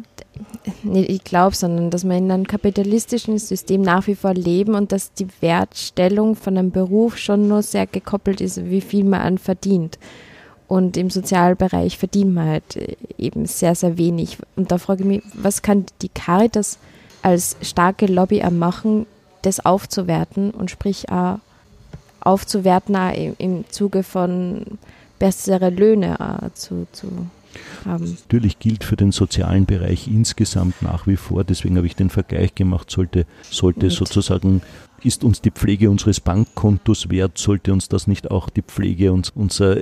nicht 0.84 1.09
ich 1.09 1.23
glaube, 1.23 1.55
sondern 1.55 1.89
dass 1.89 2.05
wir 2.05 2.15
in 2.15 2.32
einem 2.32 2.47
kapitalistischen 2.47 3.38
System 3.38 3.82
nach 3.82 4.07
wie 4.07 4.15
vor 4.15 4.34
leben 4.34 4.73
und 4.73 4.91
dass 4.91 5.13
die 5.13 5.28
Wertstellung 5.41 6.36
von 6.36 6.57
einem 6.57 6.71
Beruf 6.71 7.17
schon 7.17 7.47
nur 7.47 7.61
sehr 7.61 7.88
gekoppelt 7.88 8.39
ist, 8.39 8.65
wie 8.65 8.82
viel 8.82 9.03
man 9.03 9.21
an 9.21 9.38
verdient. 9.38 9.99
Und 10.67 10.97
im 10.97 11.09
Sozialbereich 11.09 11.97
verdient 11.97 12.34
man 12.34 12.47
halt 12.47 12.76
äh, 12.76 12.95
eben 13.17 13.45
sehr, 13.45 13.76
sehr 13.76 13.97
wenig. 13.97 14.38
Und 14.55 14.71
da 14.71 14.78
frage 14.78 15.03
ich 15.03 15.07
mich, 15.07 15.23
was 15.34 15.61
kann 15.61 15.86
die 16.01 16.09
Caritas 16.09 16.80
als 17.21 17.55
starke 17.61 18.07
Lobby 18.07 18.43
machen, 18.49 19.05
das 19.41 19.63
aufzuwerten 19.63 20.51
und 20.51 20.71
sprich 20.71 21.09
auch 21.09 21.39
aufzuwerten 22.26 22.95
im, 23.13 23.36
im 23.38 23.65
Zuge 23.69 24.03
von 24.03 24.65
bessere 25.19 25.69
Löhne 25.69 26.17
äh, 26.19 26.49
zu, 26.53 26.88
zu 26.91 27.07
haben. 27.86 28.03
Natürlich 28.05 28.59
gilt 28.59 28.84
für 28.84 28.97
den 28.97 29.11
sozialen 29.11 29.65
Bereich 29.65 30.07
insgesamt 30.07 30.82
nach 30.82 31.07
wie 31.07 31.15
vor, 31.15 31.43
deswegen 31.43 31.78
habe 31.78 31.88
ich 31.88 31.95
den 31.95 32.09
Vergleich 32.09 32.53
gemacht, 32.55 32.91
sollte, 32.91 33.26
sollte 33.49 33.89
sozusagen, 33.89 34.61
ist 35.03 35.23
uns 35.23 35.41
die 35.41 35.51
Pflege 35.51 35.89
unseres 35.89 36.19
Bankkontos 36.19 37.09
wert, 37.09 37.38
sollte 37.38 37.71
uns 37.71 37.88
das 37.88 38.07
nicht 38.07 38.32
auch 38.32 38.49
die 38.49 38.63
Pflege 38.63 39.13
uns, 39.13 39.30
unserer 39.30 39.78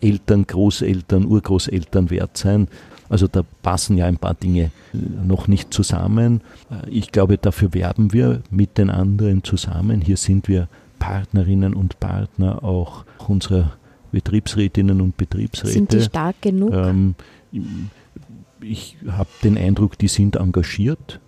Eltern, 0.00 0.46
Großeltern, 0.46 1.24
Urgroßeltern 1.24 2.10
wert 2.10 2.36
sein. 2.36 2.68
Also 3.08 3.28
da 3.28 3.44
passen 3.62 3.96
ja 3.96 4.06
ein 4.06 4.16
paar 4.16 4.34
Dinge 4.34 4.72
noch 4.92 5.46
nicht 5.46 5.72
zusammen. 5.72 6.40
Ich 6.90 7.12
glaube, 7.12 7.38
dafür 7.38 7.72
werben 7.72 8.12
wir 8.12 8.42
mit 8.50 8.78
den 8.78 8.90
anderen 8.90 9.44
zusammen. 9.44 10.00
Hier 10.00 10.16
sind 10.16 10.48
wir 10.48 10.66
Partnerinnen 10.98 11.74
und 11.74 12.00
Partner 12.00 12.64
auch 12.64 13.04
unserer 13.28 13.72
Betriebsrätinnen 14.12 15.00
und 15.00 15.16
Betriebsräte. 15.16 15.72
Sind 15.72 15.92
die 15.92 16.02
stark 16.02 16.40
genug? 16.42 16.72
Ähm, 16.72 17.14
ich 18.60 18.96
habe 19.08 19.28
den 19.42 19.58
Eindruck, 19.58 19.98
die 19.98 20.08
sind 20.08 20.36
engagiert. 20.36 21.20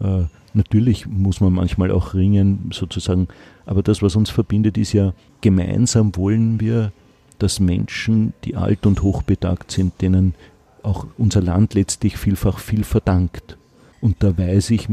Äh, 0.00 0.24
natürlich 0.54 1.06
muss 1.06 1.40
man 1.40 1.52
manchmal 1.52 1.90
auch 1.90 2.14
ringen, 2.14 2.70
sozusagen. 2.72 3.28
Aber 3.66 3.82
das, 3.82 4.02
was 4.02 4.16
uns 4.16 4.30
verbindet, 4.30 4.76
ist 4.76 4.92
ja, 4.92 5.12
gemeinsam 5.40 6.16
wollen 6.16 6.60
wir, 6.60 6.92
dass 7.38 7.60
Menschen, 7.60 8.32
die 8.44 8.56
alt 8.56 8.86
und 8.86 9.02
hochbetagt 9.02 9.70
sind, 9.70 10.00
denen 10.00 10.34
auch 10.82 11.06
unser 11.18 11.42
Land 11.42 11.74
letztlich 11.74 12.16
vielfach 12.16 12.58
viel 12.58 12.84
verdankt. 12.84 13.56
Und 14.00 14.22
da 14.22 14.36
weiß 14.36 14.70
ich, 14.70 14.88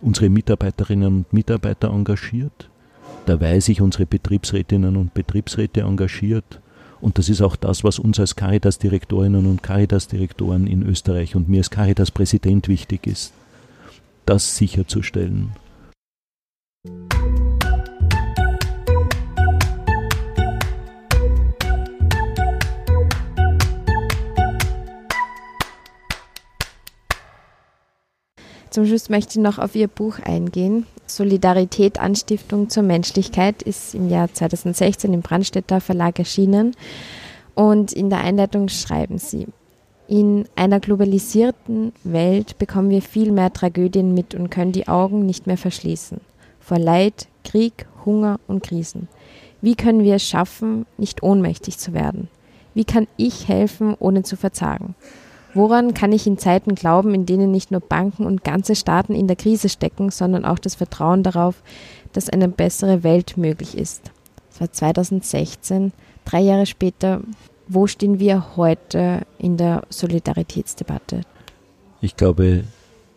unsere 0.00 0.28
Mitarbeiterinnen 0.28 1.08
und 1.08 1.32
Mitarbeiter 1.32 1.90
engagiert. 1.90 2.70
Da 3.26 3.40
weiß 3.40 3.68
ich 3.68 3.80
unsere 3.80 4.06
Betriebsrätinnen 4.06 4.96
und 4.96 5.14
Betriebsräte 5.14 5.82
engagiert. 5.82 6.60
Und 7.00 7.18
das 7.18 7.28
ist 7.28 7.40
auch 7.42 7.56
das, 7.56 7.84
was 7.84 7.98
uns 7.98 8.18
als 8.18 8.36
Caritas-Direktorinnen 8.36 9.46
und 9.46 9.62
Caritas-Direktoren 9.62 10.66
in 10.66 10.82
Österreich 10.82 11.36
und 11.36 11.48
mir 11.48 11.58
als 11.58 11.70
Caritas-Präsident 11.70 12.68
wichtig 12.68 13.06
ist, 13.06 13.32
das 14.26 14.56
sicherzustellen. 14.56 15.52
Zum 28.70 28.86
Schluss 28.86 29.08
möchte 29.08 29.38
ich 29.38 29.42
noch 29.42 29.58
auf 29.58 29.74
Ihr 29.74 29.88
Buch 29.88 30.20
eingehen. 30.20 30.86
Solidarität, 31.16 31.98
Anstiftung 32.00 32.68
zur 32.68 32.82
Menschlichkeit 32.82 33.62
ist 33.62 33.94
im 33.94 34.08
Jahr 34.08 34.32
2016 34.32 35.12
im 35.12 35.22
Brandstätter 35.22 35.80
Verlag 35.80 36.18
erschienen. 36.18 36.74
Und 37.54 37.92
in 37.92 38.10
der 38.10 38.20
Einleitung 38.20 38.68
schreiben 38.68 39.18
Sie, 39.18 39.46
in 40.08 40.46
einer 40.56 40.80
globalisierten 40.80 41.92
Welt 42.02 42.58
bekommen 42.58 42.90
wir 42.90 43.00
viel 43.00 43.30
mehr 43.30 43.52
Tragödien 43.52 44.12
mit 44.12 44.34
und 44.34 44.50
können 44.50 44.72
die 44.72 44.88
Augen 44.88 45.24
nicht 45.24 45.46
mehr 45.46 45.56
verschließen. 45.56 46.20
Vor 46.58 46.78
Leid, 46.78 47.28
Krieg, 47.44 47.86
Hunger 48.04 48.40
und 48.48 48.62
Krisen. 48.62 49.08
Wie 49.60 49.76
können 49.76 50.02
wir 50.02 50.16
es 50.16 50.26
schaffen, 50.26 50.86
nicht 50.98 51.22
ohnmächtig 51.22 51.78
zu 51.78 51.92
werden? 51.92 52.28
Wie 52.74 52.84
kann 52.84 53.06
ich 53.16 53.46
helfen, 53.46 53.94
ohne 53.98 54.22
zu 54.22 54.36
verzagen? 54.36 54.94
Woran 55.52 55.94
kann 55.94 56.12
ich 56.12 56.26
in 56.26 56.38
Zeiten 56.38 56.74
glauben, 56.74 57.12
in 57.14 57.26
denen 57.26 57.50
nicht 57.50 57.70
nur 57.70 57.80
Banken 57.80 58.24
und 58.24 58.44
ganze 58.44 58.76
Staaten 58.76 59.14
in 59.14 59.26
der 59.26 59.36
Krise 59.36 59.68
stecken, 59.68 60.10
sondern 60.10 60.44
auch 60.44 60.58
das 60.58 60.76
Vertrauen 60.76 61.22
darauf, 61.22 61.62
dass 62.12 62.30
eine 62.30 62.48
bessere 62.48 63.02
Welt 63.02 63.36
möglich 63.36 63.76
ist? 63.76 64.10
Das 64.50 64.60
war 64.60 64.72
2016, 64.72 65.92
drei 66.24 66.40
Jahre 66.40 66.66
später. 66.66 67.20
Wo 67.66 67.86
stehen 67.86 68.20
wir 68.20 68.56
heute 68.56 69.22
in 69.38 69.56
der 69.56 69.82
Solidaritätsdebatte? 69.90 71.22
Ich 72.00 72.16
glaube, 72.16 72.64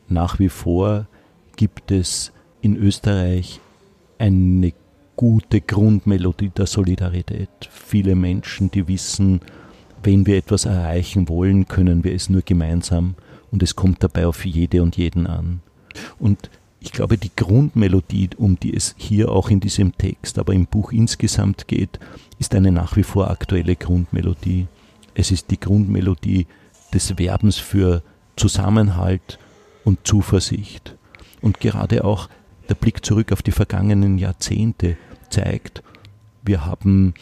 nach 0.09 0.39
wie 0.39 0.49
vor 0.49 1.07
gibt 1.55 1.91
es 1.91 2.31
in 2.61 2.75
Österreich 2.75 3.59
eine 4.17 4.73
gute 5.15 5.61
Grundmelodie 5.61 6.49
der 6.49 6.65
Solidarität. 6.65 7.49
Viele 7.69 8.15
Menschen, 8.15 8.71
die 8.71 8.88
wissen, 8.88 9.41
wenn 10.04 10.26
wir 10.26 10.38
etwas 10.38 10.66
erreichen 10.66 11.30
wollen, 11.30 11.68
können 11.68 12.04
wir 12.04 12.14
es 12.14 12.30
nur 12.30 12.41
gemeinsam 12.41 13.16
und 13.51 13.64
es 13.64 13.76
kommt 13.76 14.04
dabei 14.04 14.28
auf 14.28 14.45
jede 14.45 14.82
und 14.82 14.97
jeden 14.97 15.28
an. 15.28 15.62
Und 16.20 16.49
ich 16.80 16.91
glaube, 16.91 17.18
die 17.18 17.32
Grundmelodie, 17.36 18.32
um 18.38 18.60
die 18.60 18.76
es 18.76 18.93
hier 18.97 19.32
auch 19.32 19.49
in 19.49 19.62
diesem 19.62 19.97
Text, 19.97 20.38
aber 20.38 20.54
im 20.54 20.66
Buch 20.66 20.91
insgesamt 20.91 21.68
geht, 21.68 21.99
ist 22.39 22.54
eine 22.56 22.72
nach 22.72 22.97
wie 22.97 23.04
vor 23.04 23.30
aktuelle 23.30 23.76
Grundmelodie. 23.76 24.68
Es 25.14 25.32
ist 25.32 25.51
die 25.51 25.60
Grundmelodie 25.60 26.47
des 26.93 27.18
Werbens 27.18 27.58
für 27.58 28.04
Zusammenhalt 28.36 29.39
und 29.86 30.06
Zuversicht. 30.06 30.95
Und 31.41 31.60
gerade 31.60 32.04
auch 32.04 32.28
der 32.68 32.76
Blick 32.76 33.06
zurück 33.06 33.32
auf 33.32 33.41
die 33.41 33.51
vergangenen 33.51 34.18
Jahrzehnte 34.18 34.97
zeigt, 35.30 35.84
wir 36.43 36.66
haben 36.66 37.14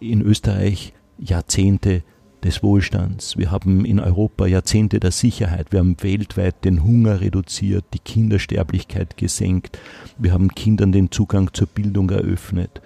in 0.00 0.22
Österreich 0.22 0.94
Jahrzehnte 1.18 2.02
des 2.44 2.62
Wohlstands. 2.62 3.38
Wir 3.38 3.50
haben 3.50 3.84
in 3.84 3.98
Europa 3.98 4.46
Jahrzehnte 4.46 5.00
der 5.00 5.10
Sicherheit. 5.10 5.72
Wir 5.72 5.80
haben 5.80 5.96
weltweit 6.02 6.64
den 6.64 6.84
Hunger 6.84 7.20
reduziert, 7.20 7.84
die 7.94 7.98
Kindersterblichkeit 7.98 9.16
gesenkt. 9.16 9.78
Wir 10.18 10.32
haben 10.32 10.48
Kindern 10.48 10.92
den 10.92 11.10
Zugang 11.10 11.52
zur 11.54 11.66
Bildung 11.66 12.10
eröffnet. 12.10 12.82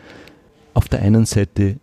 Auf 0.75 0.89
der 0.89 1.03
einen 1.03 1.27
Seite, 1.27 1.81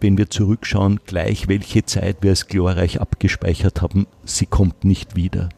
wenn 0.00 0.16
wir 0.16 0.30
zurückschauen, 0.30 1.00
gleich 1.04 1.48
welche 1.48 1.84
Zeit 1.84 2.18
wir 2.22 2.30
als 2.30 2.46
glorreich 2.46 3.00
abgespeichert 3.00 3.82
haben, 3.82 4.06
sie 4.24 4.46
kommt 4.46 4.84
nicht 4.84 5.16
wieder. 5.16 5.50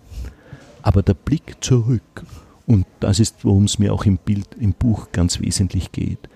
Aber 0.82 1.02
der 1.02 1.14
Blick 1.14 1.62
zurück, 1.62 2.24
und 2.66 2.86
das 2.98 3.20
ist, 3.20 3.44
worum 3.44 3.64
es 3.64 3.78
mir 3.78 3.92
auch 3.92 4.06
im 4.06 4.16
Bild, 4.16 4.48
im 4.58 4.72
Buch 4.72 5.08
ganz 5.12 5.40
wesentlich 5.40 5.92
geht, 5.92 6.28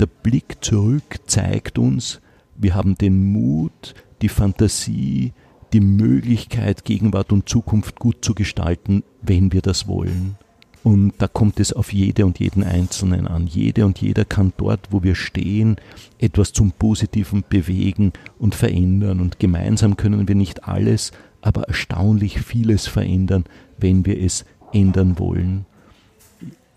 der 0.00 0.06
Blick 0.06 0.56
zurück 0.60 1.20
zeigt 1.26 1.78
uns, 1.78 2.20
wir 2.56 2.74
haben 2.74 2.96
den 2.96 3.32
Mut, 3.32 3.94
die 4.20 4.28
Fantasie, 4.28 5.32
die 5.72 5.80
Möglichkeit, 5.80 6.84
Gegenwart 6.84 7.32
und 7.32 7.48
Zukunft 7.48 7.98
gut 7.98 8.24
zu 8.24 8.34
gestalten, 8.34 9.02
wenn 9.22 9.52
wir 9.52 9.62
das 9.62 9.88
wollen. 9.88 10.36
Und 10.84 11.14
da 11.18 11.28
kommt 11.28 11.60
es 11.60 11.72
auf 11.72 11.92
jede 11.92 12.26
und 12.26 12.40
jeden 12.40 12.64
Einzelnen 12.64 13.28
an. 13.28 13.46
Jede 13.46 13.86
und 13.86 14.00
jeder 14.00 14.24
kann 14.24 14.52
dort, 14.56 14.88
wo 14.90 15.02
wir 15.02 15.14
stehen, 15.14 15.76
etwas 16.18 16.52
zum 16.52 16.72
Positiven 16.72 17.44
bewegen 17.48 18.12
und 18.38 18.56
verändern. 18.56 19.20
Und 19.20 19.38
gemeinsam 19.38 19.96
können 19.96 20.26
wir 20.26 20.34
nicht 20.34 20.64
alles, 20.66 21.12
aber 21.40 21.62
erstaunlich 21.64 22.40
vieles 22.40 22.88
verändern, 22.88 23.44
wenn 23.78 24.04
wir 24.06 24.20
es 24.20 24.44
ändern 24.72 25.18
wollen. 25.20 25.66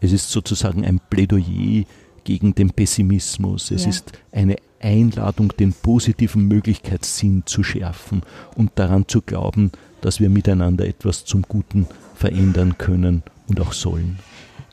Es 0.01 0.11
ist 0.11 0.30
sozusagen 0.30 0.86
ein 0.86 0.99
Plädoyer 1.09 1.86
gegen 2.23 2.53
den 2.53 2.69
Pessimismus. 2.71 3.71
Es 3.71 3.84
ja. 3.84 3.89
ist 3.89 4.11
eine 4.32 4.57
Einladung, 4.86 5.53
den 5.57 5.73
positiven 5.73 6.47
Möglichkeitssinn 6.47 7.43
zu 7.45 7.63
schärfen 7.63 8.21
und 8.55 8.71
daran 8.75 9.07
zu 9.07 9.21
glauben, 9.21 9.71
dass 10.01 10.19
wir 10.19 10.29
miteinander 10.29 10.88
etwas 10.88 11.25
zum 11.25 11.41
Guten 11.41 11.88
verändern 12.15 12.77
können 12.77 13.23
und 13.47 13.59
auch 13.59 13.73
sollen 13.73 14.19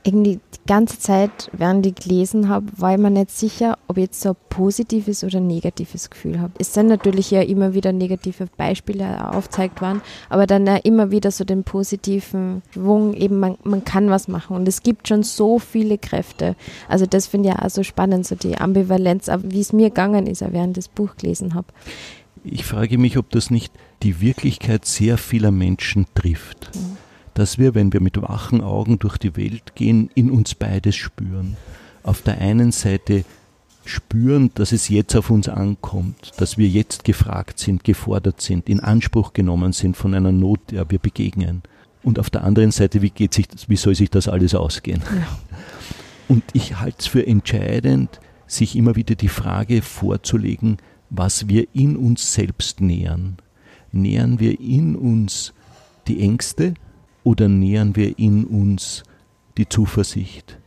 irgendwie 0.05 0.41
die 0.55 0.67
ganze 0.67 0.99
Zeit, 0.99 1.51
während 1.53 1.87
ich 1.87 1.95
gelesen 1.95 2.49
habe, 2.49 2.67
war 2.77 2.93
ich 2.93 2.99
mir 2.99 3.11
nicht 3.11 3.31
sicher, 3.31 3.79
ob 3.89 3.97
ich 3.97 4.05
jetzt 4.05 4.21
so 4.21 4.31
ein 4.31 4.37
positives 4.49 5.25
oder 5.25 5.41
negatives 5.41 6.11
Gefühl 6.11 6.41
habe. 6.41 6.53
Es 6.59 6.75
sind 6.75 6.89
natürlich 6.89 7.31
ja 7.31 7.43
immer 7.43 7.75
wieder 7.75 7.93
negative 7.93 8.47
Beispiele 8.57 9.33
aufgezeigt 9.33 9.81
worden, 9.81 10.03
aber 10.29 10.47
dann 10.47 10.67
ja 10.67 10.77
immer 10.77 11.11
wieder 11.11 11.31
so 11.31 11.45
den 11.45 11.65
positiven 11.65 12.63
Schwung, 12.73 13.15
eben 13.15 13.39
man, 13.39 13.57
man 13.65 13.85
kann 13.85 14.11
was 14.11 14.29
machen 14.29 14.57
und 14.57 14.67
es 14.69 14.83
gibt 14.83 15.09
schon 15.09 15.23
so 15.23 15.59
viele 15.59 15.99
Kräfte. 15.99 16.57
Also 16.89 17.07
das 17.07 17.27
finde 17.27 17.51
ich 17.51 17.55
ja 17.55 17.65
auch 17.65 17.71
so 17.71 17.83
spannend, 17.83 18.27
so 18.27 18.35
die 18.35 18.59
Ambivalenz, 18.59 19.29
wie 19.43 19.61
es 19.61 19.73
mir 19.73 19.89
gegangen 19.89 20.27
ist, 20.27 20.41
während 20.41 20.77
ich 20.77 20.85
das 20.85 20.89
Buch 20.89 21.17
gelesen 21.17 21.55
habe. 21.55 21.69
Ich 22.45 22.65
frage 22.65 22.99
mich, 22.99 23.19
ob 23.19 23.31
das 23.31 23.51
nicht 23.51 23.73
die 24.03 24.21
Wirklichkeit 24.21 24.85
sehr 24.85 25.17
vieler 25.17 25.53
Menschen 25.53 26.07
trifft. 26.15 26.71
Mhm 26.75 26.97
dass 27.35 27.59
wir, 27.59 27.75
wenn 27.75 27.93
wir 27.93 28.01
mit 28.01 28.21
wachen 28.21 28.61
Augen 28.61 28.99
durch 28.99 29.19
die 29.19 29.37
Welt 29.37 29.75
gehen, 29.75 30.11
in 30.15 30.31
uns 30.31 30.55
beides 30.55 30.97
spüren. 30.97 31.57
Auf 32.03 32.23
der 32.23 32.39
einen 32.39 32.73
Seite 32.73 33.25
spüren, 33.85 34.51
dass 34.55 34.73
es 34.73 34.89
jetzt 34.89 35.17
auf 35.17 35.31
uns 35.31 35.49
ankommt, 35.49 36.33
dass 36.37 36.59
wir 36.59 36.69
jetzt 36.69 37.05
gefragt 37.05 37.59
sind, 37.59 37.85
gefordert 37.85 38.41
sind, 38.41 38.69
in 38.69 38.81
Anspruch 38.81 39.33
genommen 39.33 39.73
sind 39.73 39.97
von 39.97 40.15
einer 40.15 40.33
Not, 40.33 40.61
der 40.71 40.91
wir 40.91 40.99
begegnen. 40.99 41.63
Und 42.03 42.19
auf 42.19 42.31
der 42.31 42.45
anderen 42.45 42.73
Seite, 42.73 43.03
wie, 43.03 43.11
geht 43.11 43.35
sich 43.35 43.49
das, 43.49 43.69
wie 43.69 43.77
soll 43.77 43.95
sich 43.95 44.11
das 44.11 44.29
alles 44.29 44.55
ausgehen? 44.55 45.03
Ja. 45.15 45.29
Und 46.29 46.45
ich 46.53 46.81
halte 46.81 46.99
es 47.01 47.07
für 47.07 47.27
entscheidend, 47.27 48.21
sich 48.47 48.77
immer 48.77 48.97
wieder 48.97 49.15
die 49.15 49.29
Frage 49.29 49.83
vorzulegen, 49.83 50.79
was 51.11 51.49
wir 51.49 51.67
in 51.73 51.97
uns 51.97 52.33
selbst 52.33 52.81
nähern. 52.81 53.37
Nähern 53.93 54.41
wir 54.41 54.59
in 54.59 54.97
uns 54.97 55.53
die 56.09 56.21
Ängste, 56.21 56.75
oder 57.25 57.49
nähern 57.49 57.97
wir 57.97 58.19
in 58.19 58.45
uns 58.45 59.05
die 59.57 59.69
Zuversicht? 59.69 60.59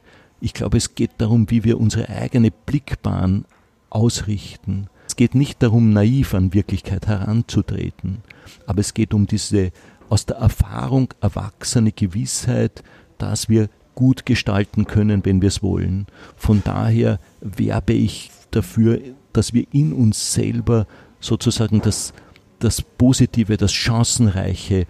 Ich 0.41 0.53
glaube, 0.53 0.77
es 0.77 0.95
geht 0.95 1.11
darum, 1.17 1.49
wie 1.49 1.63
wir 1.63 1.79
unsere 1.79 2.09
eigene 2.09 2.51
Blickbahn 2.51 3.45
ausrichten. 3.89 4.87
Es 5.07 5.15
geht 5.15 5.35
nicht 5.35 5.63
darum, 5.63 5.91
naiv 5.91 6.33
an 6.33 6.53
Wirklichkeit 6.53 7.07
heranzutreten, 7.07 8.21
aber 8.65 8.79
es 8.79 8.93
geht 8.93 9.13
um 9.13 9.27
diese 9.27 9.71
aus 10.09 10.25
der 10.25 10.37
Erfahrung 10.37 11.13
erwachsene 11.21 11.91
Gewissheit, 11.91 12.83
dass 13.17 13.49
wir 13.49 13.69
gut 13.95 14.25
gestalten 14.25 14.85
können, 14.85 15.25
wenn 15.25 15.41
wir 15.41 15.47
es 15.47 15.63
wollen. 15.63 16.05
Von 16.35 16.61
daher 16.63 17.19
werbe 17.41 17.93
ich 17.93 18.29
dafür, 18.51 18.99
dass 19.33 19.53
wir 19.53 19.65
in 19.71 19.93
uns 19.93 20.33
selber 20.33 20.85
sozusagen 21.19 21.81
das, 21.81 22.13
das 22.59 22.81
Positive, 22.81 23.57
das 23.57 23.73
Chancenreiche 23.73 24.85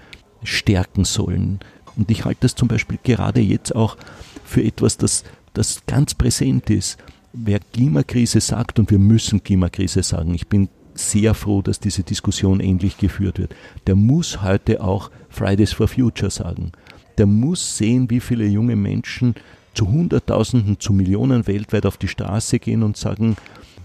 stärken 0.45 1.05
sollen. 1.05 1.59
Und 1.95 2.11
ich 2.11 2.25
halte 2.25 2.41
das 2.41 2.55
zum 2.55 2.67
Beispiel 2.67 2.99
gerade 3.03 3.41
jetzt 3.41 3.75
auch 3.75 3.97
für 4.43 4.63
etwas, 4.63 4.97
das, 4.97 5.23
das 5.53 5.83
ganz 5.87 6.13
präsent 6.13 6.69
ist. 6.69 6.97
Wer 7.33 7.59
Klimakrise 7.59 8.39
sagt, 8.41 8.79
und 8.79 8.91
wir 8.91 8.99
müssen 8.99 9.43
Klimakrise 9.43 10.03
sagen, 10.03 10.33
ich 10.33 10.47
bin 10.47 10.69
sehr 10.93 11.33
froh, 11.33 11.61
dass 11.61 11.79
diese 11.79 12.03
Diskussion 12.03 12.59
endlich 12.59 12.97
geführt 12.97 13.39
wird, 13.39 13.55
der 13.87 13.95
muss 13.95 14.41
heute 14.41 14.81
auch 14.81 15.11
Fridays 15.29 15.73
for 15.73 15.87
Future 15.87 16.31
sagen. 16.31 16.71
Der 17.17 17.25
muss 17.25 17.77
sehen, 17.77 18.09
wie 18.09 18.19
viele 18.19 18.45
junge 18.45 18.75
Menschen 18.75 19.35
zu 19.73 19.87
Hunderttausenden, 19.87 20.79
zu 20.79 20.93
Millionen 20.93 21.47
weltweit 21.47 21.85
auf 21.85 21.97
die 21.97 22.07
Straße 22.07 22.59
gehen 22.59 22.83
und 22.83 22.97
sagen, 22.97 23.35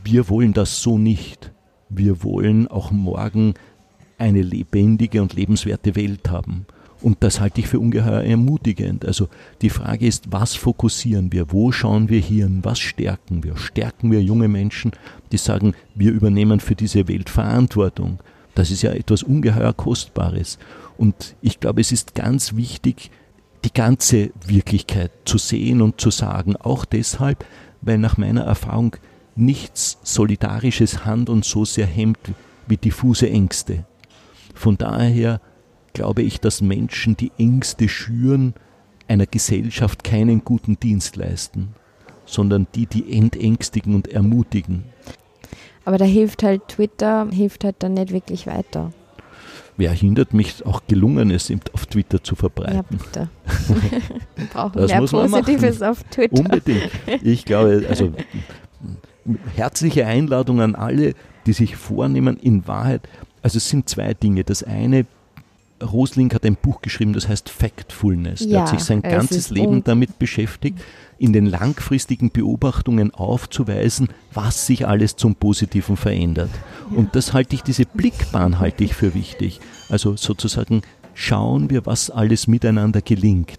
wir 0.05 0.29
wollen 0.29 0.53
das 0.53 0.83
so 0.83 0.99
nicht. 0.99 1.53
Wir 1.89 2.23
wollen 2.23 2.69
auch 2.69 2.93
morgen 2.93 3.55
eine 4.21 4.43
lebendige 4.43 5.23
und 5.23 5.35
lebenswerte 5.35 5.97
Welt 5.97 6.31
haben. 6.31 6.67
Und 7.03 7.19
das 7.21 7.41
halte 7.41 7.61
ich 7.61 7.69
für 7.69 7.81
ungeheuer 7.81 8.23
ermutigend. 8.23 9.07
Also 9.07 9.29
die 9.63 9.71
Frage 9.71 10.07
ist, 10.07 10.31
was 10.31 10.55
fokussieren 10.55 11.33
wir? 11.33 11.51
Wo 11.51 11.73
schauen 11.73 12.11
wir 12.11 12.21
hin? 12.21 12.61
Was 12.63 12.79
stärken 12.79 13.43
wir? 13.43 13.57
Stärken 13.57 14.11
wir 14.11 14.23
junge 14.23 14.49
Menschen, 14.49 14.93
die 15.33 15.39
sagen, 15.39 15.75
wir 15.95 16.13
übernehmen 16.13 16.61
für 16.61 16.75
diese 16.75 17.09
Welt 17.09 17.31
Verantwortung? 17.31 18.19
Das 18.55 18.71
ist 18.71 18.83
ja 18.83 18.93
etwas 18.93 19.23
ungeheuer 19.23 19.73
Kostbares. 19.73 20.59
Und 20.99 21.37
ich 21.41 21.61
glaube, 21.61 21.81
es 21.81 21.93
ist 21.93 22.15
ganz 22.15 22.55
wichtig, 22.55 23.11
die 23.65 23.73
ganze 23.73 24.31
Wirklichkeit 24.47 25.11
zu 25.25 25.39
sehen 25.39 25.81
und 25.81 26.01
zu 26.01 26.11
sagen. 26.11 26.57
Auch 26.57 26.85
deshalb, 26.85 27.47
weil 27.81 27.97
nach 27.97 28.19
meiner 28.19 28.43
Erfahrung 28.43 28.97
nichts 29.37 29.99
Solidarisches 30.03 31.07
Hand 31.07 31.31
und 31.31 31.47
so 31.47 31.65
sehr 31.65 31.87
hemmt 31.87 32.19
wie 32.67 32.77
diffuse 32.77 33.31
Ängste. 33.31 33.87
Von 34.61 34.77
daher 34.77 35.41
glaube 35.95 36.21
ich, 36.21 36.39
dass 36.39 36.61
Menschen, 36.61 37.17
die 37.17 37.33
Ängste 37.39 37.89
schüren, 37.89 38.53
einer 39.09 39.25
Gesellschaft 39.25 40.05
keinen 40.05 40.45
guten 40.45 40.79
Dienst 40.79 41.17
leisten, 41.17 41.69
sondern 42.27 42.67
die, 42.75 42.85
die 42.85 43.11
entängstigen 43.11 43.95
und 43.95 44.09
ermutigen. 44.09 44.85
Aber 45.87 45.97
da 45.97 46.05
hilft 46.05 46.43
halt 46.43 46.69
Twitter, 46.69 47.27
hilft 47.33 47.65
halt 47.65 47.77
dann 47.79 47.95
nicht 47.95 48.13
wirklich 48.13 48.47
weiter. 48.47 48.93
Wer 49.79 49.93
hindert 49.93 50.35
mich, 50.35 50.67
auch 50.67 50.83
gelungen 50.87 51.31
es 51.31 51.51
auf 51.73 51.87
Twitter 51.87 52.23
zu 52.23 52.35
verbreiten? 52.35 52.75
Ja, 52.75 52.83
bitte. 52.83 53.31
Wir 54.37 54.47
brauchen 54.53 54.77
das 54.77 54.91
mehr 54.91 55.01
Positives 55.01 55.81
auf 55.81 56.05
Twitter. 56.05 56.39
Unbedingt. 56.39 56.91
Ich 57.23 57.47
glaube, 57.47 57.87
also 57.89 58.13
herzliche 59.57 60.05
Einladung 60.05 60.61
an 60.61 60.75
alle, 60.75 61.15
die 61.47 61.55
sich 61.55 61.77
vornehmen, 61.77 62.37
in 62.37 62.69
Wahrheit 62.69 63.09
also 63.43 63.59
es 63.59 63.69
sind 63.69 63.89
zwei 63.89 64.15
Dinge. 64.15 64.45
Das 64.45 64.63
eine, 64.63 65.07
Rosling 65.83 66.33
hat 66.35 66.45
ein 66.45 66.57
Buch 66.57 66.83
geschrieben, 66.83 67.13
das 67.13 67.29
heißt 67.29 67.49
Factfulness. 67.49 68.41
Ja, 68.41 68.51
er 68.51 68.61
hat 68.63 68.69
sich 68.69 68.81
sein 68.81 69.03
ganzes 69.03 69.51
Leben 69.51 69.83
damit 69.83 70.19
beschäftigt, 70.19 70.79
in 71.19 71.33
den 71.33 71.47
langfristigen 71.47 72.31
Beobachtungen 72.31 73.13
aufzuweisen, 73.13 74.09
was 74.33 74.67
sich 74.67 74.87
alles 74.87 75.17
zum 75.17 75.35
Positiven 75.35 75.97
verändert. 75.97 76.51
Und 76.91 77.15
das 77.15 77.33
halte 77.33 77.55
ich, 77.55 77.63
diese 77.63 77.87
Blickbahn 77.87 78.59
halte 78.59 78.85
ich 78.85 78.95
für 78.95 79.15
wichtig. 79.15 79.61
Also 79.89 80.17
sozusagen 80.17 80.83
schauen 81.15 81.71
wir, 81.71 81.87
was 81.87 82.11
alles 82.11 82.47
miteinander 82.47 83.03
gelingt. 83.03 83.59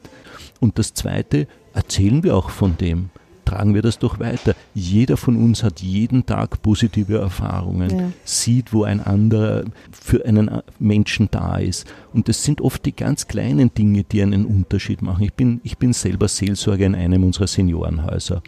Und 0.60 0.78
das 0.80 0.94
Zweite, 0.94 1.48
erzählen 1.74 2.24
wir 2.24 2.36
auch 2.36 2.50
von 2.50 2.78
dem 2.78 3.10
tragen 3.52 3.74
wir 3.74 3.82
das 3.82 4.00
doch 4.00 4.20
weiter. 4.20 4.56
Jeder 4.74 5.18
von 5.18 5.36
uns 5.36 5.64
hat 5.64 5.82
jeden 5.82 6.26
Tag 6.26 6.62
positive 6.62 7.18
Erfahrungen, 7.18 7.90
ja. 7.90 8.12
sieht, 8.24 8.72
wo 8.72 8.84
ein 8.84 9.02
anderer 9.02 9.66
für 9.92 10.26
einen 10.26 10.50
Menschen 10.80 11.28
da 11.32 11.58
ist. 11.58 11.86
Und 12.14 12.30
das 12.30 12.44
sind 12.44 12.62
oft 12.62 12.86
die 12.86 12.96
ganz 12.96 13.28
kleinen 13.28 13.74
Dinge, 13.74 14.04
die 14.04 14.22
einen 14.22 14.46
Unterschied 14.46 15.02
machen. 15.02 15.24
Ich 15.24 15.34
bin, 15.34 15.60
ich 15.64 15.78
bin 15.78 15.92
selber 15.92 16.30
Seelsorger 16.30 16.86
in 16.86 16.96
einem 16.96 17.24
unserer 17.24 17.48
Seniorenhäuser. 17.48 18.42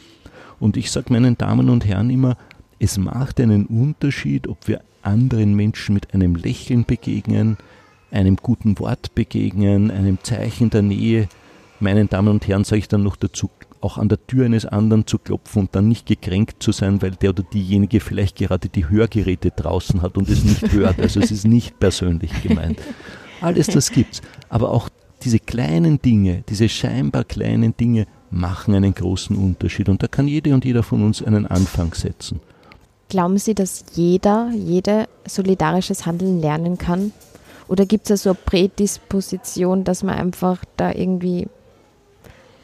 Und 0.60 0.78
ich 0.78 0.89
sage 0.89 1.12
meinen 1.12 1.38
Damen 1.38 1.70
und 1.70 1.86
Herren 1.86 2.10
immer, 2.10 2.38
es 2.80 2.97
macht 2.97 3.41
einen 3.41 3.66
Unterschied, 3.66 4.47
ob 4.47 4.68
wir 4.68 4.82
anderen 5.01 5.54
Menschen 5.54 5.95
mit 5.95 6.14
einem 6.14 6.36
Lächeln 6.36 6.86
begegnen, 6.86 7.58
einem 8.10 8.38
guten 8.38 8.80
Wort 8.80 9.14
begegnen, 9.16 9.91
einem 9.91 10.20
Zeichen 10.24 10.70
der 10.70 10.82
Nähe. 10.82 11.28
Meinen 11.82 12.08
Damen 12.08 12.30
und 12.30 12.47
Herren 12.47 12.64
sage 12.64 12.80
ich 12.80 12.88
dann 12.88 13.04
noch 13.04 13.18
dazu, 13.18 13.49
auch 13.84 13.97
an 13.97 14.09
der 14.09 14.25
Tür 14.27 14.45
eines 14.45 14.65
anderen 14.65 15.05
zu 15.07 15.17
klopfen 15.17 15.63
und 15.63 15.75
dann 15.75 15.88
nicht 15.88 16.05
gekränkt 16.05 16.63
zu 16.63 16.71
sein, 16.71 17.01
weil 17.01 17.11
der 17.11 17.31
oder 17.31 17.43
diejenige 17.43 17.99
vielleicht 17.99 18.38
gerade 18.38 18.69
die 18.69 18.89
Hörgeräte 18.89 19.51
draußen 19.51 20.01
hat 20.01 20.17
und 20.17 20.29
es 20.29 20.43
nicht 20.43 20.71
hört. 20.71 20.99
Also 20.99 21.19
es 21.19 21.31
ist 21.31 21.45
nicht 21.45 21.79
persönlich 21.79 22.31
gemeint. 22.43 22.79
Alles 23.41 23.67
das 23.67 23.91
gibt's. 23.91 24.21
Aber 24.49 24.71
auch 24.71 24.89
diese 25.23 25.39
kleinen 25.39 26.01
Dinge, 26.01 26.43
diese 26.49 26.69
scheinbar 26.69 27.23
kleinen 27.23 27.75
Dinge 27.75 28.07
machen 28.31 28.73
einen 28.73 28.93
großen 28.93 29.36
Unterschied. 29.36 29.89
Und 29.89 30.01
da 30.01 30.07
kann 30.07 30.27
jede 30.27 30.53
und 30.53 30.65
jeder 30.65 30.84
von 30.84 31.03
uns 31.03 31.21
einen 31.21 31.45
Anfang 31.45 31.93
setzen. 31.93 32.39
Glauben 33.09 33.38
Sie, 33.38 33.53
dass 33.53 33.86
jeder, 33.93 34.49
jede 34.55 35.07
solidarisches 35.27 36.05
Handeln 36.05 36.41
lernen 36.41 36.77
kann? 36.77 37.11
Oder 37.67 37.86
gibt 37.86 38.03
es 38.03 38.09
da 38.09 38.17
so 38.17 38.29
eine 38.29 38.39
Prädisposition, 38.45 39.84
dass 39.84 40.03
man 40.03 40.15
einfach 40.15 40.63
da 40.77 40.91
irgendwie 40.91 41.47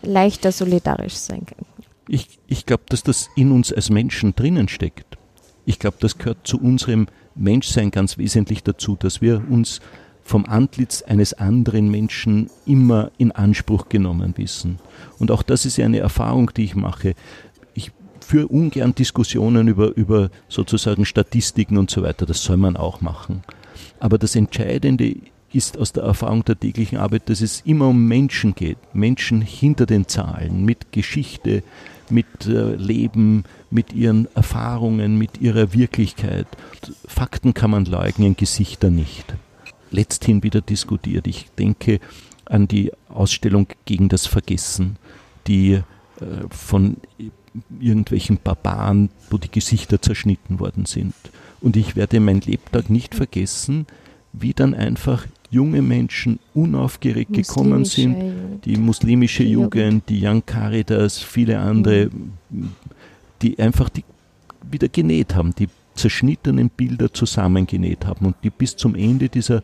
leichter 0.02 0.52
solidarisch 0.52 1.16
sein 1.16 1.45
kann? 1.45 1.66
Ich, 2.08 2.39
ich 2.47 2.66
glaube, 2.66 2.84
dass 2.89 3.04
das 3.04 3.30
in 3.36 3.52
uns 3.52 3.72
als 3.72 3.89
Menschen 3.89 4.36
drinnen 4.36 4.68
steckt. 4.68 5.18
Ich 5.66 5.78
glaube, 5.78 5.97
das 6.00 6.18
gehört 6.18 6.47
zu 6.47 6.60
unserem 6.60 7.08
Menschsein 7.36 7.91
ganz 7.91 8.18
wesentlich 8.18 8.64
dazu, 8.64 8.95
dass 8.95 9.22
wir 9.22 9.43
uns 9.50 9.82
vom 10.24 10.45
Antlitz 10.45 11.02
eines 11.02 11.34
anderen 11.34 11.89
Menschen 11.89 12.50
immer 12.66 13.12
in 13.18 13.32
Anspruch 13.32 13.89
genommen 13.89 14.34
wissen. 14.38 14.78
Und 15.18 15.32
auch 15.32 15.43
das 15.43 15.66
ist 15.66 15.78
ja 15.78 15.86
eine 15.86 16.00
Erfahrung, 16.00 16.52
die 16.56 16.66
ich 16.66 16.76
mache. 16.76 17.16
Ich 17.74 17.91
führe 18.22 18.47
ungern 18.47 18.93
Diskussionen 18.93 19.68
über, 19.68 19.95
über 19.95 20.30
sozusagen 20.47 21.06
Statistiken 21.06 21.78
und 21.78 21.89
so 21.89 22.04
weiter. 22.04 22.26
Das 22.26 22.43
soll 22.43 22.58
man 22.58 22.78
auch 22.78 23.02
machen. 23.02 23.43
Aber 24.00 24.18
das 24.18 24.36
Entscheidende 24.36 25.16
ist 25.54 25.78
aus 25.78 25.93
der 25.93 26.04
Erfahrung 26.04 26.45
der 26.45 26.60
täglichen 26.60 26.97
Arbeit, 26.97 27.30
dass 27.30 27.41
es 27.41 27.62
immer 27.62 27.88
um 27.88 28.08
Menschen 28.08 28.56
geht. 28.56 28.78
Menschen 28.93 29.41
hinter 29.41 29.86
den 29.86 30.08
Zahlen, 30.08 30.64
mit 30.66 30.91
Geschichte, 30.91 31.64
mit 32.10 32.45
äh, 32.45 32.76
Leben, 32.76 33.43
mit 33.70 33.93
ihren 33.93 34.28
Erfahrungen, 34.36 35.18
mit 35.18 35.41
ihrer 35.41 35.74
Wirklichkeit. 35.74 36.47
Fakten 37.06 37.54
kann 37.54 37.72
man 37.72 37.86
leugnen, 37.86 38.36
Gesichter 38.36 38.89
nicht. 38.89 39.34
Letzthin 39.91 40.43
wieder 40.43 40.62
diskutiert. 40.62 41.28
Ich 41.28 41.47
denke 41.58 42.00
an 42.45 42.68
die 42.68 42.91
Ausstellung 43.10 43.68
gegen 43.86 44.10
das 44.10 44.28
Vergessen, 44.28 44.97
die 45.47 45.74
äh, 45.74 45.84
von 46.50 46.97
irgendwelchen 47.80 48.38
Barbaren, 48.43 49.10
wo 49.30 49.38
die 49.38 49.52
Gesichter 49.52 50.02
zerschnitten 50.02 50.60
worden 50.60 50.86
sind. 50.86 51.14
Und 51.62 51.76
ich 51.76 51.95
werde 51.95 52.20
mein 52.20 52.41
Lebtag 52.41 52.89
nicht 52.89 53.16
vergessen, 53.16 53.86
wie 54.32 54.54
dann 54.54 54.74
einfach 54.74 55.26
junge 55.52 55.82
Menschen 55.82 56.39
unaufgeregt 56.54 57.34
gekommen 57.34 57.86
sind, 57.86 58.16
die 58.66 58.78
muslimische 58.78 59.43
die 59.43 59.52
Jugend, 59.52 60.08
die 60.10 60.26
Young 60.26 60.45
Caritas, 60.45 61.18
viele 61.18 61.60
andere, 61.60 62.10
mhm. 62.50 62.72
die 63.41 63.58
einfach 63.60 63.89
die 63.89 64.04
wieder 64.70 64.89
genäht 64.89 65.36
haben, 65.36 65.56
die 65.56 65.68
zerschnittenen 65.95 66.70
Bilder 66.70 67.12
zusammengenäht 67.12 68.06
haben 68.06 68.28
und 68.28 68.36
die 68.43 68.50
bis 68.50 68.76
zum 68.76 68.95
Ende 68.95 69.30
dieser, 69.30 69.64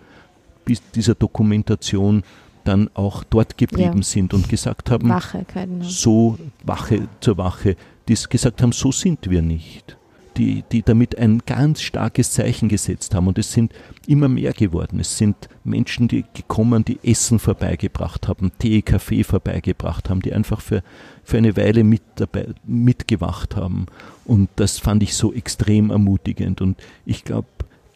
bis 0.65 0.81
dieser 0.93 1.15
Dokumentation 1.15 2.23
dann 2.63 2.89
auch 2.95 3.23
dort 3.23 3.57
geblieben 3.57 3.97
ja. 3.97 4.03
sind 4.03 4.33
und 4.33 4.49
gesagt 4.49 4.89
haben, 4.89 5.07
Wache, 5.07 5.45
so 5.81 6.38
Wache 6.63 7.07
zur 7.19 7.38
Wache, 7.38 7.75
die 8.07 8.15
gesagt 8.29 8.61
haben, 8.61 8.71
so 8.71 8.91
sind 8.91 9.29
wir 9.29 9.41
nicht 9.41 9.97
die, 10.38 10.63
die 10.71 10.81
damit 10.81 11.17
ein 11.17 11.39
ganz 11.45 11.81
starkes 11.81 12.31
Zeichen 12.31 12.69
gesetzt 12.69 13.15
haben. 13.15 13.27
Und 13.27 13.38
es 13.38 13.51
sind 13.51 13.73
immer 14.07 14.27
mehr 14.27 14.53
geworden. 14.53 14.99
Es 14.99 15.17
sind 15.17 15.36
Menschen, 15.63 16.07
die 16.07 16.25
gekommen, 16.33 16.86
die 16.86 16.99
Essen 17.03 17.39
vorbeigebracht 17.39 18.27
haben, 18.27 18.51
Tee, 18.59 18.81
Kaffee 18.81 19.23
vorbeigebracht 19.23 20.09
haben, 20.09 20.21
die 20.21 20.33
einfach 20.33 20.61
für, 20.61 20.83
für 21.23 21.38
eine 21.38 21.55
Weile 21.57 21.83
mit 21.83 22.01
dabei, 22.15 22.47
mitgewacht 22.65 23.55
haben. 23.55 23.86
Und 24.25 24.49
das 24.55 24.79
fand 24.79 25.03
ich 25.03 25.15
so 25.15 25.33
extrem 25.33 25.89
ermutigend. 25.89 26.61
Und 26.61 26.77
ich 27.05 27.23
glaube, 27.23 27.47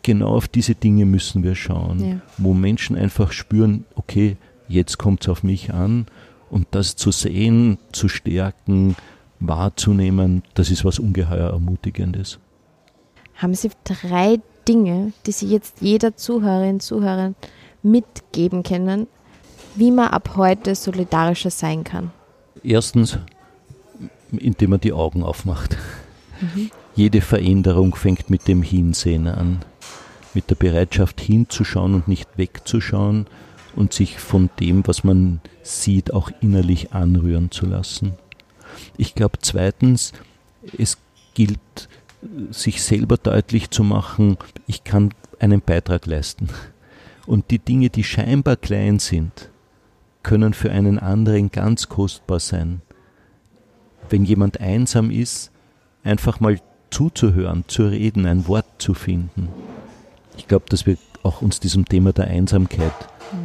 genau 0.04 0.36
auf 0.36 0.48
diese 0.48 0.76
Dinge 0.76 1.06
müssen 1.06 1.44
wir 1.44 1.56
schauen, 1.56 2.00
ja. 2.00 2.22
wo 2.38 2.54
Menschen 2.54 2.96
einfach 2.96 3.32
spüren, 3.32 3.86
okay, 3.96 4.38
jetzt 4.68 4.98
kommt 4.98 5.22
es 5.22 5.30
auf 5.30 5.44
mich 5.44 5.74
an. 5.74 6.06
Und 6.50 6.68
das 6.72 6.96
zu 6.96 7.12
sehen, 7.12 7.78
zu 7.92 8.08
stärken, 8.08 8.96
wahrzunehmen, 9.40 10.44
das 10.54 10.70
ist 10.70 10.86
was 10.86 11.00
ungeheuer 11.00 11.52
Ermutigendes. 11.52 12.40
Haben 13.36 13.54
Sie 13.54 13.72
drei 13.84 14.40
Dinge, 14.68 15.14
die 15.26 15.32
Sie 15.32 15.48
jetzt 15.48 15.82
jeder 15.82 16.16
Zuhörerin, 16.16 16.80
Zuhörer 16.80 17.34
mitgeben 17.82 18.64
können, 18.64 19.08
wie 19.76 19.92
man 19.92 20.10
ab 20.10 20.36
heute 20.36 20.76
solidarischer 20.76 21.50
sein 21.50 21.84
kann? 21.84 22.12
Erstens, 22.64 23.18
indem 24.32 24.72
man 24.72 24.80
die 24.82 24.94
Augen 24.94 25.24
aufmacht. 25.24 25.78
Mhm. 26.42 26.72
Jede 26.96 27.22
Veränderung 27.22 27.96
fängt 27.96 28.30
mit 28.30 28.48
dem 28.48 28.62
Hinsehen 28.62 29.28
an, 29.28 29.60
mit 30.34 30.50
der 30.50 30.56
Bereitschaft 30.56 31.22
hinzuschauen 31.22 31.94
und 31.96 32.08
nicht 32.08 32.30
wegzuschauen 32.38 33.28
und 33.76 33.94
sich 33.94 34.20
von 34.20 34.50
dem, 34.60 34.86
was 34.86 35.04
man 35.04 35.40
sieht, 35.64 36.14
auch 36.14 36.30
innerlich 36.42 36.92
anrühren 36.92 37.52
zu 37.52 37.66
lassen. 37.66 38.14
Ich 38.98 39.16
glaube 39.16 39.40
zweitens, 39.42 40.14
es 40.78 40.98
gilt, 41.34 41.60
sich 42.52 42.84
selber 42.84 43.18
deutlich 43.18 43.70
zu 43.70 43.84
machen, 43.84 44.38
ich 44.68 44.84
kann 44.84 45.14
einen 45.40 45.62
Beitrag 45.62 46.06
leisten. 46.06 46.50
Und 47.26 47.52
die 47.52 47.60
Dinge, 47.60 47.90
die 47.90 48.04
scheinbar 48.04 48.56
klein 48.58 49.00
sind, 49.00 49.50
können 50.24 50.54
für 50.54 50.72
einen 50.72 51.00
anderen 51.00 51.52
ganz 51.52 51.88
kostbar 51.88 52.40
sein. 52.40 52.82
Wenn 54.10 54.26
jemand 54.26 54.60
einsam 54.60 55.12
ist, 55.12 55.52
einfach 56.04 56.40
mal 56.40 56.60
zuzuhören, 56.90 57.64
zu 57.68 57.88
reden, 57.88 58.26
ein 58.26 58.48
Wort 58.48 58.66
zu 58.80 58.94
finden. 58.94 59.50
Ich 60.38 60.48
glaube, 60.48 60.66
dass 60.70 60.86
wir 60.86 60.98
auch 61.24 61.42
uns 61.42 61.60
diesem 61.60 61.86
Thema 61.86 62.14
der 62.14 62.28
Einsamkeit 62.28 62.94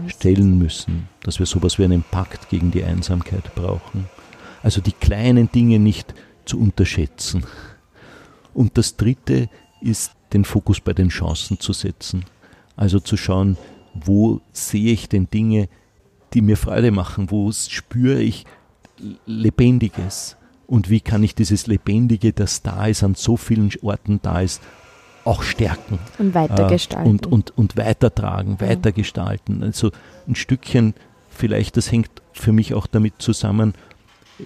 stellen 0.08 0.58
müssen, 0.58 1.08
dass 1.22 1.38
wir 1.38 1.46
sowas 1.46 1.78
wie 1.78 1.84
einen 1.84 2.02
Pakt 2.02 2.48
gegen 2.48 2.70
die 2.70 2.84
Einsamkeit 2.84 3.54
brauchen. 3.54 4.08
Also 4.64 4.80
die 4.80 4.92
kleinen 4.92 5.52
Dinge 5.52 5.78
nicht 5.78 6.14
zu 6.46 6.58
unterschätzen. 6.58 7.44
Und 8.54 8.78
das 8.78 8.96
Dritte 8.96 9.50
ist, 9.82 10.12
den 10.32 10.46
Fokus 10.46 10.80
bei 10.80 10.94
den 10.94 11.10
Chancen 11.10 11.60
zu 11.60 11.74
setzen. 11.74 12.24
Also 12.74 12.98
zu 12.98 13.18
schauen, 13.18 13.58
wo 13.92 14.40
sehe 14.52 14.90
ich 14.90 15.10
denn 15.10 15.28
Dinge, 15.30 15.68
die 16.32 16.40
mir 16.40 16.56
Freude 16.56 16.92
machen, 16.92 17.30
wo 17.30 17.52
spüre 17.52 18.22
ich 18.22 18.46
Lebendiges 19.26 20.36
und 20.66 20.88
wie 20.88 21.02
kann 21.02 21.22
ich 21.22 21.34
dieses 21.34 21.66
Lebendige, 21.66 22.32
das 22.32 22.62
da 22.62 22.86
ist, 22.86 23.04
an 23.04 23.16
so 23.16 23.36
vielen 23.36 23.70
Orten 23.82 24.20
da 24.22 24.40
ist, 24.40 24.62
auch 25.26 25.42
stärken. 25.42 25.98
Und 26.18 26.32
weitergestalten. 26.32 27.06
Äh, 27.06 27.10
und, 27.10 27.26
und, 27.26 27.58
und 27.58 27.76
weitertragen, 27.76 28.60
weitergestalten. 28.60 29.62
Also 29.62 29.90
ein 30.26 30.36
Stückchen, 30.36 30.94
vielleicht, 31.28 31.76
das 31.76 31.92
hängt 31.92 32.10
für 32.32 32.52
mich 32.52 32.72
auch 32.72 32.86
damit 32.86 33.14
zusammen, 33.18 33.74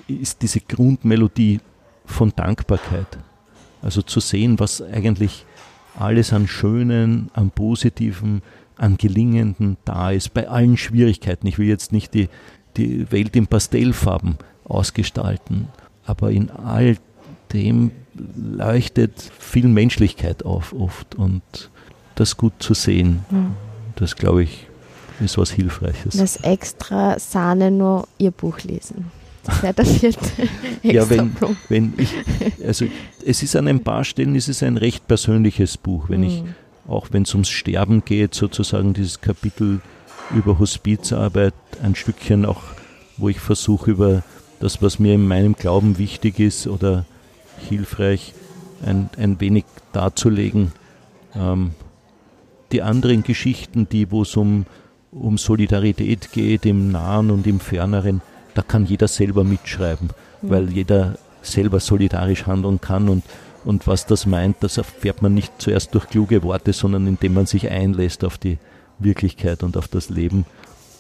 ist 0.07 0.43
diese 0.43 0.61
Grundmelodie 0.61 1.61
von 2.05 2.32
Dankbarkeit. 2.34 3.18
Also 3.82 4.03
zu 4.03 4.20
sehen, 4.20 4.59
was 4.59 4.82
eigentlich 4.82 5.45
alles 5.99 6.32
an 6.32 6.49
Schönen, 6.49 7.30
an 7.34 7.51
Positiven, 7.51 8.43
an 8.76 8.97
Gelingenden 8.97 9.76
da 9.84 10.11
ist, 10.11 10.34
bei 10.34 10.49
allen 10.49 10.76
Schwierigkeiten. 10.76 11.47
Ich 11.47 11.59
will 11.59 11.68
jetzt 11.68 11.93
nicht 11.93 12.14
die, 12.14 12.28
die 12.76 13.11
Welt 13.11 13.34
in 13.36 13.47
Pastellfarben 13.47 14.39
ausgestalten, 14.64 15.68
aber 16.05 16.30
in 16.30 16.51
all 16.51 16.97
dem 17.53 17.91
leuchtet 18.14 19.30
viel 19.39 19.68
Menschlichkeit 19.68 20.45
auf 20.45 20.72
oft 20.72 21.14
und 21.14 21.43
das 22.14 22.36
gut 22.36 22.55
zu 22.59 22.74
sehen, 22.74 23.24
mhm. 23.30 23.53
das 23.97 24.16
glaube 24.16 24.43
ich, 24.43 24.66
ist 25.20 25.39
was 25.39 25.51
Hilfreiches. 25.51 26.16
Das 26.16 26.36
extra 26.39 27.18
Sahne 27.18 27.70
nur 27.70 28.07
Ihr 28.18 28.30
Buch 28.30 28.59
lesen. 28.61 29.11
Das 29.49 29.74
der 29.74 29.84
vierte 29.84 30.49
Ja, 30.82 31.09
wenn, 31.09 31.34
wenn 31.68 31.94
ich, 31.96 32.12
also 32.64 32.86
es 33.24 33.42
ist 33.42 33.57
an 33.57 33.66
ein 33.66 33.82
paar 33.82 34.05
Stellen 34.05 34.34
ist 34.34 34.49
es 34.49 34.62
ein 34.62 34.76
recht 34.76 35.07
persönliches 35.09 35.76
Buch, 35.76 36.09
wenn 36.09 36.20
mhm. 36.20 36.26
ich, 36.26 36.44
auch 36.86 37.09
wenn 37.12 37.22
es 37.22 37.34
ums 37.34 37.49
Sterben 37.49 38.05
geht, 38.05 38.34
sozusagen 38.34 38.94
dieses 38.94 39.20
Kapitel 39.20 39.80
über 40.34 40.59
Hospizarbeit, 40.59 41.55
ein 41.82 41.94
Stückchen 41.94 42.44
auch, 42.44 42.62
wo 43.16 43.28
ich 43.28 43.40
versuche 43.40 43.90
über 43.90 44.22
das, 44.61 44.82
was 44.82 44.99
mir 44.99 45.14
in 45.14 45.26
meinem 45.26 45.55
Glauben 45.55 45.99
wichtig 45.99 46.38
ist 46.38 46.66
oder 46.66 47.05
hilfreich, 47.68 48.34
ein, 48.84 49.11
ein 49.16 49.40
wenig 49.40 49.64
darzulegen. 49.92 50.72
Ähm, 51.34 51.72
die 52.72 52.82
anderen 52.82 53.22
Geschichten, 53.22 53.88
die 53.88 54.11
wo 54.11 54.22
es 54.22 54.36
um, 54.36 54.66
um 55.11 55.38
Solidarität 55.38 56.32
geht, 56.32 56.66
im 56.66 56.90
Nahen 56.90 57.30
und 57.30 57.46
im 57.46 57.61
Ferneren, 57.61 58.20
da 58.55 58.62
kann 58.62 58.86
jeder 58.86 59.09
selber 59.09 59.44
mitschreiben, 59.44 60.09
mhm. 60.42 60.51
weil 60.51 60.70
jeder 60.70 61.16
selber 61.42 61.80
solidarisch 61.80 62.46
handeln 62.46 62.80
kann 62.80 63.09
und, 63.09 63.24
und 63.64 63.86
was 63.86 64.07
das 64.07 64.26
meint, 64.26 64.57
das 64.61 64.76
erfährt 64.76 65.22
man 65.22 65.34
nicht 65.34 65.53
zuerst 65.59 65.94
durch 65.94 66.09
kluge 66.09 66.42
Worte, 66.42 66.72
sondern 66.72 67.07
indem 67.07 67.34
man 67.34 67.46
sich 67.46 67.70
einlässt 67.70 68.24
auf 68.24 68.38
die 68.38 68.59
Wirklichkeit 68.99 69.62
und 69.62 69.76
auf 69.76 69.88
das 69.88 70.11
Leben. 70.11 70.44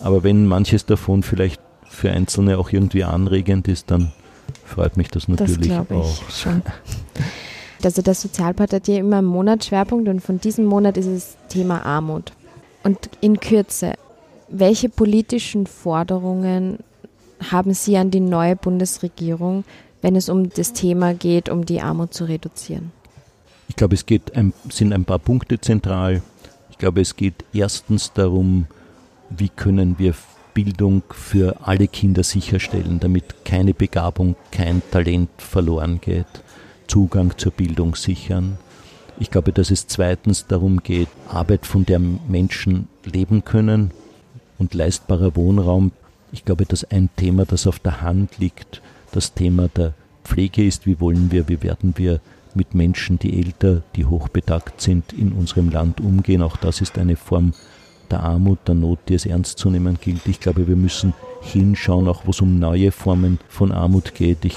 Aber 0.00 0.22
wenn 0.22 0.46
manches 0.46 0.86
davon 0.86 1.22
vielleicht 1.22 1.60
für 1.88 2.10
Einzelne 2.10 2.58
auch 2.58 2.70
irgendwie 2.70 3.04
anregend 3.04 3.66
ist, 3.68 3.90
dann 3.90 4.12
freut 4.64 4.96
mich 4.96 5.08
das 5.08 5.28
natürlich 5.28 5.68
das 5.68 5.90
auch. 5.90 6.30
Schon. 6.30 6.62
Also 7.84 8.02
der 8.02 8.14
Sozialpart 8.14 8.72
hat 8.72 8.88
ja 8.88 8.96
immer 8.96 9.18
einen 9.18 9.28
Monatsschwerpunkt 9.28 10.08
und 10.08 10.20
von 10.20 10.40
diesem 10.40 10.64
Monat 10.64 10.96
ist 10.96 11.06
es 11.06 11.36
Thema 11.48 11.86
Armut. 11.86 12.32
Und 12.82 13.08
in 13.20 13.38
Kürze, 13.38 13.94
welche 14.48 14.88
politischen 14.88 15.66
Forderungen 15.68 16.80
haben 17.50 17.74
Sie 17.74 17.96
an 17.96 18.10
die 18.10 18.20
neue 18.20 18.56
Bundesregierung, 18.56 19.64
wenn 20.02 20.16
es 20.16 20.28
um 20.28 20.50
das 20.50 20.72
Thema 20.72 21.14
geht, 21.14 21.48
um 21.48 21.66
die 21.66 21.80
Armut 21.80 22.14
zu 22.14 22.24
reduzieren? 22.24 22.92
Ich 23.68 23.76
glaube, 23.76 23.94
es 23.94 24.06
geht 24.06 24.34
ein, 24.34 24.52
sind 24.70 24.92
ein 24.92 25.04
paar 25.04 25.18
Punkte 25.18 25.60
zentral. 25.60 26.22
Ich 26.70 26.78
glaube, 26.78 27.00
es 27.00 27.16
geht 27.16 27.44
erstens 27.52 28.12
darum, 28.12 28.66
wie 29.30 29.48
können 29.48 29.98
wir 29.98 30.14
Bildung 30.54 31.02
für 31.10 31.56
alle 31.62 31.86
Kinder 31.86 32.24
sicherstellen, 32.24 32.98
damit 32.98 33.44
keine 33.44 33.74
Begabung, 33.74 34.34
kein 34.50 34.82
Talent 34.90 35.30
verloren 35.38 36.00
geht, 36.00 36.26
Zugang 36.88 37.36
zur 37.36 37.52
Bildung 37.52 37.94
sichern. 37.94 38.58
Ich 39.20 39.30
glaube, 39.30 39.52
dass 39.52 39.70
es 39.70 39.86
zweitens 39.86 40.46
darum 40.46 40.82
geht, 40.82 41.08
Arbeit, 41.28 41.66
von 41.66 41.84
der 41.84 41.98
Menschen 42.00 42.88
leben 43.04 43.44
können 43.44 43.92
und 44.58 44.74
leistbarer 44.74 45.36
Wohnraum. 45.36 45.92
Ich 46.32 46.44
glaube, 46.44 46.66
dass 46.66 46.84
ein 46.84 47.08
Thema, 47.16 47.44
das 47.44 47.66
auf 47.66 47.78
der 47.78 48.02
Hand 48.02 48.38
liegt, 48.38 48.82
das 49.12 49.34
Thema 49.34 49.68
der 49.68 49.94
Pflege 50.24 50.64
ist. 50.64 50.86
Wie 50.86 51.00
wollen 51.00 51.30
wir, 51.30 51.48
wie 51.48 51.62
werden 51.62 51.94
wir 51.96 52.20
mit 52.54 52.74
Menschen, 52.74 53.18
die 53.18 53.38
älter, 53.38 53.82
die 53.96 54.04
hochbetagt 54.04 54.80
sind, 54.80 55.12
in 55.12 55.32
unserem 55.32 55.70
Land 55.70 56.00
umgehen? 56.00 56.42
Auch 56.42 56.56
das 56.56 56.80
ist 56.80 56.98
eine 56.98 57.16
Form 57.16 57.54
der 58.10 58.20
Armut, 58.20 58.58
der 58.66 58.74
Not, 58.74 59.00
die 59.08 59.14
es 59.14 59.26
ernst 59.26 59.58
zu 59.58 59.70
nehmen 59.70 59.98
gilt. 60.00 60.26
Ich 60.26 60.40
glaube, 60.40 60.66
wir 60.66 60.76
müssen 60.76 61.14
hinschauen, 61.40 62.08
auch 62.08 62.26
wo 62.26 62.30
es 62.30 62.40
um 62.40 62.58
neue 62.58 62.90
Formen 62.90 63.38
von 63.48 63.72
Armut 63.72 64.14
geht. 64.14 64.44
Ich 64.44 64.56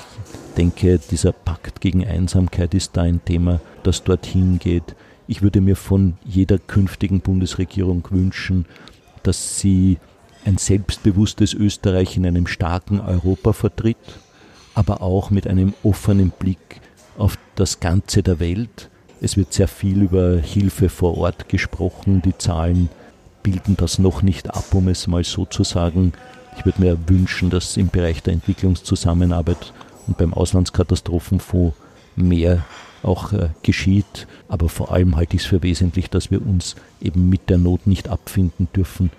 denke, 0.57 0.99
dieser 0.99 1.31
Pakt 1.31 1.81
gegen 1.81 2.05
Einsamkeit 2.05 2.73
ist 2.73 2.95
da 2.97 3.01
ein 3.01 3.23
Thema, 3.23 3.61
das 3.83 4.03
dorthin 4.03 4.59
geht. 4.59 4.95
Ich 5.27 5.41
würde 5.41 5.61
mir 5.61 5.75
von 5.75 6.17
jeder 6.25 6.57
künftigen 6.57 7.21
Bundesregierung 7.21 8.05
wünschen, 8.09 8.65
dass 9.23 9.59
sie 9.59 9.97
ein 10.45 10.57
selbstbewusstes 10.57 11.53
Österreich 11.53 12.17
in 12.17 12.25
einem 12.25 12.47
starken 12.47 12.99
Europa 12.99 13.53
vertritt, 13.53 13.97
aber 14.73 15.01
auch 15.01 15.29
mit 15.29 15.47
einem 15.47 15.73
offenen 15.83 16.31
Blick 16.31 16.81
auf 17.17 17.37
das 17.55 17.79
Ganze 17.79 18.23
der 18.23 18.39
Welt. 18.39 18.89
Es 19.21 19.37
wird 19.37 19.53
sehr 19.53 19.67
viel 19.67 20.01
über 20.01 20.39
Hilfe 20.39 20.89
vor 20.89 21.17
Ort 21.17 21.49
gesprochen. 21.49 22.21
Die 22.23 22.37
Zahlen 22.37 22.89
bilden 23.43 23.77
das 23.77 23.99
noch 23.99 24.21
nicht 24.21 24.49
ab, 24.49 24.65
um 24.73 24.87
es 24.87 25.07
mal 25.07 25.23
so 25.23 25.45
zu 25.45 25.63
sagen. 25.63 26.13
Ich 26.57 26.65
würde 26.65 26.81
mir 26.81 26.97
wünschen, 27.07 27.49
dass 27.49 27.77
im 27.77 27.89
Bereich 27.89 28.23
der 28.23 28.33
Entwicklungszusammenarbeit 28.33 29.73
und 30.07 30.17
beim 30.17 30.33
Auslandskatastrophenfonds 30.33 31.75
mehr 32.15 32.65
auch 33.03 33.33
äh, 33.33 33.49
geschieht. 33.63 34.27
Aber 34.47 34.69
vor 34.69 34.91
allem 34.91 35.15
halte 35.15 35.35
ich 35.35 35.43
es 35.43 35.47
für 35.47 35.63
wesentlich, 35.63 36.09
dass 36.09 36.31
wir 36.31 36.41
uns 36.41 36.75
eben 37.01 37.29
mit 37.29 37.49
der 37.49 37.57
Not 37.57 37.87
nicht 37.87 38.09
abfinden 38.09 38.67
dürfen, 38.75 39.11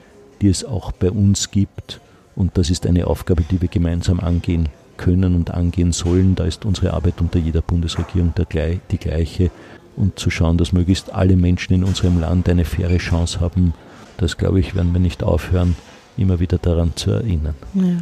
die 0.43 0.49
es 0.49 0.65
auch 0.65 0.93
bei 0.93 1.11
uns 1.11 1.51
gibt. 1.51 2.01
Und 2.35 2.59
das 2.59 2.71
ist 2.71 2.87
eine 2.87 3.07
Aufgabe, 3.07 3.43
die 3.51 3.61
wir 3.61 3.69
gemeinsam 3.69 4.21
angehen 4.21 4.69
können 4.97 5.35
und 5.35 5.53
angehen 5.53 5.93
sollen. 5.93 6.35
Da 6.35 6.45
ist 6.45 6.65
unsere 6.65 6.93
Arbeit 6.93 7.21
unter 7.21 7.39
jeder 7.39 7.63
Bundesregierung 7.63 8.35
der, 8.35 8.77
die 8.91 8.99
gleiche. 8.99 9.51
Und 9.97 10.19
zu 10.19 10.31
schauen, 10.31 10.59
dass 10.59 10.73
möglichst 10.73 11.13
alle 11.13 11.37
Menschen 11.37 11.75
in 11.75 11.85
unserem 11.85 12.21
Land 12.21 12.49
eine 12.49 12.65
faire 12.65 12.97
Chance 12.99 13.41
haben, 13.41 13.75
das 14.17 14.39
glaube 14.39 14.61
ich, 14.61 14.75
werden 14.75 14.93
wir 14.93 15.01
nicht 15.01 15.23
aufhören, 15.23 15.77
immer 16.17 16.41
wieder 16.41 16.59
daran 16.59 16.93
zu 16.97 17.11
erinnern. 17.11 17.55
Ja. 17.75 17.99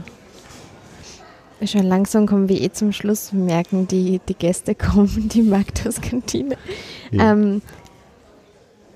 Schon 1.67 1.83
langsam 1.83 2.27
kommen 2.27 2.49
wir 2.49 2.61
eh 2.61 2.71
zum 2.73 2.93
Schluss, 2.93 3.33
wir 3.33 3.41
merken, 3.41 3.87
die, 3.87 4.21
die 4.29 4.35
Gäste 4.35 4.75
kommen, 4.77 5.29
die 5.29 5.43
Magdas-Kantine. 5.43 6.57
Ja. 7.11 7.33
Ähm, 7.33 7.61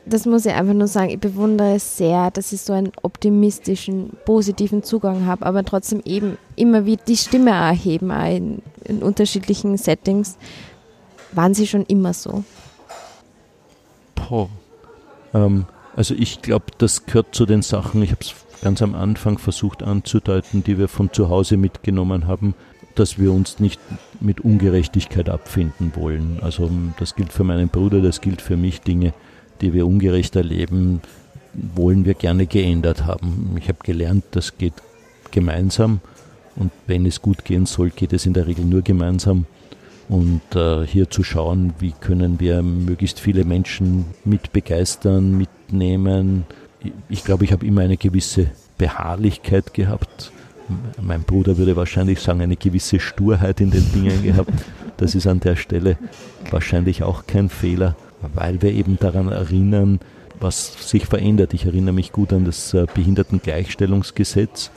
das 0.06 0.26
muss 0.26 0.44
ich 0.46 0.52
einfach 0.52 0.74
nur 0.74 0.88
sagen, 0.88 1.10
ich 1.10 1.18
bewundere 1.18 1.76
es 1.76 1.96
sehr, 1.96 2.30
dass 2.30 2.52
ich 2.52 2.60
so 2.60 2.72
einen 2.72 2.92
optimistischen, 3.02 4.10
positiven 4.24 4.82
Zugang 4.82 5.26
habe, 5.26 5.46
aber 5.46 5.64
trotzdem 5.64 6.02
eben 6.04 6.36
immer 6.56 6.84
wieder 6.84 7.02
die 7.06 7.16
Stimme 7.16 7.50
erheben, 7.50 8.10
auch 8.10 8.28
in, 8.28 8.62
in 8.84 9.02
unterschiedlichen 9.02 9.76
Settings. 9.76 10.36
Waren 11.32 11.54
Sie 11.54 11.66
schon 11.66 11.84
immer 11.86 12.12
so? 12.12 12.44
Boah. 14.14 14.48
Ähm, 15.32 15.66
also 15.96 16.14
ich 16.14 16.42
glaube, 16.42 16.66
das 16.78 17.06
gehört 17.06 17.34
zu 17.34 17.46
den 17.46 17.62
Sachen, 17.62 18.02
ich 18.02 18.10
habe 18.10 18.20
es 18.20 18.34
ganz 18.62 18.82
am 18.82 18.94
Anfang 18.94 19.38
versucht 19.38 19.82
anzudeuten, 19.82 20.64
die 20.64 20.78
wir 20.78 20.88
von 20.88 21.12
zu 21.12 21.28
Hause 21.28 21.56
mitgenommen 21.56 22.26
haben, 22.26 22.54
dass 22.94 23.18
wir 23.18 23.32
uns 23.32 23.58
nicht 23.58 23.80
mit 24.20 24.40
Ungerechtigkeit 24.40 25.28
abfinden 25.28 25.92
wollen. 25.96 26.38
Also 26.42 26.70
das 26.98 27.16
gilt 27.16 27.32
für 27.32 27.44
meinen 27.44 27.68
Bruder, 27.68 28.00
das 28.00 28.20
gilt 28.20 28.40
für 28.40 28.56
mich. 28.56 28.80
Dinge, 28.80 29.12
die 29.60 29.72
wir 29.72 29.86
ungerecht 29.86 30.36
erleben, 30.36 31.00
wollen 31.52 32.04
wir 32.04 32.14
gerne 32.14 32.46
geändert 32.46 33.06
haben. 33.06 33.56
Ich 33.58 33.68
habe 33.68 33.78
gelernt, 33.82 34.24
das 34.32 34.58
geht 34.58 34.74
gemeinsam 35.30 36.00
und 36.56 36.70
wenn 36.86 37.06
es 37.06 37.20
gut 37.20 37.44
gehen 37.44 37.66
soll, 37.66 37.90
geht 37.90 38.12
es 38.12 38.26
in 38.26 38.32
der 38.32 38.46
Regel 38.46 38.64
nur 38.64 38.82
gemeinsam. 38.82 39.46
Und 40.08 40.42
äh, 40.54 40.86
hier 40.86 41.08
zu 41.08 41.22
schauen, 41.24 41.72
wie 41.78 41.92
können 41.92 42.38
wir 42.38 42.62
möglichst 42.62 43.20
viele 43.20 43.44
Menschen 43.44 44.04
mit 44.24 44.52
begeistern, 44.52 45.36
mitnehmen. 45.38 46.44
Ich 47.08 47.24
glaube, 47.24 47.44
ich 47.44 47.52
habe 47.52 47.64
immer 47.64 47.80
eine 47.80 47.96
gewisse 47.96 48.50
Beharrlichkeit 48.76 49.72
gehabt. 49.72 50.30
Mein 51.00 51.22
Bruder 51.22 51.56
würde 51.56 51.76
wahrscheinlich 51.76 52.20
sagen, 52.20 52.42
eine 52.42 52.56
gewisse 52.56 53.00
Sturheit 53.00 53.60
in 53.60 53.70
den 53.70 53.90
Dingen 53.92 54.22
gehabt. 54.22 54.52
Das 54.98 55.14
ist 55.14 55.26
an 55.26 55.40
der 55.40 55.56
Stelle 55.56 55.96
wahrscheinlich 56.50 57.02
auch 57.02 57.26
kein 57.26 57.48
Fehler, 57.48 57.96
weil 58.34 58.62
wir 58.62 58.72
eben 58.72 58.98
daran 58.98 59.28
erinnern, 59.28 60.00
was 60.40 60.88
sich 60.90 61.06
verändert. 61.06 61.54
Ich 61.54 61.66
erinnere 61.66 61.94
mich 61.94 62.12
gut 62.12 62.32
an 62.32 62.44
das 62.44 62.74
äh, 62.74 62.86
Behindertengleichstellungsgesetz, 62.92 64.70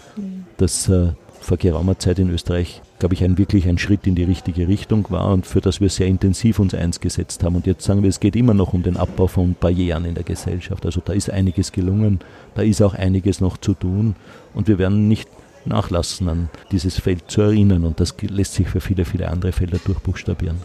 das 0.58 0.90
äh, 0.90 1.14
vor 1.40 1.58
geraumer 1.58 1.98
Zeit 1.98 2.20
in 2.20 2.30
Österreich, 2.30 2.82
glaube 3.00 3.16
ich, 3.16 3.24
ein 3.24 3.38
wirklich 3.38 3.68
ein 3.68 3.78
Schritt 3.78 4.06
in 4.06 4.16
die 4.16 4.24
richtige 4.24 4.68
Richtung 4.68 5.06
war 5.10 5.32
und 5.32 5.46
für 5.46 5.62
das 5.62 5.80
wir 5.80 5.90
sehr 5.90 6.08
intensiv 6.08 6.60
uns 6.60 6.74
eingesetzt 6.74 7.44
haben. 7.44 7.56
Und 7.56 7.68
jetzt 7.68 7.86
sagen 7.86 8.04
wir, 8.04 8.10
es 8.10 8.20
geht 8.20 8.36
immer 8.36 8.54
noch 8.54 8.74
um 8.74 8.84
den 8.84 8.98
Abbau 8.98 9.28
von 9.28 9.56
Barrieren 9.60 10.06
in 10.06 10.16
der 10.16 10.24
Gesellschaft. 10.24 10.86
Also 10.86 11.02
da 11.04 11.14
ist 11.14 11.30
einiges 11.30 11.72
gelungen, 11.72 12.20
da 12.56 12.64
ist 12.64 12.82
auch 12.82 12.94
einiges 12.94 13.40
noch 13.40 13.58
zu 13.58 13.74
tun 13.74 14.16
und 14.54 14.68
wir 14.68 14.78
werden 14.78 15.08
nicht 15.08 15.30
nachlassen, 15.66 16.30
an 16.30 16.50
dieses 16.72 17.00
Feld 17.00 17.30
zu 17.30 17.42
erinnern 17.42 17.86
und 17.86 18.00
das 18.00 18.16
lässt 18.22 18.54
sich 18.54 18.68
für 18.68 18.82
viele, 18.82 19.06
viele 19.06 19.30
andere 19.30 19.52
Felder 19.52 19.80
durchbuchstabieren. 19.84 20.58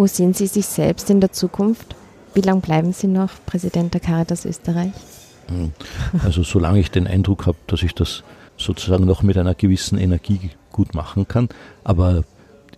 Wo 0.00 0.06
sehen 0.06 0.32
Sie 0.32 0.46
sich 0.46 0.64
selbst 0.64 1.10
in 1.10 1.20
der 1.20 1.30
Zukunft? 1.30 1.94
Wie 2.32 2.40
lange 2.40 2.62
bleiben 2.62 2.94
Sie 2.94 3.06
noch 3.06 3.32
Präsident 3.44 3.92
der 3.92 4.00
Caritas 4.00 4.46
Österreich? 4.46 4.92
Hm. 5.48 5.72
Also 6.24 6.42
solange 6.42 6.80
ich 6.80 6.90
den 6.90 7.06
Eindruck 7.06 7.46
habe, 7.46 7.58
dass 7.66 7.82
ich 7.82 7.94
das 7.94 8.22
sozusagen 8.56 9.04
noch 9.04 9.22
mit 9.22 9.36
einer 9.36 9.54
gewissen 9.54 9.98
Energie 9.98 10.52
gut 10.72 10.94
machen 10.94 11.28
kann. 11.28 11.50
Aber 11.84 12.24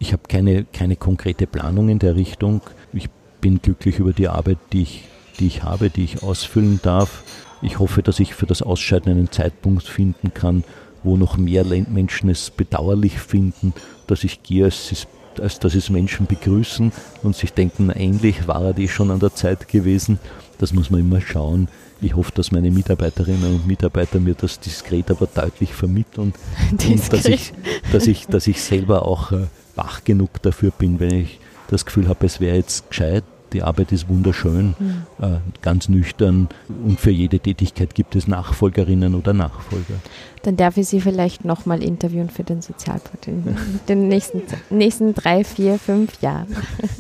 ich 0.01 0.13
habe 0.13 0.25
keine, 0.27 0.65
keine 0.65 0.97
konkrete 0.97 1.47
Planung 1.47 1.91
in 1.91 2.01
der 2.01 2.17
Richtung. 2.17 2.61
Ich 2.93 3.09
bin 3.41 3.63
glücklich 3.63 4.01
über 4.01 4.13
die 4.13 4.27
Arbeit, 4.27 4.59
die 4.73 4.83
ich, 4.83 5.05
die 5.39 5.47
ich 5.47 5.63
habe, 5.63 5.91
die 5.91 6.03
ich 6.03 6.25
ausfüllen 6.25 6.81
darf. 6.83 7.23
Ich 7.63 7.79
hoffe, 7.79 8.03
dass 8.03 8.19
ich 8.19 8.35
für 8.35 8.47
das 8.47 8.63
Ausscheiden 8.63 9.13
einen 9.13 9.31
Zeitpunkt 9.31 9.85
finden 9.85 10.35
kann, 10.35 10.65
wo 11.05 11.17
noch 11.17 11.37
mehr 11.37 11.65
Menschen 11.65 12.31
es 12.31 12.51
bedauerlich 12.51 13.21
finden, 13.21 13.75
dass 14.09 14.25
ich 14.25 14.43
gehe, 14.43 14.67
es, 14.67 15.07
als 15.41 15.59
dass 15.59 15.75
es 15.75 15.91
Menschen 15.91 16.27
begrüßen 16.27 16.93
und 17.23 17.37
sich 17.37 17.53
denken, 17.53 17.91
ähnlich 17.91 18.47
war 18.49 18.63
er 18.65 18.73
die 18.73 18.89
schon 18.89 19.11
an 19.11 19.21
der 19.21 19.35
Zeit 19.35 19.69
gewesen. 19.69 20.19
Das 20.59 20.73
muss 20.73 20.91
man 20.91 21.01
immer 21.01 21.21
schauen. 21.21 21.69
Ich 22.01 22.17
hoffe, 22.17 22.33
dass 22.35 22.51
meine 22.51 22.71
Mitarbeiterinnen 22.71 23.55
und 23.55 23.67
Mitarbeiter 23.67 24.19
mir 24.19 24.35
das 24.35 24.59
diskret, 24.59 25.11
aber 25.11 25.27
deutlich 25.27 25.73
vermitteln. 25.73 26.35
und 26.71 27.13
dass 27.13 27.27
ich, 27.27 27.53
dass, 27.93 28.07
ich, 28.07 28.27
dass 28.27 28.47
ich 28.47 28.61
selber 28.61 29.07
auch 29.07 29.33
äh, 29.33 29.47
wach 29.77 30.05
genug 30.05 30.43
dafür 30.43 30.73
bin, 30.73 31.01
wenn 31.01 31.15
ich 31.21 31.39
das 31.69 31.87
Gefühl 31.87 32.09
habe, 32.09 32.27
es 32.27 32.41
wäre 32.41 32.57
jetzt 32.57 32.89
gescheit, 32.91 33.25
die 33.53 33.63
Arbeit 33.63 33.93
ist 33.93 34.09
wunderschön, 34.09 34.75
mhm. 34.79 35.03
äh, 35.21 35.39
ganz 35.61 35.89
nüchtern 35.89 36.49
und 36.85 36.99
für 36.99 37.11
jede 37.11 37.39
Tätigkeit 37.39 37.95
gibt 37.95 38.17
es 38.17 38.27
Nachfolgerinnen 38.27 39.15
oder 39.15 39.33
Nachfolger. 39.33 39.95
Dann 40.43 40.57
darf 40.57 40.77
ich 40.77 40.89
Sie 40.89 41.01
vielleicht 41.01 41.45
nochmal 41.45 41.83
interviewen 41.83 42.31
für 42.31 42.43
den 42.43 42.63
Sozialpart 42.63 43.29
in 43.29 43.57
den 43.89 44.09
nächsten, 44.09 44.43
nächsten 44.71 45.15
drei, 45.15 45.45
vier, 45.45 45.79
fünf 45.79 46.21
Jahren. 46.21 46.49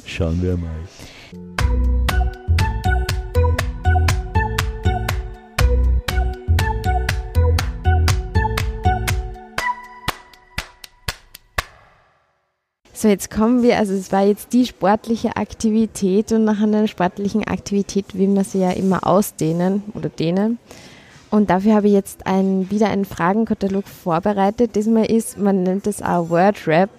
Schauen 0.07 0.43
wir 0.43 0.57
mal. 0.57 0.71
So, 13.03 13.09
jetzt 13.09 13.33
kommen 13.33 13.65
wir, 13.65 13.79
also 13.79 13.95
es 13.95 14.13
war 14.13 14.23
jetzt 14.25 14.53
die 14.53 14.65
sportliche 14.65 15.35
Aktivität 15.35 16.31
und 16.31 16.45
nach 16.45 16.63
einer 16.63 16.87
sportlichen 16.87 17.43
Aktivität 17.43 18.17
will 18.17 18.29
man 18.29 18.45
sie 18.45 18.61
ja 18.61 18.71
immer 18.71 19.05
ausdehnen 19.05 19.83
oder 19.95 20.09
dehnen. 20.09 20.61
Und 21.29 21.51
dafür 21.51 21.75
habe 21.75 21.89
ich 21.89 21.95
jetzt 21.95 22.29
ein, 22.29 22.71
wieder 22.71 22.91
einen 22.91 23.05
Fragenkatalog 23.05 23.89
vorbereitet. 23.89 24.77
Diesmal 24.77 25.07
ist, 25.07 25.37
man 25.37 25.65
nennt 25.65 25.89
es 25.89 26.01
auch 26.01 26.31
Word 26.31 26.69
Rap, 26.69 26.91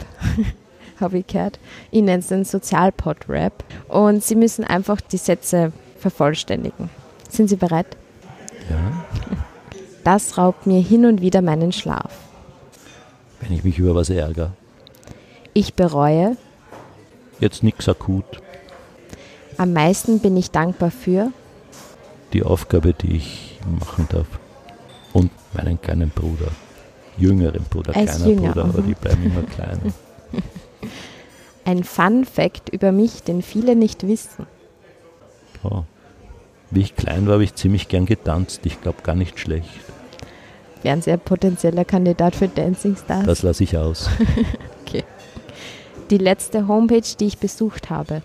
habe 0.99 1.19
ich 1.19 1.27
gehört. 1.27 1.57
Ich 1.89 2.01
nenne 2.01 2.19
es 2.19 2.27
den 2.27 2.43
Sozialpod 2.43 3.29
Rap. 3.29 3.63
Und 3.87 4.25
Sie 4.25 4.35
müssen 4.35 4.65
einfach 4.65 4.99
die 4.99 5.15
Sätze 5.15 5.71
vervollständigen. 5.99 6.89
Sind 7.29 7.47
Sie 7.47 7.55
bereit? 7.55 7.87
Ja. 8.69 9.05
Das 10.03 10.37
raubt 10.37 10.67
mir 10.67 10.81
hin 10.81 11.05
und 11.05 11.21
wieder 11.21 11.41
meinen 11.41 11.71
Schlaf. 11.71 12.11
Wenn 13.39 13.53
ich 13.53 13.63
mich 13.63 13.79
über 13.79 13.95
was 13.95 14.09
ärgere. 14.09 14.51
Ich 15.53 15.75
bereue. 15.75 16.37
Jetzt 17.39 17.63
nichts 17.63 17.87
akut. 17.87 18.25
Am 19.57 19.73
meisten 19.73 20.19
bin 20.19 20.35
ich 20.35 20.51
dankbar 20.51 20.91
für. 20.91 21.31
Die 22.33 22.43
Aufgabe, 22.43 22.93
die 22.93 23.17
ich 23.17 23.59
machen 23.79 24.07
darf. 24.09 24.27
Und 25.13 25.31
meinen 25.53 25.79
kleinen 25.79 26.09
Bruder. 26.09 26.47
Jüngeren 27.17 27.63
Bruder, 27.69 27.95
Als 27.95 28.15
kleiner 28.15 28.27
Jünger, 28.27 28.53
Bruder, 28.53 28.63
aber 28.65 28.81
mhm. 28.81 28.87
die 28.87 28.95
bleiben 28.95 29.23
immer 29.23 29.43
kleiner. 29.43 29.81
Ein 31.65 31.83
Fun 31.83 32.25
Fact 32.25 32.69
über 32.69 32.91
mich, 32.91 33.21
den 33.21 33.43
viele 33.43 33.75
nicht 33.75 34.07
wissen. 34.07 34.47
Oh. 35.63 35.83
Wie 36.71 36.81
ich 36.81 36.95
klein 36.95 37.27
war, 37.27 37.33
habe 37.33 37.43
ich 37.43 37.53
ziemlich 37.53 37.87
gern 37.87 38.07
getanzt. 38.07 38.61
Ich 38.65 38.81
glaube 38.81 39.03
gar 39.03 39.15
nicht 39.15 39.39
schlecht. 39.39 39.69
Wären 40.81 41.01
Sie 41.01 41.11
ein 41.11 41.19
potenzieller 41.19 41.85
Kandidat 41.85 42.35
für 42.35 42.47
Dancing 42.47 42.97
Stars? 42.97 43.25
Das 43.25 43.43
lasse 43.43 43.63
ich 43.63 43.77
aus. 43.77 44.09
okay. 44.85 45.03
Die 46.09 46.17
letzte 46.17 46.67
Homepage, 46.67 47.01
die 47.19 47.27
ich 47.27 47.37
besucht 47.37 47.89
habe. 47.89 48.21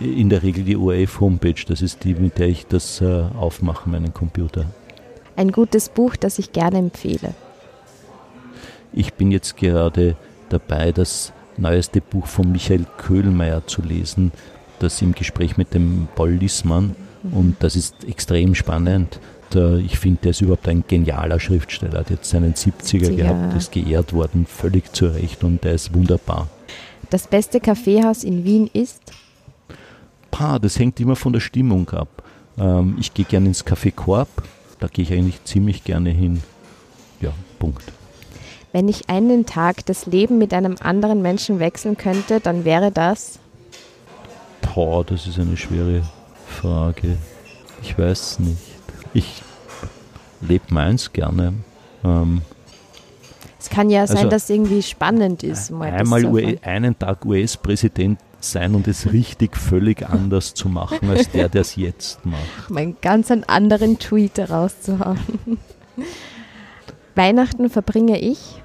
In 0.00 0.30
der 0.30 0.42
Regel 0.42 0.64
die 0.64 0.76
ORF-Homepage, 0.76 1.64
das 1.68 1.82
ist 1.82 2.04
die, 2.04 2.14
mit 2.14 2.38
der 2.38 2.48
ich 2.48 2.66
das 2.66 3.00
äh, 3.02 3.24
aufmache, 3.38 3.90
meinen 3.90 4.14
Computer. 4.14 4.64
Ein 5.36 5.52
gutes 5.52 5.88
Buch, 5.88 6.16
das 6.16 6.38
ich 6.38 6.52
gerne 6.52 6.78
empfehle. 6.78 7.34
Ich 8.92 9.14
bin 9.14 9.30
jetzt 9.30 9.56
gerade 9.56 10.16
dabei, 10.48 10.92
das 10.92 11.32
neueste 11.56 12.00
Buch 12.00 12.26
von 12.26 12.50
Michael 12.52 12.86
Köhlmeier 12.98 13.66
zu 13.66 13.82
lesen, 13.82 14.32
das 14.78 15.02
im 15.02 15.14
Gespräch 15.14 15.56
mit 15.56 15.74
dem 15.74 16.08
Paul 16.14 16.32
Lissmann. 16.32 16.96
Und 17.30 17.56
das 17.60 17.76
ist 17.76 18.04
extrem 18.04 18.54
spannend. 18.54 19.20
Da, 19.54 19.76
ich 19.76 19.98
finde, 19.98 20.20
der 20.22 20.30
ist 20.30 20.40
überhaupt 20.40 20.66
ein 20.68 20.84
genialer 20.88 21.38
Schriftsteller. 21.38 21.94
Er 21.94 22.00
hat 22.00 22.10
jetzt 22.10 22.30
seinen 22.30 22.54
70er 22.54 23.10
Ja. 23.10 23.16
gehabt, 23.34 23.54
ist 23.54 23.72
geehrt 23.72 24.12
worden, 24.14 24.46
völlig 24.46 24.92
zu 24.94 25.06
Recht 25.06 25.44
und 25.44 25.62
der 25.64 25.72
ist 25.72 25.92
wunderbar. 25.94 26.48
Das 27.10 27.26
beste 27.26 27.60
Kaffeehaus 27.60 28.24
in 28.24 28.44
Wien 28.44 28.70
ist. 28.72 29.02
Pa, 30.30 30.58
das 30.58 30.78
hängt 30.78 30.98
immer 31.00 31.16
von 31.16 31.34
der 31.34 31.40
Stimmung 31.40 31.90
ab. 31.90 32.22
Ähm, 32.58 32.96
ich 32.98 33.12
gehe 33.12 33.26
gerne 33.26 33.48
ins 33.48 33.66
Café 33.66 33.92
Korb, 33.92 34.28
da 34.80 34.86
gehe 34.86 35.04
ich 35.04 35.12
eigentlich 35.12 35.44
ziemlich 35.44 35.84
gerne 35.84 36.08
hin. 36.10 36.42
Ja, 37.20 37.32
Punkt. 37.58 37.84
Wenn 38.72 38.88
ich 38.88 39.10
einen 39.10 39.44
Tag 39.44 39.84
das 39.84 40.06
Leben 40.06 40.38
mit 40.38 40.54
einem 40.54 40.76
anderen 40.80 41.20
Menschen 41.20 41.58
wechseln 41.58 41.98
könnte, 41.98 42.40
dann 42.40 42.64
wäre 42.64 42.90
das. 42.90 43.38
Boah, 44.74 45.04
das 45.04 45.26
ist 45.26 45.38
eine 45.38 45.58
schwere 45.58 46.02
Frage. 46.46 47.18
Ich 47.82 47.98
weiß 47.98 48.38
nicht. 48.38 48.71
Ich 49.14 49.42
lebe 50.40 50.64
meins 50.72 51.12
gerne. 51.12 51.52
Ähm, 52.04 52.42
Es 53.58 53.68
kann 53.70 53.90
ja 53.90 54.06
sein, 54.06 54.16
Also, 54.18 54.28
dass 54.30 54.44
es 54.44 54.50
irgendwie 54.50 54.82
spannend 54.82 55.42
ist. 55.42 55.70
mal 55.70 55.90
einmal 55.90 56.24
UE, 56.24 56.54
erfahren. 56.54 56.58
einen 56.64 56.98
Tag 56.98 57.24
US-Präsident 57.24 58.18
sein 58.40 58.74
und 58.74 58.88
es 58.88 59.12
richtig 59.12 59.56
völlig 59.56 60.08
anders 60.08 60.52
zu 60.54 60.68
machen, 60.68 61.08
als 61.10 61.30
der, 61.30 61.48
der 61.48 61.60
es 61.60 61.76
jetzt 61.76 62.24
macht. 62.26 62.40
um 62.70 62.76
einen 62.76 62.96
ganz 63.00 63.30
einen 63.30 63.44
anderen 63.44 63.98
Tweet 64.00 64.38
rauszuhauen. 64.50 65.18
Weihnachten 67.14 67.70
verbringe 67.70 68.18
ich. 68.18 68.60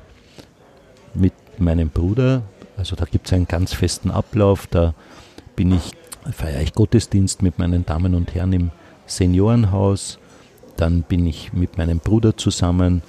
Mit 1.14 1.34
meinem 1.60 1.90
Bruder, 1.90 2.44
also 2.78 2.96
da 2.96 3.06
gibt 3.06 3.28
es 3.28 3.34
einen 3.34 3.48
ganz 3.48 3.74
festen 3.74 4.10
Ablauf, 4.12 4.68
da 4.68 4.94
bin 5.56 5.72
ich, 5.74 5.92
feiere 6.32 6.62
ich 6.62 6.74
Gottesdienst 6.74 7.42
mit 7.42 7.60
meinen 7.60 7.86
Damen 7.86 8.16
und 8.16 8.34
Herren 8.34 8.54
im 8.54 8.72
Seniorenhaus, 9.06 10.20
dann 10.78 11.04
bin 11.04 11.26
ich 11.26 11.54
mit 11.54 11.78
meinem 11.78 12.00
Bruder 12.00 12.38
zusammen 12.38 13.02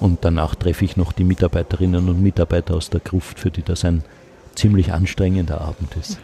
und 0.00 0.24
danach 0.24 0.54
treffe 0.54 0.84
ich 0.84 0.96
noch 0.96 1.12
die 1.12 1.24
Mitarbeiterinnen 1.24 2.08
und 2.08 2.22
Mitarbeiter 2.22 2.74
aus 2.74 2.90
der 2.90 3.00
Gruft, 3.00 3.38
für 3.40 3.50
die 3.50 3.62
das 3.62 3.84
ein 3.84 4.02
ziemlich 4.54 4.92
anstrengender 4.92 5.60
Abend 5.60 5.94
ist. 5.96 6.18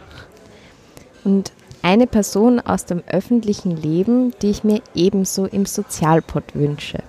Und 1.23 1.51
eine 1.81 2.07
Person 2.07 2.59
aus 2.59 2.85
dem 2.85 3.03
öffentlichen 3.07 3.75
Leben, 3.75 4.33
die 4.41 4.49
ich 4.49 4.63
mir 4.63 4.81
ebenso 4.95 5.45
im 5.45 5.65
Sozialpod 5.65 6.55
wünsche. 6.55 7.03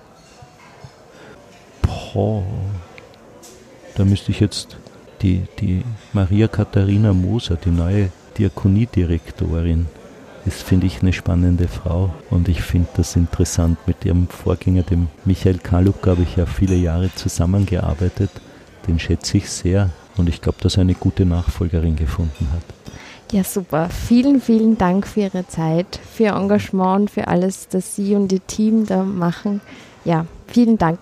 Boah, 1.83 2.43
da 3.95 4.05
müsste 4.05 4.33
ich 4.33 4.41
jetzt 4.41 4.77
die, 5.23 5.47
die 5.61 5.83
Maria 6.13 6.49
Katharina 6.49 7.13
Moser, 7.13 7.57
die 7.57 7.71
neue 7.71 8.11
Diakoniedirektorin, 8.37 9.87
ist, 10.47 10.63
finde 10.63 10.87
ich, 10.87 11.01
eine 11.01 11.13
spannende 11.13 11.69
Frau. 11.69 12.13
Und 12.31 12.49
ich 12.49 12.63
finde 12.63 12.89
das 12.97 13.17
interessant. 13.17 13.79
Mit 13.87 14.05
ihrem 14.05 14.29
Vorgänger, 14.29 14.83
dem 14.83 15.09
Michael 15.25 15.59
Kaluk, 15.59 16.07
habe 16.07 16.23
ich 16.23 16.37
ja 16.37 16.47
viele 16.47 16.77
Jahre 16.77 17.11
zusammengearbeitet. 17.15 18.31
Den 18.87 18.99
schätze 18.99 19.39
ich 19.39 19.51
sehr. 19.51 19.91
Und 20.17 20.29
ich 20.29 20.41
glaube, 20.41 20.59
dass 20.61 20.77
er 20.77 20.83
eine 20.83 20.95
gute 20.95 21.25
Nachfolgerin 21.25 21.97
gefunden 21.97 22.49
hat. 22.53 22.63
Ja, 23.33 23.43
super. 23.43 23.89
Vielen, 23.89 24.41
vielen 24.41 24.79
Dank 24.79 25.07
für 25.07 25.21
Ihre 25.21 25.47
Zeit, 25.49 25.99
für 26.15 26.25
Ihr 26.25 26.35
Engagement 26.35 27.01
und 27.01 27.11
für 27.11 27.27
alles, 27.27 27.69
das 27.69 27.97
Sie 27.97 28.15
und 28.15 28.33
Ihr 28.33 28.47
Team 28.47 28.87
da 28.87 29.03
machen. 29.03 29.61
Ja, 30.05 30.27
vielen 30.47 30.79
Dank. 30.79 31.01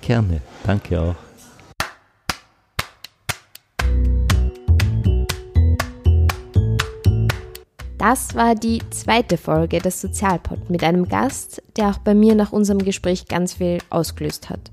Gerne. 0.00 0.40
Danke 0.64 1.00
auch. 1.00 1.27
Das 8.10 8.34
war 8.34 8.54
die 8.54 8.80
zweite 8.88 9.36
Folge 9.36 9.80
des 9.80 10.00
Sozialpod 10.00 10.70
mit 10.70 10.82
einem 10.82 11.10
Gast, 11.10 11.62
der 11.76 11.90
auch 11.90 11.98
bei 11.98 12.14
mir 12.14 12.34
nach 12.34 12.52
unserem 12.52 12.78
Gespräch 12.78 13.28
ganz 13.28 13.52
viel 13.52 13.80
ausgelöst 13.90 14.48
hat. 14.48 14.70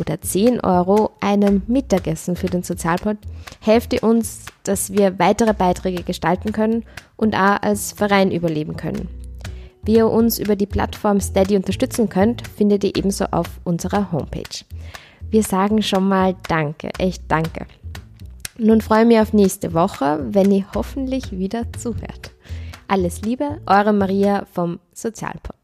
oder 0.00 0.20
10 0.20 0.60
Euro, 0.60 1.10
einem 1.20 1.62
Mittagessen 1.66 2.36
für 2.36 2.46
den 2.46 2.62
Sozialpod, 2.62 3.18
helft 3.60 3.92
ihr 3.92 4.02
uns, 4.02 4.46
dass 4.64 4.92
wir 4.92 5.18
weitere 5.18 5.52
Beiträge 5.52 6.04
gestalten 6.04 6.52
können 6.52 6.84
und 7.16 7.34
auch 7.34 7.60
als 7.60 7.92
Verein 7.92 8.32
überleben 8.32 8.76
können. 8.76 9.21
Wie 9.84 9.96
ihr 9.96 10.08
uns 10.08 10.38
über 10.38 10.54
die 10.54 10.66
Plattform 10.66 11.20
Steady 11.20 11.56
unterstützen 11.56 12.08
könnt, 12.08 12.46
findet 12.46 12.84
ihr 12.84 12.96
ebenso 12.96 13.24
auf 13.26 13.48
unserer 13.64 14.12
Homepage. 14.12 14.64
Wir 15.30 15.42
sagen 15.42 15.82
schon 15.82 16.08
mal 16.08 16.36
Danke, 16.48 16.90
echt 16.98 17.24
Danke. 17.28 17.66
Nun 18.58 18.80
freue 18.80 19.02
ich 19.02 19.08
mich 19.08 19.18
auf 19.18 19.32
nächste 19.32 19.74
Woche, 19.74 20.20
wenn 20.30 20.52
ihr 20.52 20.66
hoffentlich 20.74 21.32
wieder 21.32 21.64
zuhört. 21.72 22.30
Alles 22.86 23.22
Liebe, 23.22 23.60
eure 23.66 23.92
Maria 23.92 24.44
vom 24.52 24.78
Sozialpod. 24.92 25.56